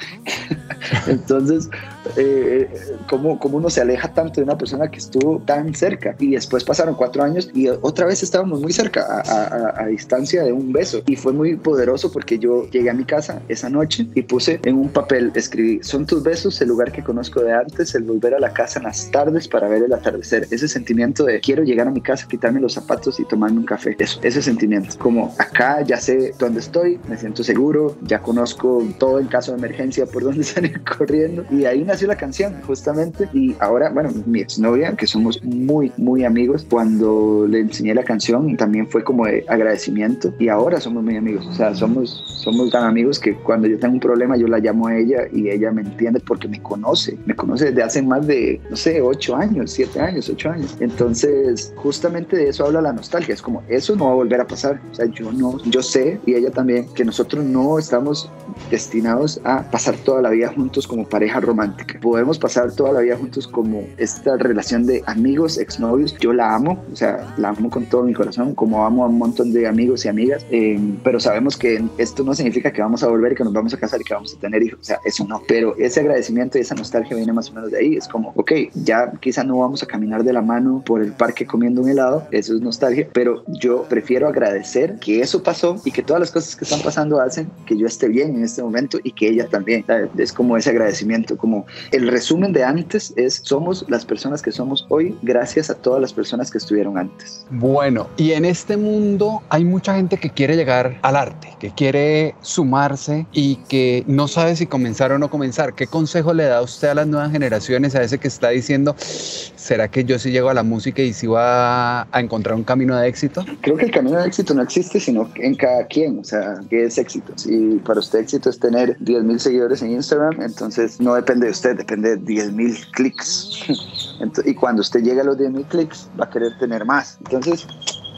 Entonces, 1.07 1.69
eh, 2.17 2.69
¿cómo, 3.11 3.41
¿cómo, 3.41 3.57
uno 3.57 3.69
se 3.69 3.81
aleja 3.81 4.15
tanto 4.15 4.41
de 4.41 4.45
una 4.45 4.57
persona 4.57 4.89
que 4.89 4.99
estuvo 4.99 5.41
tan 5.41 5.75
cerca? 5.75 6.15
Y 6.21 6.31
después 6.31 6.63
pasaron 6.63 6.95
cuatro 6.95 7.25
años 7.25 7.51
y 7.53 7.67
otra 7.69 8.07
vez 8.07 8.23
estábamos 8.23 8.61
muy 8.61 8.73
cerca, 8.73 9.05
a, 9.27 9.83
a, 9.83 9.87
distancia 9.87 10.45
de 10.45 10.53
un 10.53 10.73
beso. 10.73 11.03
Y 11.07 11.17
fue 11.17 11.33
muy 11.33 11.57
poderoso 11.57 12.13
porque 12.13 12.39
yo 12.39 12.71
llegué 12.71 12.89
a 12.89 12.95
mi 12.95 13.05
casa 13.05 13.43
esa 13.49 13.69
noche 13.69 14.07
y 14.15 14.23
puse 14.23 14.61
en 14.63 14.77
un 14.77 14.91
papel, 14.91 15.33
escribí, 15.35 15.81
son 15.83 16.07
tus 16.07 16.23
besos 16.23 16.61
el 16.61 16.69
lugar 16.69 16.93
que 16.93 17.03
conozco 17.03 17.41
de 17.41 17.53
antes, 17.53 17.97
el 17.97 18.05
volver 18.05 18.35
a 18.35 18.39
la 18.39 18.53
casa 18.53 18.79
en 18.79 18.85
las 18.85 19.11
tardes 19.11 19.49
para 19.49 19.67
ver 19.67 19.83
el 19.83 19.93
atardecer. 19.93 20.47
Ese 20.49 20.69
sentimiento 20.69 21.25
de 21.25 21.41
quiero 21.41 21.65
llegar 21.65 21.89
a 21.89 21.91
mi 21.91 22.01
casa, 22.01 22.29
quitarme 22.29 22.61
los 22.61 22.75
zapatos 22.75 23.19
y 23.19 23.25
tomarme 23.25 23.59
un 23.59 23.67
café. 23.67 23.97
Eso, 23.99 24.21
ese 24.23 24.41
sentimiento. 24.41 24.97
Como 24.99 25.35
acá 25.39 25.83
ya 25.83 25.97
sé 25.97 26.33
dónde 26.39 26.61
estoy, 26.61 27.01
me 27.09 27.17
siento 27.17 27.43
seguro, 27.43 27.97
ya 28.03 28.21
conozco 28.21 28.87
todo 28.99 29.19
en 29.19 29.27
caso 29.27 29.51
de 29.51 29.59
emergencia 29.59 30.07
por 30.07 30.23
dónde 30.29 30.45
salir 30.45 30.81
corriendo. 30.85 31.45
Y 31.51 31.65
ahí 31.65 31.83
nació 31.83 32.07
la 32.07 32.17
canción, 32.17 32.55
justamente. 32.67 33.00
Y 33.33 33.55
ahora, 33.61 33.91
bueno, 33.91 34.11
mi 34.27 34.41
exnovia, 34.41 34.95
que 34.97 35.07
somos 35.07 35.43
muy, 35.43 35.93
muy 35.97 36.25
amigos, 36.25 36.67
cuando 36.69 37.47
le 37.49 37.61
enseñé 37.61 37.95
la 37.95 38.05
canción 38.05 38.57
también 38.57 38.89
fue 38.89 39.05
como 39.05 39.27
de 39.27 39.45
agradecimiento. 39.49 40.33
Y 40.39 40.49
ahora 40.49 40.81
somos 40.81 41.03
muy 41.03 41.17
amigos. 41.17 41.47
O 41.47 41.53
sea, 41.53 41.75
somos, 41.75 42.23
somos 42.27 42.71
tan 42.71 42.85
amigos 42.85 43.19
que 43.19 43.35
cuando 43.35 43.69
yo 43.69 43.79
tengo 43.79 43.95
un 43.95 44.01
problema, 44.01 44.37
yo 44.37 44.47
la 44.49 44.59
llamo 44.59 44.89
a 44.89 44.97
ella 44.97 45.23
y 45.33 45.49
ella 45.49 45.71
me 45.71 45.83
entiende 45.83 46.21
porque 46.21 46.49
me 46.49 46.61
conoce. 46.63 47.19
Me 47.27 47.35
conoce 47.35 47.67
desde 47.67 47.83
hace 47.83 48.03
más 48.03 48.27
de, 48.27 48.61
no 48.71 48.77
sé, 48.77 49.01
ocho 49.01 49.37
años, 49.37 49.73
siete 49.73 50.01
años, 50.01 50.29
ocho 50.29 50.51
años. 50.51 50.77
Entonces, 50.81 51.73
justamente 51.77 52.37
de 52.37 52.49
eso 52.49 52.67
habla 52.67 52.81
la 52.81 52.93
nostalgia. 52.93 53.35
Es 53.35 53.43
como, 53.43 53.63
eso 53.69 53.97
no 53.97 54.07
va 54.07 54.13
a 54.13 54.15
volver 54.15 54.41
a 54.41 54.47
pasar. 54.47 54.81
O 54.91 54.95
sea, 54.95 55.07
yo 55.07 55.33
no, 55.33 55.63
yo 55.65 55.83
sé, 55.83 56.21
y 56.27 56.35
ella 56.35 56.51
también, 56.51 56.87
que 56.95 57.05
nosotros 57.05 57.45
no 57.45 57.79
estamos 57.79 58.31
destinados 58.71 59.41
a 59.45 59.63
pasar 59.71 59.97
toda 59.97 60.23
la 60.23 60.31
vida 60.31 60.53
juntos 60.55 60.87
como 60.87 61.09
pareja 61.09 61.41
romántica. 61.41 61.99
Podemos 62.01 62.39
pasar 62.39 62.73
toda 62.73 62.90
la 62.93 63.01
vida 63.01 63.17
juntos 63.17 63.47
como 63.47 63.85
esta 63.97 64.37
relación 64.37 64.87
de 64.87 65.03
amigos, 65.07 65.59
exnovios. 65.59 66.17
Yo 66.19 66.33
la 66.33 66.55
amo, 66.55 66.83
o 66.93 66.97
sea, 66.97 67.35
la 67.37 67.51
amo 67.51 67.71
con 67.71 67.87
todo 67.87 68.03
mi 68.03 68.15
corazón, 68.15 68.55
como 68.55 68.85
amo 68.85 69.05
a 69.05 69.09
un 69.09 69.19
montón 69.19 69.53
de 69.53 69.67
amigos 69.67 70.05
y 70.05 70.09
amigas, 70.09 70.45
eh, 70.51 70.81
pero 71.03 71.21
sabemos 71.21 71.57
que 71.57 71.83
esto 71.99 72.25
no 72.25 72.35
significa 72.35 72.73
que 72.73 72.83
vamos 72.83 73.03
a 73.03 73.09
volver, 73.09 73.35
que 73.35 73.45
nos 73.45 73.53
vamos 73.53 73.75
a 73.75 73.79
casar 73.79 74.01
y 74.01 74.05
que 74.05 74.15
vamos 74.15 74.35
a 74.35 74.41
tener 74.41 74.63
hijos. 74.63 74.81
O 74.81 74.85
sea, 74.85 74.99
eso 75.05 75.25
no. 75.27 75.43
Pero 75.47 75.77
ese 75.77 76.01
agradecimiento 76.01 76.59
y 76.59 76.63
esa 76.63 76.75
nostalgia 76.75 77.17
viene 77.17 77.33
más 77.33 77.51
o 77.51 77.55
menos 77.55 77.71
de 77.71 77.79
ahí. 77.79 77.97
Es 77.97 78.09
como, 78.09 78.33
ok, 78.37 78.53
ya 78.75 79.13
quizá 79.21 79.45
no 79.45 79.59
vamos 79.59 79.83
a 79.83 79.87
caminar 79.87 80.25
de 80.25 80.33
la 80.33 80.43
mano 80.43 80.83
por 80.85 81.03
el 81.03 81.13
parque 81.13 81.47
comiendo 81.47 81.83
un 81.83 81.89
helado, 81.89 82.27
eso 82.31 82.55
es 82.55 82.61
nostalgia, 82.61 83.09
pero 83.13 83.45
yo 83.61 83.85
prefiero 83.85 84.29
agradecer 84.29 84.99
que 85.01 85.21
eso 85.21 85.43
pasó 85.43 85.77
y 85.85 85.91
que 85.91 86.03
todas 86.03 86.21
las 86.21 86.31
cosas 86.31 86.57
que 86.57 86.65
están 86.65 86.81
pasando 86.81 87.21
hacen 87.21 87.51
que 87.67 87.77
yo 87.77 87.87
esté 87.87 88.09
bien 88.09 88.37
en 88.37 88.45
este 88.45 88.63
momento 88.63 88.99
y 89.03 89.13
que 89.13 89.29
ella 89.29 89.47
también. 89.49 89.85
Es 90.17 90.33
como 90.33 90.57
ese 90.57 90.71
agradecimiento, 90.71 91.37
como 91.37 91.67
el 91.93 92.09
resumen 92.09 92.53
de 92.53 92.65
antes 92.81 93.13
es 93.17 93.41
somos 93.45 93.85
las 93.89 94.07
personas 94.07 94.41
que 94.41 94.53
somos 94.53 94.87
hoy 94.89 95.17
gracias 95.23 95.69
a 95.69 95.75
todas 95.75 96.01
las 96.01 96.13
personas 96.13 96.51
que 96.51 96.59
estuvieron 96.59 96.97
antes. 96.97 97.45
Bueno, 97.51 98.09
y 98.17 98.33
en 98.33 98.45
este 98.45 98.77
mundo 98.77 99.43
hay 99.51 99.65
mucha 99.65 99.95
gente 99.95 100.17
que 100.17 100.31
quiere 100.31 100.57
llegar 100.57 100.99
al 101.03 101.17
arte, 101.17 101.55
que 101.59 101.71
quiere 101.71 102.35
sumarse 102.41 103.27
y 103.33 103.57
que 103.69 104.05
no 104.07 104.29
sabe 104.29 104.57
si 104.57 104.67
comenzar 104.67 105.13
o 105.13 105.19
no 105.19 105.29
comenzar. 105.29 105.75
¿Qué 105.75 105.87
consejo 105.87 106.33
le 106.33 106.45
da 106.45 106.63
usted 106.63 106.89
a 106.89 106.95
las 106.95 107.07
nuevas 107.07 107.31
generaciones, 107.33 107.95
a 107.95 108.03
ese 108.03 108.19
que 108.19 108.29
está 108.29 108.49
diciendo, 108.49 108.97
¿será 108.99 109.89
que 109.89 110.05
yo 110.05 110.19
sí 110.19 110.31
llego 110.31 110.49
a 110.49 110.55
la 110.55 110.63
música 110.63 111.03
y 111.03 111.13
sí 111.13 111.27
va 111.27 112.03
a 112.03 112.21
encontrar 112.21 112.55
un 112.55 112.65
camino 112.65 112.97
de 112.97 113.09
éxito? 113.09 113.45
Creo 113.61 113.77
que 113.77 113.85
el 113.85 113.91
camino 113.91 114.19
de 114.19 114.27
éxito 114.27 114.55
no 114.55 114.63
existe, 114.63 115.01
sino 115.01 115.31
en 115.37 115.55
cada 115.55 115.87
quien, 115.87 116.21
o 116.21 116.25
sea, 116.25 116.61
¿qué 116.71 116.85
es 116.85 116.97
éxito? 116.97 117.35
Si 117.37 117.81
para 117.85 118.01
usted 118.01 118.21
éxito 118.21 118.49
es 118.49 118.59
tener 118.59 118.97
10 119.01 119.25
mil 119.25 119.39
seguidores 119.39 119.83
en 119.83 119.93
Instagram, 119.93 120.41
entonces 120.41 120.99
no 120.99 121.15
depende 121.15 121.47
de 121.47 121.53
usted, 121.53 121.77
depende 121.77 122.17
de 122.17 122.17
10 122.17 122.53
mil 122.53 122.70
clics. 122.93 123.51
y 124.45 124.55
cuando 124.55 124.83
usted 124.83 125.01
llega 125.03 125.23
a 125.23 125.25
los 125.25 125.39
10 125.39 125.51
mil 125.51 125.67
clics, 125.67 126.11
va 126.19 126.25
a 126.25 126.31
querer 126.31 126.57
tener 126.59 126.85
más. 126.85 127.17
Entonces, 127.21 127.67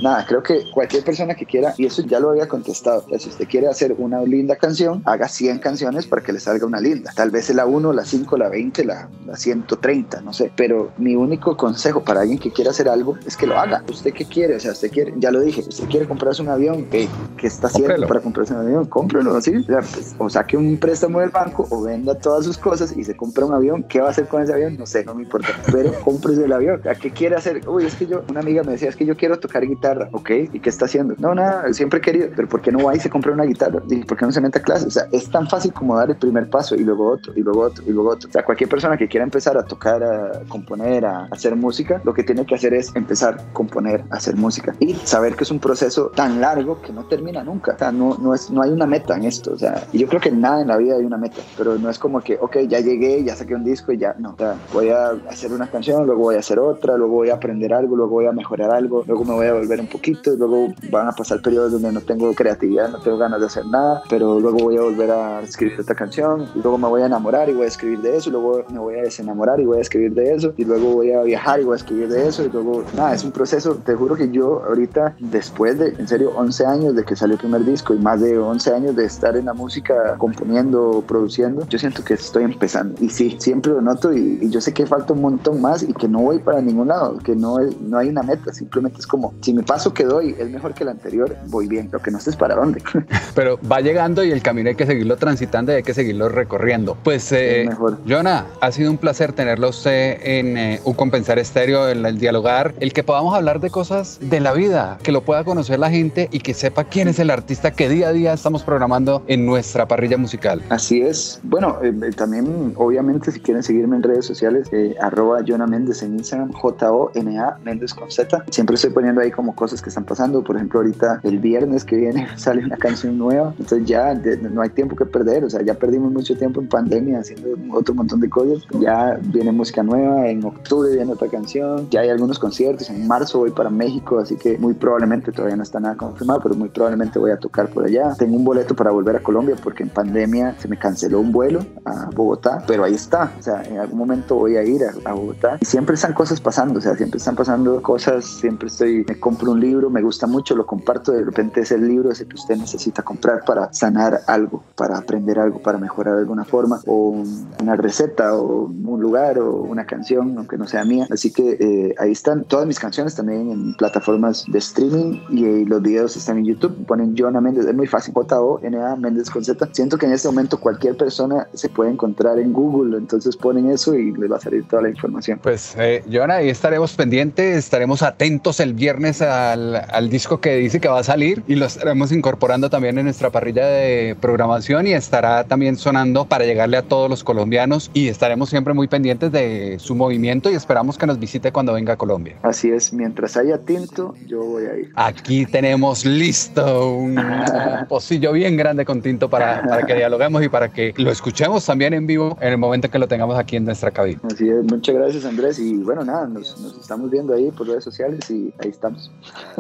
nada, 0.01 0.25
creo 0.27 0.43
que 0.43 0.71
cualquier 0.71 1.05
persona 1.05 1.35
que 1.35 1.47
quiera, 1.47 1.75
y 1.77 1.87
eso 1.87 2.03
ya 2.03 2.21
lo 2.21 2.31
había 2.31 2.49
contestado, 2.49 3.05
si 3.19 3.29
usted 3.29 3.47
quiere 3.49 3.69
hacer 3.69 3.95
una 3.99 4.23
linda 4.23 4.57
canción, 4.57 5.03
haga 5.05 5.29
100 5.29 5.59
canciones 5.59 6.07
para 6.07 6.23
que 6.23 6.33
le 6.33 6.41
salga 6.41 6.67
una 6.67 6.81
linda. 6.81 7.13
Tal 7.15 7.31
vez 7.31 7.53
la 7.55 7.67
1, 7.67 7.93
la 7.93 8.05
5, 8.05 8.37
la 8.37 8.49
20, 8.49 8.85
la, 8.85 9.09
la 9.27 9.37
130, 9.37 10.21
no 10.23 10.33
sé. 10.33 10.53
Pero 10.57 10.93
mi 10.99 11.15
único 11.15 11.57
consejo 11.57 12.03
para 12.03 12.23
alguien 12.23 12.39
que 12.39 12.51
quiera 12.51 12.71
hacer 12.71 12.89
algo 12.89 13.17
es 13.27 13.37
que 13.37 13.47
lo 13.47 13.59
haga. 13.59 13.85
¿Usted 13.89 14.13
qué 14.13 14.25
quiere? 14.25 14.57
O 14.57 14.61
sea, 14.61 14.73
usted 14.73 14.91
quiere, 14.91 15.15
ya 15.19 15.31
lo 15.31 15.41
dije, 15.41 15.61
usted 15.61 15.89
quiere 15.89 16.07
comprarse 16.07 16.43
un 16.43 16.49
avión, 16.49 16.85
¿qué, 16.87 17.09
qué 17.37 17.47
está 17.47 17.67
haciendo 17.67 18.07
para 18.07 18.21
comprarse 18.21 18.55
un 18.55 18.61
avión? 18.61 18.87
Cómprelo, 18.87 19.41
¿sí? 19.41 19.57
O, 19.57 19.63
sea, 19.63 19.81
pues, 19.81 20.15
o 20.19 20.31
saque 20.31 20.57
un 20.57 20.79
préstamo 20.79 21.21
del 21.21 21.31
banco 21.31 21.67
o 21.71 21.83
venda 21.83 22.17
todas 22.17 22.45
sus 22.45 22.59
cosas 22.59 22.97
y 22.97 23.05
se 23.05 23.17
compra 23.17 23.47
un 23.47 23.55
avión. 23.55 23.83
¿Qué 23.85 24.01
va 24.01 24.09
a 24.09 24.11
hacer 24.11 24.27
con 24.29 24.43
ese 24.43 24.53
avión? 24.53 24.77
No 24.79 24.87
sé, 24.87 25.05
no 25.05 25.15
me 25.15 25.23
importa. 25.23 25.49
Pero 25.71 25.93
cómprese 26.05 26.45
el 26.45 26.53
avión. 26.53 26.81
¿A 26.89 26.95
qué 26.95 27.11
quiere 27.11 27.37
hacer? 27.37 27.69
Uy, 27.69 27.85
es 27.85 27.95
que 27.95 28.07
yo, 28.07 28.23
una 28.29 28.41
amiga 28.41 28.63
me 28.63 28.73
decía, 28.73 28.89
es 28.89 28.97
que 28.97 29.05
yo 29.05 29.17
quiero 29.17 29.39
tocar 29.39 29.67
guitarra 29.67 29.82
ok, 30.13 30.31
¿y 30.53 30.61
qué 30.61 30.69
está 30.69 30.85
haciendo? 30.85 31.15
No, 31.19 31.35
nada, 31.35 31.73
siempre 31.73 31.99
he 31.99 32.03
querido, 32.03 32.29
pero 32.35 32.49
¿por 32.49 32.61
qué 32.61 32.71
no 32.73 32.85
va 32.85 32.97
y 32.97 33.01
se 33.01 33.11
compra 33.11 33.33
una 33.33 33.45
guitarra? 33.45 33.83
¿Y 33.89 34.05
por 34.05 34.17
qué 34.17 34.27
no 34.27 34.33
se 34.33 34.41
mete 34.41 34.59
a 34.59 34.63
clase? 34.63 34.87
O 34.87 34.91
sea, 34.91 35.07
es 35.13 35.31
tan 35.31 35.49
fácil 35.49 35.73
como 35.73 35.97
dar 35.97 36.11
el 36.11 36.17
primer 36.17 36.49
paso 36.49 36.75
y 36.75 36.85
luego 36.85 37.11
otro, 37.11 37.33
y 37.37 37.43
luego 37.43 37.61
otro, 37.63 37.85
y 37.87 37.91
luego 37.91 38.11
otro. 38.11 38.29
O 38.29 38.33
sea, 38.33 38.45
cualquier 38.45 38.69
persona 38.69 38.97
que 38.97 39.09
quiera 39.09 39.25
empezar 39.25 39.57
a 39.57 39.65
tocar, 39.65 40.03
a 40.03 40.41
componer, 40.49 41.05
a 41.05 41.25
hacer 41.31 41.57
música, 41.57 42.01
lo 42.05 42.15
que 42.15 42.23
tiene 42.23 42.47
que 42.47 42.55
hacer 42.55 42.75
es 42.75 42.95
empezar 42.95 43.35
a 43.35 43.53
componer, 43.53 44.05
a 44.11 44.17
hacer 44.17 44.37
música 44.37 44.75
y 44.79 44.95
saber 44.95 45.35
que 45.35 45.45
es 45.45 45.51
un 45.51 45.59
proceso 45.59 46.11
tan 46.15 46.41
largo 46.41 46.81
que 46.81 46.93
no 46.93 47.05
termina 47.05 47.43
nunca. 47.43 47.73
O 47.75 47.79
sea, 47.79 47.93
no, 47.93 48.17
no, 48.19 48.35
es, 48.35 48.51
no 48.51 48.63
hay 48.63 48.71
una 48.71 48.87
meta 48.87 49.17
en 49.17 49.25
esto. 49.25 49.53
O 49.53 49.59
sea, 49.59 49.87
yo 49.93 50.07
creo 50.07 50.21
que 50.21 50.31
nada 50.31 50.63
en 50.63 50.69
la 50.69 50.77
vida 50.77 50.97
hay 50.97 51.05
una 51.05 51.19
meta, 51.19 51.41
pero 51.57 51.79
no 51.79 51.91
es 51.91 51.99
como 51.99 52.21
que, 52.21 52.39
ok, 52.41 52.59
ya 52.69 52.81
llegué, 52.81 53.23
ya 53.25 53.35
saqué 53.37 53.55
un 53.55 53.65
disco 53.65 53.93
y 53.93 53.99
ya, 53.99 54.15
no. 54.19 54.31
O 54.31 54.37
sea, 54.37 54.57
voy 54.73 54.91
a 54.91 55.11
hacer 55.29 55.53
una 55.53 55.67
canción, 55.67 56.07
luego 56.07 56.23
voy 56.23 56.37
a 56.37 56.41
hacer 56.41 56.59
otra, 56.59 56.97
luego 56.97 57.15
voy 57.15 57.31
a 57.31 57.35
aprender 57.35 57.73
algo, 57.73 57.97
luego 57.97 58.13
voy 58.13 58.27
a 58.27 58.33
mejorar 58.33 58.71
algo, 58.71 59.05
luego 59.07 59.25
me 59.25 59.33
voy 59.33 59.47
a 59.47 59.55
volver 59.55 59.72
un 59.81 59.87
poquito, 59.87 60.33
y 60.33 60.37
luego 60.37 60.75
van 60.91 61.09
a 61.09 61.13
pasar 61.13 61.41
periodos 61.43 61.73
donde 61.73 61.93
no 61.93 62.01
tengo 62.01 62.33
creatividad, 62.35 62.91
no 62.91 62.99
tengo 62.99 63.19
ganas 63.19 63.41
de 63.41 63.47
hacer 63.47 63.67
nada, 63.67 64.03
pero 64.09 64.41
luego 64.41 64.59
voy 64.59 64.77
a 64.77 64.83
volver 64.83 65.11
a 65.11 65.41
escribir 65.41 65.81
otra 65.81 65.95
canción, 65.95 66.49
y 66.55 66.61
luego 66.61 66.79
me 66.79 66.89
voy 66.89 67.03
a 67.03 67.07
enamorar 67.07 67.49
y 67.49 67.55
voy 67.55 67.65
a 67.65 67.69
escribir 67.69 68.01
de 68.01 68.17
eso, 68.17 68.31
y 68.31 68.33
luego 68.33 68.65
me 68.71 68.79
voy 68.79 68.95
a 68.97 69.03
desenamorar 69.03 69.61
y 69.61 69.65
voy 69.65 69.79
a 69.79 69.81
escribir 69.81 70.15
de 70.15 70.35
eso, 70.35 70.53
y 70.57 70.65
luego 70.65 70.93
voy 70.93 71.13
a 71.13 71.23
viajar 71.23 71.61
y 71.61 71.65
voy 71.65 71.75
a 71.75 71.77
escribir 71.77 72.09
de 72.09 72.29
eso, 72.29 72.45
y 72.45 72.49
luego, 72.49 72.85
nada, 72.97 73.15
es 73.15 73.25
un 73.25 73.33
proceso, 73.33 73.77
te 73.77 73.95
juro 73.95 74.15
que 74.15 74.31
yo 74.31 74.63
ahorita, 74.65 75.17
después 75.19 75.79
de, 75.79 75.89
en 75.89 76.09
serio, 76.09 76.33
11 76.37 76.67
años 76.67 76.95
de 76.95 77.05
que 77.05 77.17
salió 77.17 77.35
el 77.35 77.41
primer 77.41 77.65
disco 77.65 77.95
y 77.95 77.99
más 77.99 78.21
de 78.21 78.39
11 78.39 78.75
años 78.75 78.97
de 78.97 79.05
estar 79.05 79.37
en 79.37 79.47
la 79.47 79.55
música, 79.55 80.17
componiendo, 80.19 81.03
produciendo, 81.07 81.67
yo 81.69 81.79
siento 81.79 82.05
que 82.05 82.15
estoy 82.15 82.45
empezando. 82.45 82.95
Y 83.01 83.09
sí, 83.09 83.37
siempre 83.39 83.73
lo 83.73 83.81
noto 83.81 84.13
y, 84.13 84.39
y 84.41 84.51
yo 84.51 84.61
sé 84.61 84.73
que 84.73 84.87
falta 84.87 85.13
un 85.13 85.23
montón 85.23 85.61
más 85.61 85.83
y 85.83 85.93
que 85.95 86.09
no 86.09 86.21
voy 86.21 86.39
para 86.39 86.61
ningún 86.61 86.89
lado, 86.89 87.19
que 87.19 87.35
no, 87.35 87.59
es, 87.61 87.81
no 87.81 87.99
hay 87.99 88.09
una 88.09 88.23
meta, 88.23 88.53
simplemente 88.53 88.99
es 89.01 89.07
como, 89.07 89.35
si 89.41 89.53
mi 89.53 89.62
paso 89.65 89.95
que 89.95 90.05
doy 90.05 90.35
es 90.39 90.49
mejor 90.51 90.75
que 90.75 90.85
el 90.85 90.91
anterior, 90.91 91.37
voy 91.47 91.67
bien. 91.67 91.89
Lo 91.93 92.01
que 92.01 92.11
no 92.11 92.21
sé 92.21 92.31
es 92.31 92.37
para 92.37 92.55
dónde. 92.55 92.83
Pero 93.35 93.59
va 93.71 93.81
llegando 93.81 94.25
y 94.25 94.31
el 94.31 94.43
camino 94.43 94.69
hay 94.69 94.75
que 94.75 94.87
seguirlo 94.87 95.17
transitando 95.17 95.73
y 95.73 95.77
hay 95.77 95.83
que 95.83 95.95
seguirlo 95.95 96.29
recorriendo. 96.29 96.97
Pues, 97.03 97.31
eh, 97.33 97.69
Jonah, 98.09 98.47
ha 98.61 98.73
sido 98.73 98.91
un 98.91 98.99
placer 98.99 99.33
tenerlo 99.33 99.69
usted 99.69 100.19
en 100.23 100.57
eh, 100.57 100.81
Un 100.85 100.95
Compensar 100.95 101.39
Estéreo, 101.39 101.89
en 101.89 102.05
el 102.05 102.19
dialogar, 102.19 102.75
el 102.81 102.93
que 102.93 103.03
podamos 103.03 103.35
hablar 103.35 103.61
de 103.61 103.71
cosas 103.71 104.19
de 104.21 104.41
la 104.41 104.53
vida, 104.53 104.99
que 105.03 105.13
lo 105.13 105.23
pueda 105.23 105.45
conocer 105.45 105.79
la 105.79 105.91
gente 105.91 106.29
y 106.31 106.41
que 106.41 106.55
sepa 106.55 106.85
quién 106.85 107.09
es 107.09 107.19
el 107.19 107.31
artista 107.31 107.71
que 107.71 107.89
día 107.89 108.09
a 108.09 108.13
día 108.13 108.33
estamos 108.33 108.63
programando 108.63 109.23
en 109.27 109.47
nuestra 109.47 109.87
parrilla 109.87 110.17
musical. 110.17 110.63
Así 110.69 111.03
es. 111.03 111.41
Bueno, 111.43 111.79
eh, 111.83 111.93
eh, 112.03 112.11
también, 112.13 112.75
obviamente, 112.77 113.33
si 113.33 113.41
quieren 113.41 113.63
seguirme 113.63 113.97
en 113.97 114.03
redes 114.03 114.27
sociales, 114.27 114.71
arroba 115.01 115.41
Jonah 115.47 115.67
Méndez 115.67 116.03
en 116.03 116.15
Instagram, 116.15 116.53
J-O-N-A 116.53 117.59
Méndez 117.65 117.95
con 117.95 118.11
Z. 118.11 118.45
Siempre 118.51 118.77
estoy 118.77 118.91
poniendo 118.91 119.21
ahí 119.21 119.31
como 119.31 119.52
cosas 119.55 119.83
que 119.83 119.89
están 119.89 120.05
pasando. 120.05 120.43
Por 120.43 120.57
ejemplo, 120.57 120.81
ahorita 120.81 121.21
el 121.23 121.39
viernes 121.39 121.85
que 121.85 121.97
viene 121.97 122.29
sale 122.37 122.65
una 122.65 122.77
canción 122.77 123.19
nueva, 123.19 123.55
entonces 123.59 123.87
ya 123.87 124.15
no 124.15 124.63
hay 124.63 124.71
tiempo 124.71 124.97
que 124.97 125.07
perder, 125.07 125.45
o 125.45 125.51
sea, 125.51 125.63
ya 125.63 125.75
perdimos 125.75 126.13
mucho 126.13 126.37
tiempo 126.37 126.61
en 126.61 126.69
pandemia 126.69 127.21
haciendo 127.21 127.49
otro 127.77 127.95
montón 127.95 128.21
de 128.21 128.29
cosas. 128.29 128.67
Ya 128.81 129.19
viene 129.23 129.53
música 129.53 129.83
nueva, 129.83 130.29
en 130.29 130.45
octubre 130.45 130.95
viene 130.95 131.13
otra 131.13 131.29
canción, 131.29 131.89
ya 131.91 132.01
hay 132.01 132.11
algunos 132.11 132.39
conciertos, 132.39 132.91
en 132.91 133.07
marzo 133.07 133.41
voy 133.41 133.51
para 133.51 133.71
México, 133.71 134.19
así 134.19 134.37
que 134.37 134.59
muy 134.59 134.75
probablemente 134.75 135.33
todavía 135.33 135.57
no 135.57 135.63
está 135.63 135.81
nada 135.81 135.97
confirmado, 135.97 136.41
pero 136.43 136.55
muy 136.55 136.69
probablemente 136.69 137.19
voy 137.19 137.31
a 137.31 137.37
tocar 137.37 137.69
por 137.69 137.85
allá. 137.85 138.15
Tengo 138.19 138.37
un 138.37 138.45
boleto 138.45 138.75
para 138.75 138.91
volver 138.91 139.17
a 139.17 139.21
Colombia 139.21 139.57
porque 139.63 139.83
en 139.83 139.89
pandemia 139.89 140.55
se 140.59 140.69
me 140.69 140.79
canceló 140.79 141.21
un 141.21 141.33
vuelo 141.33 141.65
a 141.85 142.11
Bogotá, 142.15 142.63
pero 142.67 142.85
ahí 142.85 142.95
está, 142.95 143.33
o 143.39 143.43
sea, 143.43 143.63
en 143.63 143.79
algún 143.79 143.99
momento 143.99 144.37
voy 144.37 144.57
a 144.57 144.63
ir 144.63 144.83
a, 144.85 145.11
a 145.11 145.13
Bogotá 145.15 145.59
y 145.61 145.65
siempre 145.65 145.95
están 145.95 146.13
cosas 146.13 146.41
pasando, 146.41 146.79
o 146.79 146.83
sea, 146.83 146.95
siempre 146.97 147.19
están 147.19 147.37
pasando 147.37 147.83
cosas, 147.83 148.25
siempre 148.25 148.69
estoy, 148.69 149.05
me 149.09 149.19
compro 149.19 149.42
un 149.49 149.61
libro, 149.61 149.91
me 149.91 150.03
gusta 150.03 150.27
mucho, 150.27 150.55
lo 150.55 150.67
comparto, 150.67 151.13
de 151.13 151.25
repente 151.25 151.61
es 151.61 151.73
el 151.73 151.87
libro 151.87 152.11
ese 152.11 152.27
que 152.27 152.35
usted 152.35 152.57
necesita 152.57 153.03
comprar 153.03 153.45
para 153.45 153.73
sanar 153.73 154.21
algo, 154.27 154.63
para 154.77 154.99
aprender 154.99 155.39
algo, 155.39 155.61
para 155.61 155.79
mejorar 155.79 156.15
de 156.15 156.21
alguna 156.21 156.45
forma, 156.45 156.81
o 156.87 157.23
una 157.61 157.77
receta, 157.77 158.35
o 158.35 158.65
un 158.67 159.01
lugar, 159.01 159.39
o 159.39 159.63
una 159.63 159.87
canción, 159.87 160.35
aunque 160.37 160.57
no 160.57 160.67
sea 160.67 160.85
mía. 160.85 161.07
Así 161.11 161.31
que 161.33 161.57
eh, 161.61 161.95
ahí 161.99 162.13
están 162.13 162.45
todas 162.45 162.67
mis 162.67 162.79
canciones 162.79 163.15
también 163.15 163.51
en 163.51 163.75
plataformas 163.77 164.45
de 164.49 164.59
streaming 164.59 165.21
y, 165.31 165.63
los 165.63 165.81
videos 165.81 166.17
están 166.17 166.39
en 166.39 166.45
YouTube. 166.45 166.87
Ponen 166.87 167.15
Jonah 167.17 167.41
Méndez, 167.41 167.67
es 167.67 167.75
muy 167.75 167.87
fácil, 167.87 168.13
J-O-N-A 168.15 168.97
Méndez 168.97 169.31
con 169.31 169.45
Z. 169.45 169.69
Siento 169.73 169.97
que 169.97 170.07
en 170.07 170.13
este 170.13 170.29
momento 170.29 170.59
cualquier 170.59 170.97
persona 170.97 171.47
se 171.55 171.69
puede 171.69 171.91
encontrar 171.91 172.39
en 172.39 172.53
Google, 172.53 172.99
entonces 172.99 173.37
ponen 173.37 173.71
eso 173.71 173.95
y 173.95 174.13
les 174.13 174.31
va 174.31 174.37
a 174.37 174.41
salir 174.41 174.67
toda 174.69 174.83
la 174.83 174.89
información. 174.91 175.39
Pues, 175.43 175.75
eh, 175.79 176.03
Jonah, 176.11 176.37
ahí 176.37 176.49
estaremos 176.49 176.95
pendientes, 176.95 177.57
estaremos 177.57 178.03
atentos 178.03 178.61
el 178.61 178.75
viernes 178.75 179.23
al, 179.33 179.77
al 179.77 180.11
disco 180.11 180.41
que 180.41 180.57
dice 180.57 180.81
que 180.81 180.89
va 180.89 181.01
a 181.01 181.05
salir 181.05 181.43
y 181.47 181.57
lo 181.57 181.67
estaremos 181.67 182.13
incorporando 182.13 182.71
también 182.71 182.99
en 182.99 183.05
nuestra 183.05 183.31
parrilla 183.31 183.67
de 183.67 184.17
programación 184.21 184.87
y 184.87 184.93
estará 184.93 185.45
también 185.45 185.77
sonando 185.77 186.25
para 186.27 186.45
llegarle 186.45 186.77
a 186.77 186.83
todos 186.83 187.09
los 187.09 187.25
colombianos 187.25 187.91
y 187.95 188.09
estaremos 188.09 188.51
siempre 188.51 188.75
muy 188.75 188.89
pendientes 188.89 189.33
de 189.33 189.79
su 189.79 189.95
movimiento 189.95 190.51
y 190.51 190.55
esperamos 190.55 190.99
que 190.99 191.07
nos 191.07 191.19
visite 191.19 191.53
cuando 191.53 191.73
venga 191.73 191.95
a 191.95 191.97
Colombia. 191.97 192.37
Así 192.43 192.71
es, 192.71 192.93
mientras 192.93 193.37
haya 193.37 193.59
tinto, 193.59 194.15
yo 194.27 194.43
voy 194.43 194.65
a 194.67 194.77
ir. 194.77 194.93
Aquí 194.97 195.47
tenemos 195.47 196.05
listo 196.05 196.91
un 196.91 197.17
pocillo 197.89 198.33
bien 198.33 198.57
grande 198.57 198.85
con 198.85 199.03
tinto 199.03 199.29
para, 199.29 199.63
para 199.63 199.87
que 199.87 199.95
dialoguemos 199.95 200.43
y 200.43 200.49
para 200.49 200.73
que 200.73 200.95
lo 200.97 201.11
escuchemos 201.11 201.65
también 201.65 201.95
en 201.95 202.07
vivo 202.07 202.37
en 202.41 202.49
el 202.49 202.59
momento 202.59 202.91
que 202.91 202.99
lo 202.99 203.09
tengamos 203.09 203.39
aquí 203.39 203.57
en 203.57 203.65
nuestra 203.65 203.91
cabina. 203.91 204.21
Así 204.25 204.49
es, 204.49 204.65
muchas 204.65 204.95
gracias 204.95 205.25
Andrés 205.25 205.59
y 205.59 205.75
bueno, 205.75 206.05
nada, 206.05 206.27
nos, 206.27 206.61
nos 206.61 206.79
estamos 206.79 207.11
viendo 207.11 207.35
ahí 207.35 207.51
por 207.51 207.67
redes 207.67 207.85
sociales 207.85 208.31
y 208.31 208.53
ahí 208.59 208.71
estamos. 208.71 209.11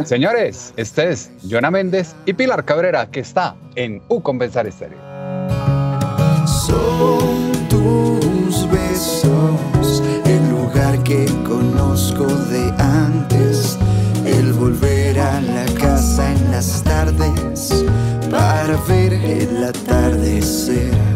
Señores, 0.04 0.72
este 0.76 1.10
es 1.10 1.30
Jonah 1.48 1.70
Méndez 1.70 2.14
y 2.26 2.32
Pilar 2.32 2.64
Cabrera 2.64 3.06
que 3.10 3.20
está 3.20 3.54
en 3.74 4.02
U 4.08 4.20
Compensar 4.22 4.66
Estéreo. 4.66 4.98
Son 6.46 7.52
tus 7.68 8.70
besos, 8.70 10.02
el 10.24 10.50
lugar 10.50 11.02
que 11.02 11.26
conozco 11.46 12.26
de 12.26 12.72
antes, 12.78 13.78
el 14.24 14.52
volver 14.52 15.18
a 15.20 15.40
la 15.40 15.64
casa 15.78 16.32
en 16.32 16.50
las 16.50 16.82
tardes 16.82 17.84
para 18.30 18.76
ver 18.88 19.12
el 19.12 19.64
atardecer. 19.64 21.11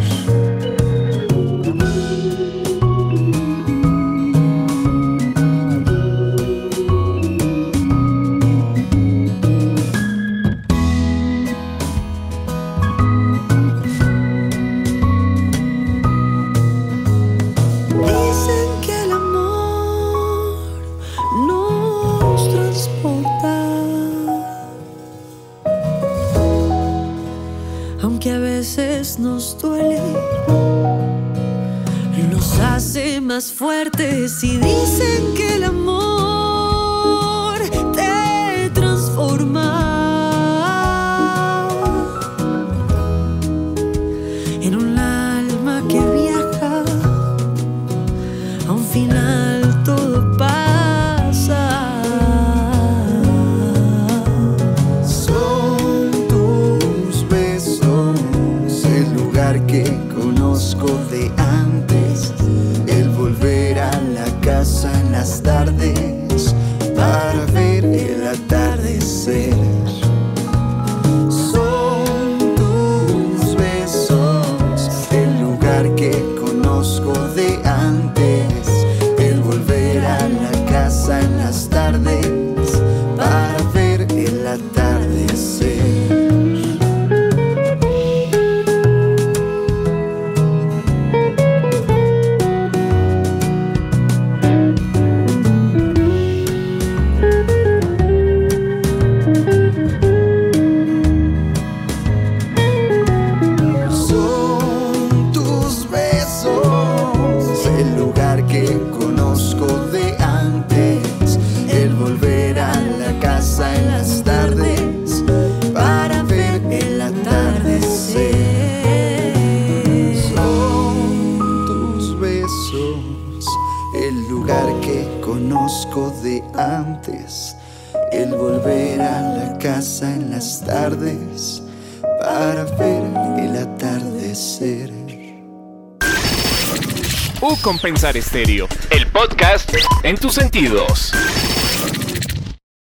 Compensar 137.76 138.16
Estéreo, 138.16 138.68
el 138.88 139.06
podcast 139.08 139.70
en 140.02 140.16
tus 140.16 140.32
sentidos. 140.32 141.12